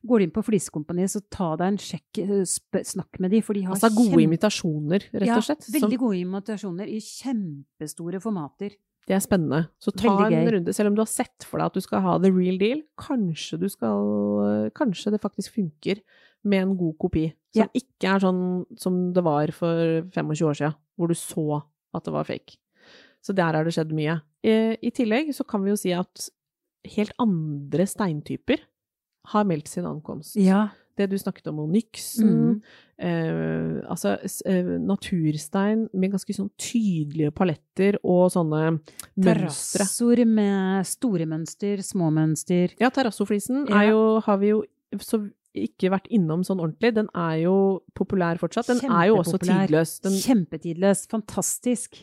Går 0.05 0.19
du 0.19 0.23
inn 0.27 0.31
på 0.35 0.43
Flisekompaniet, 0.45 1.09
så 1.09 1.21
ta 1.29 1.55
deg 1.57 1.67
en 1.73 1.77
sjekk, 1.77 2.19
eh, 2.21 2.83
snakk 2.85 3.19
med 3.19 3.31
de, 3.31 3.41
for 3.41 3.53
de 3.57 3.63
har 3.65 3.73
Altså 3.73 3.89
gode 3.89 4.11
kjempe- 4.13 4.27
imitasjoner, 4.27 5.07
rett 5.13 5.37
og 5.37 5.43
slett. 5.43 5.65
Ja, 5.65 5.79
som- 5.79 5.89
veldig 5.89 5.99
gode 5.99 6.19
imitasjoner 6.21 6.87
i 6.87 6.99
kjempestore 6.99 8.21
formater. 8.21 8.75
det 9.09 9.15
er 9.15 9.21
spennende. 9.25 9.69
Så 9.81 9.89
ta 9.95 10.27
en 10.27 10.47
runde. 10.53 10.71
Selv 10.75 10.87
om 10.91 10.95
du 10.95 11.01
har 11.01 11.07
sett 11.09 11.43
for 11.43 11.57
deg 11.57 11.65
at 11.65 11.73
du 11.73 11.81
skal 11.81 12.01
ha 12.01 12.17
the 12.19 12.29
real 12.31 12.59
deal, 12.59 12.81
kanskje 12.99 13.57
du 13.59 13.67
skal 13.67 14.69
Kanskje 14.75 15.09
det 15.11 15.21
faktisk 15.21 15.55
funker 15.57 15.99
med 16.45 16.61
en 16.61 16.77
god 16.77 16.95
kopi. 16.99 17.33
Som 17.55 17.63
Ja. 17.63 17.67
ikke 17.73 18.15
er 18.15 18.19
sånn 18.19 18.65
som 18.77 19.11
det 19.11 19.23
var 19.23 19.47
for 19.51 20.03
25 20.13 20.45
år 20.45 20.55
siden, 20.55 20.75
hvor 20.97 21.07
du 21.07 21.15
så 21.15 21.63
at 21.95 22.03
det 22.03 22.13
var 22.13 22.23
fake. 22.23 22.57
Så 23.25 23.35
der 23.35 23.53
har 23.57 23.63
det 23.67 23.73
skjedd 23.75 23.91
mye. 23.95 24.21
I, 24.47 24.77
I 24.81 24.91
tillegg 24.95 25.33
så 25.35 25.43
kan 25.47 25.63
vi 25.65 25.73
jo 25.73 25.79
si 25.79 25.91
at 25.91 26.29
helt 26.95 27.11
andre 27.19 27.85
steintyper 27.89 28.61
har 29.33 29.43
meldt 29.45 29.67
sin 29.67 29.85
ankomst. 29.85 30.37
Ja. 30.39 30.69
Det 30.99 31.09
du 31.11 31.17
snakket 31.19 31.47
om, 31.47 31.59
onyxen, 31.63 32.29
Mm. 32.29 32.61
eh, 32.99 33.89
altså 33.89 34.17
eh, 34.45 34.71
naturstein 34.83 35.87
med 35.93 36.11
ganske 36.11 36.33
sånn 36.35 36.49
tydelige 36.59 37.31
paletter 37.35 37.97
og 38.03 38.31
sånne 38.33 38.79
mønstre. 39.15 39.79
Terrassoer 39.79 40.25
med 40.27 40.85
store 40.89 41.27
mønster, 41.29 41.79
små 41.85 42.09
mønster. 42.11 42.73
Ja, 42.81 42.89
terrassoflisen 42.89 43.65
Ja. 43.69 43.81
er 43.83 43.89
jo, 43.91 44.19
har 44.25 44.37
vi 44.41 44.47
jo 44.53 44.63
så 44.99 45.21
ikke 45.55 45.89
vært 45.91 46.07
innom 46.11 46.43
sånn 46.45 46.59
ordentlig. 46.59 46.93
Den 46.95 47.07
er 47.15 47.43
jo 47.43 47.81
populær 47.95 48.37
fortsatt. 48.37 48.67
Den 48.67 48.91
er 48.91 49.07
jo 49.07 49.17
også 49.17 49.39
tidløs. 49.39 49.99
Den, 50.01 50.13
Kjempetidløs. 50.19 51.07
Fantastisk. 51.09 51.95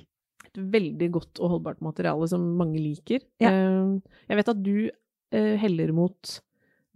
Et 0.57 0.73
veldig 0.73 1.11
godt 1.13 1.41
og 1.41 1.51
holdbart 1.57 1.81
materiale 1.85 2.29
som 2.29 2.57
mange 2.57 2.79
liker. 2.81 3.21
Ja. 3.41 3.51
Eh, 3.51 4.01
jeg 4.31 4.37
vet 4.41 4.49
at 4.49 4.63
du 4.63 4.91
eh, 5.33 5.57
heller 5.61 5.93
mot 5.93 6.41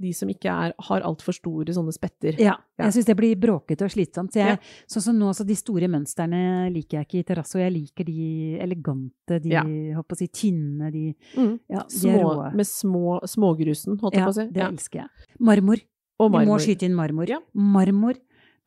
de 0.00 0.14
som 0.16 0.30
ikke 0.32 0.48
er, 0.48 0.72
har 0.80 1.02
altfor 1.04 1.34
store 1.36 1.74
sånne 1.76 1.92
spetter. 1.92 2.32
Ja. 2.40 2.54
Ja. 2.78 2.86
Jeg 2.86 2.94
syns 2.94 3.08
det 3.10 3.16
blir 3.18 3.34
bråkete 3.36 3.84
og 3.84 3.90
slitsomt. 3.92 4.32
Så 4.32 4.40
jeg, 4.40 4.54
Ja. 4.56 4.84
Sånn 4.88 5.02
som 5.02 5.18
nå, 5.20 5.28
så 5.36 5.44
de 5.44 5.54
store 5.54 5.90
mønstrene 5.92 6.70
liker 6.72 6.98
jeg 7.02 7.06
ikke 7.06 7.18
i 7.20 7.26
terrasso. 7.28 7.58
Jeg 7.60 7.74
liker 7.74 8.04
de 8.08 8.56
elegante, 8.64 9.42
de 9.44 9.50
Ja. 9.52 9.62
håper 9.98 10.16
å 10.16 10.16
si 10.16 10.28
tynne, 10.28 10.90
de 10.90 11.14
Mm. 11.36 11.60
Ja, 11.68 11.82
de 11.84 11.98
Små, 11.98 12.22
råe. 12.32 12.54
med 12.54 12.64
små, 12.66 13.20
smågrusen, 13.28 14.00
holdt 14.00 14.14
jeg 14.14 14.24
på 14.24 14.28
å 14.30 14.34
si. 14.34 14.40
Ja, 14.40 14.50
det 14.50 14.62
elsker 14.72 14.98
jeg. 15.02 15.08
Marmor. 15.38 15.76
Og 16.18 16.32
Vi 16.32 16.44
må 16.46 16.56
skyte 16.60 16.82
inn 16.84 16.94
marmor. 16.94 17.28
Ja. 17.28 17.38
Marmor. 17.54 18.14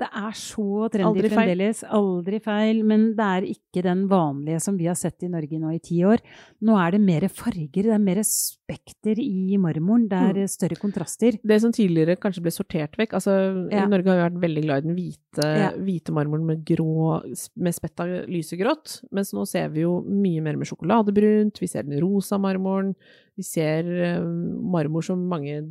Det 0.01 0.07
er 0.09 0.31
så 0.35 0.89
trendy 0.91 1.05
Aldri 1.21 1.29
fremdeles. 1.29 1.83
Aldri 1.93 2.39
feil. 2.43 2.79
Men 2.83 3.03
det 3.15 3.25
er 3.37 3.45
ikke 3.53 3.83
den 3.85 4.07
vanlige 4.09 4.59
som 4.65 4.75
vi 4.79 4.87
har 4.89 4.95
sett 4.99 5.21
i 5.23 5.29
Norge 5.31 5.59
nå 5.61 5.69
i 5.75 5.79
ti 5.79 5.99
år. 6.03 6.17
Nå 6.65 6.75
er 6.81 6.95
det 6.95 7.01
mer 7.05 7.27
farger, 7.29 7.85
det 7.85 7.93
er 7.93 8.01
mer 8.01 8.21
spekter 8.25 9.19
i 9.21 9.55
marmoren. 9.61 10.07
Det 10.09 10.17
er 10.17 10.33
Mm. 10.41 10.49
større 10.49 10.75
kontraster. 10.81 11.37
Det 11.45 11.61
som 11.61 11.71
tidligere 11.71 12.17
kanskje 12.19 12.41
ble 12.41 12.51
sortert 12.51 12.97
vekk 12.97 13.13
altså 13.13 13.69
Ja. 13.71 13.83
I 13.85 13.87
Norge 13.87 14.07
har 14.09 14.17
vi 14.17 14.35
vært 14.35 14.41
veldig 14.41 14.63
glad 14.63 14.77
i 14.83 14.87
den 14.87 14.95
hvite, 14.95 15.45
Ja. 15.59 15.69
hvite 15.77 16.11
marmoren 16.11 16.45
med, 16.45 16.65
grå, 16.65 17.21
med 17.55 17.73
spett 17.75 17.99
av 17.99 18.07
lysegrått, 18.27 19.03
mens 19.11 19.31
nå 19.31 19.45
ser 19.47 19.69
vi 19.69 19.81
jo 19.81 20.01
mye 20.01 20.41
mer 20.41 20.55
med 20.57 20.67
sjokoladebrunt, 20.67 21.59
vi 21.59 21.67
ser 21.67 21.83
den 21.83 21.99
rosa 22.01 22.37
marmoren, 22.39 22.95
vi 23.37 23.43
ser 23.43 23.83
eh, 23.85 24.19
marmor 24.21 25.03
som 25.03 25.27
mange 25.29 25.61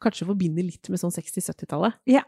kanskje 0.00 0.26
forbinder 0.26 0.62
litt 0.64 0.88
med 0.88 0.98
sånn 0.98 1.12
60-70-tallet. 1.12 1.94
Ja. 2.06 2.22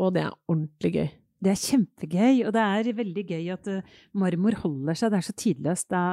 Og 0.00 0.14
det 0.16 0.24
er 0.24 0.38
ordentlig 0.50 0.94
gøy. 0.94 1.10
Det 1.44 1.52
er 1.52 1.60
kjempegøy, 1.60 2.38
og 2.46 2.54
det 2.56 2.62
er 2.62 2.96
veldig 2.96 3.24
gøy 3.28 3.50
at 3.52 3.68
eh, 3.68 3.98
marmor 4.16 4.56
holder 4.62 4.96
seg. 4.96 5.12
Det 5.12 5.18
er 5.18 5.26
så 5.26 5.36
tidløst. 5.36 5.90
Det 5.92 6.04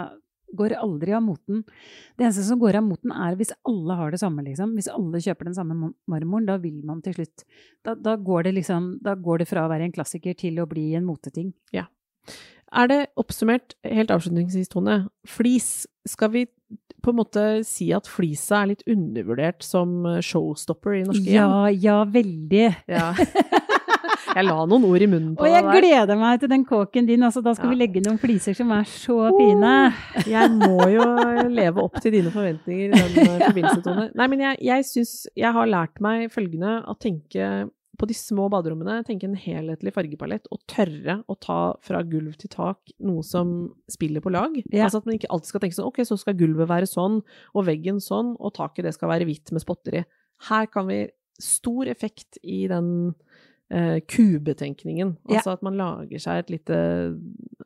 går 0.57 0.75
aldri 0.75 1.13
av 1.15 1.23
moten. 1.23 1.63
Det 2.17 2.25
eneste 2.25 2.43
som 2.47 2.59
går 2.59 2.79
av 2.81 2.85
moten, 2.85 3.13
er 3.15 3.37
hvis 3.39 3.53
alle 3.67 3.97
har 3.99 4.11
det 4.11 4.19
samme, 4.21 4.43
liksom. 4.45 4.75
Hvis 4.75 4.91
alle 4.91 5.21
kjøper 5.23 5.47
den 5.47 5.57
samme 5.57 5.93
marmoren, 6.11 6.49
da 6.49 6.57
vil 6.61 6.81
man 6.87 6.99
til 7.05 7.15
slutt 7.15 7.45
da, 7.85 7.95
da, 7.95 8.17
går 8.19 8.49
det 8.49 8.57
liksom 8.59 8.91
Da 9.03 9.15
går 9.15 9.41
det 9.41 9.49
fra 9.49 9.65
å 9.65 9.71
være 9.71 9.87
en 9.87 9.95
klassiker 9.95 10.35
til 10.37 10.59
å 10.61 10.67
bli 10.69 10.91
en 10.99 11.07
moteting. 11.07 11.53
Er 12.71 12.87
det 12.87 12.99
oppsummert, 13.19 13.75
helt 13.83 14.11
avslutningsvis, 14.13 14.69
Tone, 14.71 15.01
flis, 15.27 15.87
skal 16.07 16.31
vi 16.31 16.45
på 17.01 17.11
en 17.11 17.17
måte 17.17 17.43
si 17.67 17.89
at 17.95 18.07
flisa 18.07 18.61
er 18.61 18.69
litt 18.71 18.85
undervurdert 18.87 19.65
som 19.65 20.05
showstopper 20.23 21.01
i 21.01 21.03
norske 21.03 21.25
hjem? 21.25 21.35
Ja, 21.35 21.67
ja, 21.73 21.97
veldig. 22.07 22.69
Ja. 22.87 23.11
Jeg 24.35 24.45
la 24.47 24.57
noen 24.69 24.85
ord 24.87 25.03
i 25.03 25.07
munnen 25.11 25.33
på 25.35 25.43
Og 25.43 25.49
jeg 25.51 25.63
deg 25.63 25.71
der. 25.71 25.81
gleder 25.81 26.19
meg 26.21 26.39
til 26.39 26.49
den 26.53 26.63
kåken 26.65 27.07
din. 27.09 27.23
Altså, 27.27 27.41
da 27.43 27.53
skal 27.57 27.67
Ja. 27.69 27.75
vi 27.75 27.79
legge 27.81 28.03
noen 28.05 28.19
fliser 28.21 28.55
som 28.55 28.71
er 28.71 28.83
så 28.87 29.17
fine. 29.37 29.73
Jeg 30.25 30.49
må 30.55 30.77
jo 30.93 31.03
leve 31.49 31.83
opp 31.83 31.99
til 32.01 32.11
dine 32.15 32.31
forventninger 32.31 32.87
i 32.87 32.95
den 32.95 33.27
eh, 33.27 33.45
forbindelse, 33.49 33.83
Tone. 33.83 34.09
Nei, 34.15 34.27
men 34.27 34.39
jeg, 34.39 34.57
jeg 34.61 34.87
syns 34.87 35.27
Jeg 35.35 35.51
har 35.53 35.67
lært 35.67 35.99
meg 36.01 36.29
følgende, 36.31 36.79
å 36.87 36.95
tenke 36.97 37.69
på 38.01 38.07
de 38.09 38.15
små 38.17 38.47
baderommene 38.49 39.03
tenke 39.05 39.27
en 39.27 39.35
helhetlig 39.37 39.91
fargepalett 39.93 40.47
og 40.49 40.57
tørre 40.65 41.19
å 41.29 41.35
ta 41.37 41.57
fra 41.85 41.99
gulv 42.01 42.33
til 42.41 42.49
tak 42.49 42.79
noe 43.05 43.21
som 43.21 43.51
spiller 43.91 44.23
på 44.23 44.31
lag. 44.33 44.55
Ja. 44.73 44.87
Altså 44.87 44.97
at 45.03 45.05
man 45.05 45.19
ikke 45.19 45.29
alltid 45.29 45.51
skal 45.51 45.61
tenke 45.61 45.77
sånn 45.77 45.85
ok, 45.91 45.99
så 46.09 46.17
skal 46.17 46.33
gulvet 46.39 46.67
være 46.71 46.87
sånn, 46.89 47.19
og 47.53 47.65
veggen 47.67 47.99
sånn, 48.01 48.31
og 48.39 48.55
taket 48.57 48.87
det 48.87 48.95
skal 48.95 49.11
være 49.11 49.27
hvitt 49.29 49.51
med 49.53 49.61
spotter 49.61 49.99
i. 49.99 50.05
Her 50.49 50.65
kan 50.73 50.87
vi 50.89 51.03
stor 51.41 51.85
effekt 51.93 52.39
i 52.41 52.63
den 52.71 53.13
eh, 53.71 53.99
kubetenkningen. 54.11 55.15
Ja. 55.29 55.39
Altså 55.39 55.53
at 55.55 55.63
man 55.65 55.77
lager 55.79 56.19
seg 56.21 56.43
et 56.43 56.51
lite, 56.57 56.77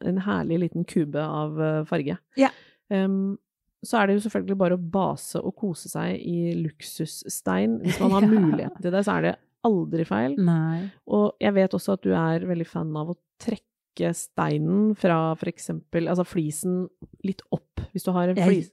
en 0.05 0.21
herlig 0.25 0.59
liten 0.67 0.85
kube 0.87 1.19
av 1.21 1.59
eh, 1.61 1.81
farge. 1.89 2.17
Ja. 2.39 2.51
Um, 2.93 3.37
så 3.85 3.99
er 4.01 4.07
det 4.09 4.15
jo 4.17 4.23
selvfølgelig 4.25 4.57
bare 4.57 4.77
å 4.77 4.81
base 4.81 5.41
og 5.41 5.55
kose 5.61 5.89
seg 5.91 6.15
i 6.21 6.53
luksusstein. 6.57 7.79
Hvis 7.83 7.99
man 8.01 8.11
har 8.17 8.25
Ja. 8.25 8.31
muligheten 8.31 8.81
til 8.81 8.91
det, 8.95 9.03
så 9.05 9.17
er 9.19 9.21
det 9.29 9.35
aldri 9.65 10.05
feil. 10.05 10.35
Nei. 10.41 10.89
Og 11.09 11.35
jeg 11.41 11.53
vet 11.57 11.73
også 11.77 11.93
at 11.97 12.01
du 12.05 12.11
er 12.13 12.45
veldig 12.45 12.67
fan 12.69 12.91
av 12.97 13.13
å 13.13 13.17
trekke 13.41 14.11
steinen 14.13 14.95
fra 14.99 15.19
for 15.39 15.47
eksempel, 15.49 16.09
altså 16.11 16.25
flisen 16.27 16.87
litt 17.23 17.41
opp. 17.55 17.79
Hvis 17.93 18.03
du 18.05 18.11
har 18.11 18.27
en 18.33 18.35
flis, 18.41 18.67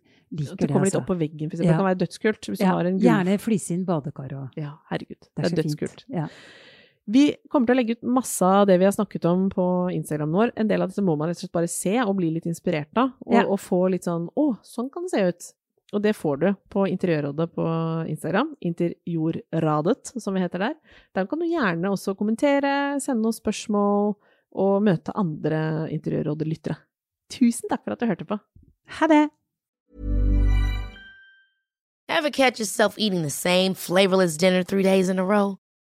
at 0.51 0.59
det 0.59 0.69
kommer 0.73 0.89
litt 0.89 0.97
altså. 0.97 1.03
opp 1.05 1.11
på 1.13 1.19
veggen, 1.21 1.47
for 1.49 1.55
eksempel. 1.57 1.69
Ja. 1.69 1.77
Det 1.77 1.79
kan 1.79 1.89
være 1.91 2.01
dødskult. 2.03 2.49
Hvis 2.51 2.59
du 2.59 2.65
Ja, 2.65 2.73
har 2.75 2.89
en 2.89 2.97
gulv... 2.99 3.07
gjerne 3.07 3.37
flise 3.41 3.73
inn 3.77 3.85
badekar 3.89 4.33
òg. 4.41 4.59
Ja, 4.59 4.73
herregud. 4.91 5.21
Det 5.29 5.31
Det 5.37 5.53
er, 5.53 5.57
dødskult. 5.63 6.05
fint. 6.09 6.17
Ja. 6.17 6.27
Vi 7.11 7.35
kommer 7.51 7.67
til 7.67 7.75
å 7.75 7.79
legge 7.81 7.97
ut 7.99 8.05
masse 8.07 8.47
av 8.47 8.67
det 8.69 8.77
vi 8.79 8.85
har 8.87 8.93
snakket 8.95 9.25
om 9.27 9.49
på 9.51 9.65
Instagram 9.93 10.33
vår. 10.37 10.53
En 10.57 10.69
del 10.71 10.83
av 10.85 10.89
dette 10.93 11.03
må 11.03 11.17
man 11.19 11.29
rett 11.29 11.41
og 11.41 11.43
slett 11.49 11.53
bare 11.57 11.69
se 11.71 11.97
og 12.05 12.15
bli 12.21 12.31
litt 12.31 12.47
inspirert 12.47 12.95
av. 12.97 13.11
Og, 13.27 13.35
Ja. 13.35 13.43
og 13.47 13.59
få 13.59 13.91
litt 13.91 14.05
sånn 14.05 14.29
Å, 14.37 14.59
sånn 14.63 14.91
kan 14.93 15.03
det 15.05 15.11
se 15.11 15.23
ut. 15.29 15.53
Og 15.95 16.01
det 16.03 16.15
får 16.17 16.37
du 16.41 16.55
på 16.71 16.87
Interiørrådet 16.89 17.53
på 17.53 17.65
Instagram. 18.09 18.55
Interjordradet, 18.63 20.13
som 20.23 20.33
vi 20.35 20.41
heter 20.41 20.59
der. 20.59 20.75
Der 21.15 21.27
kan 21.27 21.39
du 21.39 21.45
gjerne 21.45 21.91
også 21.91 22.15
kommentere, 22.17 23.01
sende 23.03 23.21
noen 23.27 23.35
spørsmål 23.37 24.15
og 24.55 24.83
møte 24.83 25.13
andre 25.15 25.89
Interiørrådet-lyttere. 25.91 26.77
Tusen 27.29 27.69
takk 27.69 27.83
for 27.85 27.93
at 27.93 27.99
du 28.01 28.07
hørte 28.07 28.25
på. 28.29 28.39
Ha 29.01 29.07
det! 29.09 29.29
Ever 32.09 32.31
catch 32.31 32.59
yourself 32.61 32.99
eating 32.99 33.23
the 33.23 33.31
same 33.31 33.75
flavorless 33.75 34.37
dinner 34.37 34.63
three 34.63 34.83
days 34.83 35.09
in 35.09 35.19
a 35.19 35.25
row? 35.25 35.59